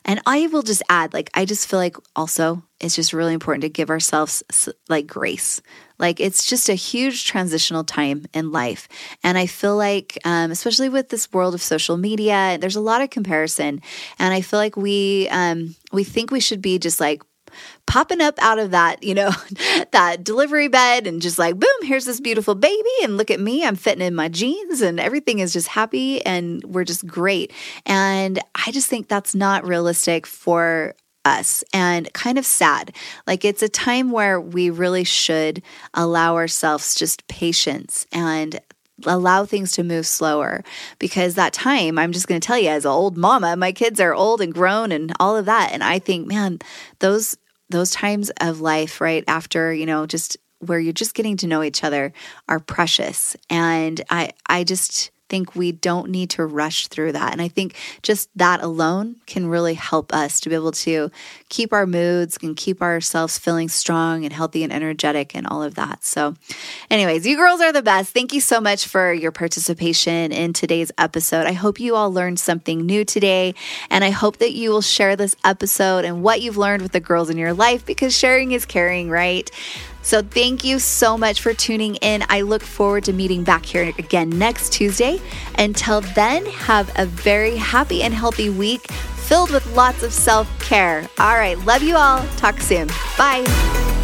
And 0.06 0.22
I 0.26 0.48
will 0.48 0.64
just 0.64 0.82
add, 0.90 1.14
like, 1.14 1.30
I 1.34 1.46
just 1.46 1.68
feel 1.68 1.80
like 1.80 1.96
also 2.16 2.64
it's 2.80 2.96
just 2.96 3.14
really 3.14 3.34
important 3.34 3.64
to 3.64 3.70
give 3.70 3.90
ourselves 3.90 4.44
like 4.88 5.08
grace. 5.08 5.62
Like, 6.00 6.20
it's 6.20 6.46
just 6.46 6.70
a 6.70 6.76
huge 6.76 7.26
transitional 7.26 7.84
time 7.84 8.26
in 8.34 8.52
life. 8.52 8.88
And 9.24 9.38
I 9.38 9.48
feel 9.48 9.76
like, 9.76 10.18
um, 10.26 10.52
especially 10.52 10.90
with 10.90 11.10
this 11.10 11.32
world 11.34 11.56
of 11.56 11.62
social 11.62 11.98
media, 11.98 12.58
there's 12.60 12.76
a 12.76 12.82
lot 12.82 13.02
of 13.02 13.10
comparison. 13.10 13.82
And 14.20 14.34
I 14.34 14.42
feel 14.42 14.60
like 14.60 14.78
we, 14.78 15.28
um, 15.30 15.76
we 15.92 16.04
think 16.04 16.30
we 16.30 16.40
should 16.40 16.62
be 16.62 16.78
just 16.78 17.00
like 17.00 17.24
popping 17.86 18.22
up 18.22 18.36
out 18.40 18.60
of 18.60 18.72
that, 18.72 19.04
you 19.04 19.14
know, 19.14 19.32
that 19.92 20.24
delivery 20.24 20.68
bed 20.68 21.08
and 21.08 21.22
just 21.22 21.40
like, 21.40 21.58
boom, 21.58 21.70
here's 21.84 22.06
this 22.06 22.20
beautiful 22.20 22.56
baby. 22.56 22.90
And 23.04 23.18
look 23.18 23.32
at 23.32 23.40
me, 23.40 23.66
I'm 23.66 23.76
fitting 23.76 24.06
in 24.06 24.16
my 24.16 24.30
jeans 24.30 24.82
and 24.82 25.00
everything 25.00 25.40
is 25.40 25.54
just 25.54 25.68
happy 25.70 26.26
and 26.26 26.64
we're 26.64 26.84
just 26.84 27.06
great. 27.08 27.52
And 27.86 28.40
I 28.56 28.72
just 28.72 28.88
think 28.88 29.08
that's 29.08 29.36
not 29.36 29.66
realistic 29.66 30.28
for 30.28 30.96
us 31.26 31.64
and 31.74 32.12
kind 32.14 32.38
of 32.38 32.46
sad. 32.46 32.96
Like 33.28 33.44
it's 33.44 33.62
a 33.62 33.70
time 33.70 34.12
where 34.12 34.40
we 34.40 34.70
really 34.70 35.04
should 35.04 35.62
allow 35.94 36.36
ourselves 36.36 36.96
just 36.96 37.28
patience 37.28 38.08
and 38.12 38.60
allow 39.06 39.46
things 39.46 39.74
to 39.74 39.84
move 39.84 40.08
slower 40.08 40.64
because 40.98 41.36
that 41.36 41.54
time 41.54 42.00
i'm 42.00 42.12
just 42.12 42.28
going 42.28 42.42
to 42.42 42.46
tell 42.46 42.58
you 42.58 42.70
as 42.70 42.84
an 42.84 42.90
old 42.90 43.16
mama 43.16 43.56
my 43.56 43.72
kids 43.72 44.00
are 44.00 44.16
old 44.16 44.42
and 44.42 44.56
grown 44.56 44.92
and 44.92 45.14
all 45.20 45.38
of 45.38 45.46
that 45.46 45.72
and 45.72 45.84
i 45.84 46.00
think 46.00 46.28
man 46.28 46.58
those 46.98 47.38
those 47.70 47.92
times 47.92 48.32
of 48.42 48.62
life, 48.62 49.02
right 49.02 49.24
after, 49.28 49.74
you 49.74 49.86
know, 49.86 50.06
just 50.06 50.38
where 50.60 50.80
you're 50.80 50.94
just 50.94 51.14
getting 51.14 51.38
to 51.38 51.48
know 51.48 51.64
each 51.64 51.84
other 51.84 52.14
are 52.48 52.60
precious. 52.60 53.36
And 53.50 54.02
I, 54.10 54.32
I 54.48 54.64
just, 54.64 55.12
think 55.30 55.56
we 55.56 55.72
don't 55.72 56.10
need 56.10 56.30
to 56.32 56.46
rush 56.46 56.88
through 56.88 57.12
that. 57.14 57.32
And 57.32 57.42
I 57.42 57.48
think 57.48 57.76
just 58.02 58.30
that 58.36 58.62
alone 58.62 59.18
can 59.26 59.48
really 59.48 59.74
help 59.74 60.14
us 60.14 60.40
to 60.42 60.50
be 60.50 60.56
able 60.56 60.72
to 60.72 61.12
keep 61.50 61.74
our 61.74 61.86
moods 61.86 62.38
and 62.42 62.56
keep 62.56 62.82
ourselves 62.82 63.38
feeling 63.38 63.70
strong 63.70 64.24
and 64.24 64.34
healthy 64.34 64.64
and 64.64 64.74
energetic 64.74 65.36
and 65.36 65.48
all 65.48 65.64
of 65.64 65.76
that. 65.76 66.04
So, 66.04 66.36
anyways, 66.90 67.26
you 67.26 67.36
girls 67.36 67.62
are 67.62 67.72
the 67.72 67.82
best. 67.82 68.14
Thank 68.14 68.34
you 68.34 68.42
so 68.42 68.62
much 68.62 68.88
for 68.88 69.14
your 69.14 69.32
participation 69.32 70.32
in 70.32 70.54
today's 70.54 70.92
episode. 70.98 71.46
I 71.46 71.54
hope 71.54 71.80
you 71.80 71.96
all 71.96 72.12
learned 72.12 72.40
something 72.40 72.86
new 72.86 73.06
today. 73.06 73.56
And 73.90 74.04
I 74.04 74.10
hope 74.10 74.38
that 74.38 74.54
you 74.54 74.70
will 74.70 74.82
share 74.82 75.16
this 75.16 75.36
episode 75.44 76.06
and 76.06 76.24
what 76.24 76.42
you've 76.42 76.58
learned 76.58 76.82
with 76.82 76.92
the 76.92 77.00
girls 77.00 77.30
in 77.30 77.38
your 77.38 77.54
life 77.54 77.86
because 77.86 78.18
sharing 78.18 78.52
is 78.52 78.66
caring, 78.66 79.10
right? 79.10 79.50
So 80.08 80.22
thank 80.22 80.64
you 80.64 80.80
so 80.80 81.18
much 81.18 81.42
for 81.42 81.54
tuning 81.54 81.96
in. 81.96 82.24
I 82.30 82.40
look 82.40 82.64
forward 82.64 83.04
to 83.04 83.12
meeting 83.12 83.44
back 83.44 83.66
here 83.66 83.94
again 83.98 84.30
next 84.30 84.72
Tuesday. 84.72 85.20
Until 85.60 86.00
then, 86.00 86.46
have 86.46 86.90
a 86.96 87.06
very 87.06 87.58
happy 87.58 88.04
and 88.04 88.14
healthy 88.14 88.50
week 88.50 88.88
filled 88.88 89.52
with 89.52 89.68
lots 89.76 90.04
of 90.04 90.14
self 90.14 90.48
care. 90.62 91.10
All 91.20 91.36
right, 91.36 91.60
love 91.66 91.84
you 91.84 91.98
all. 91.98 92.26
Talk 92.38 92.62
soon. 92.62 92.88
Bye. 93.18 93.97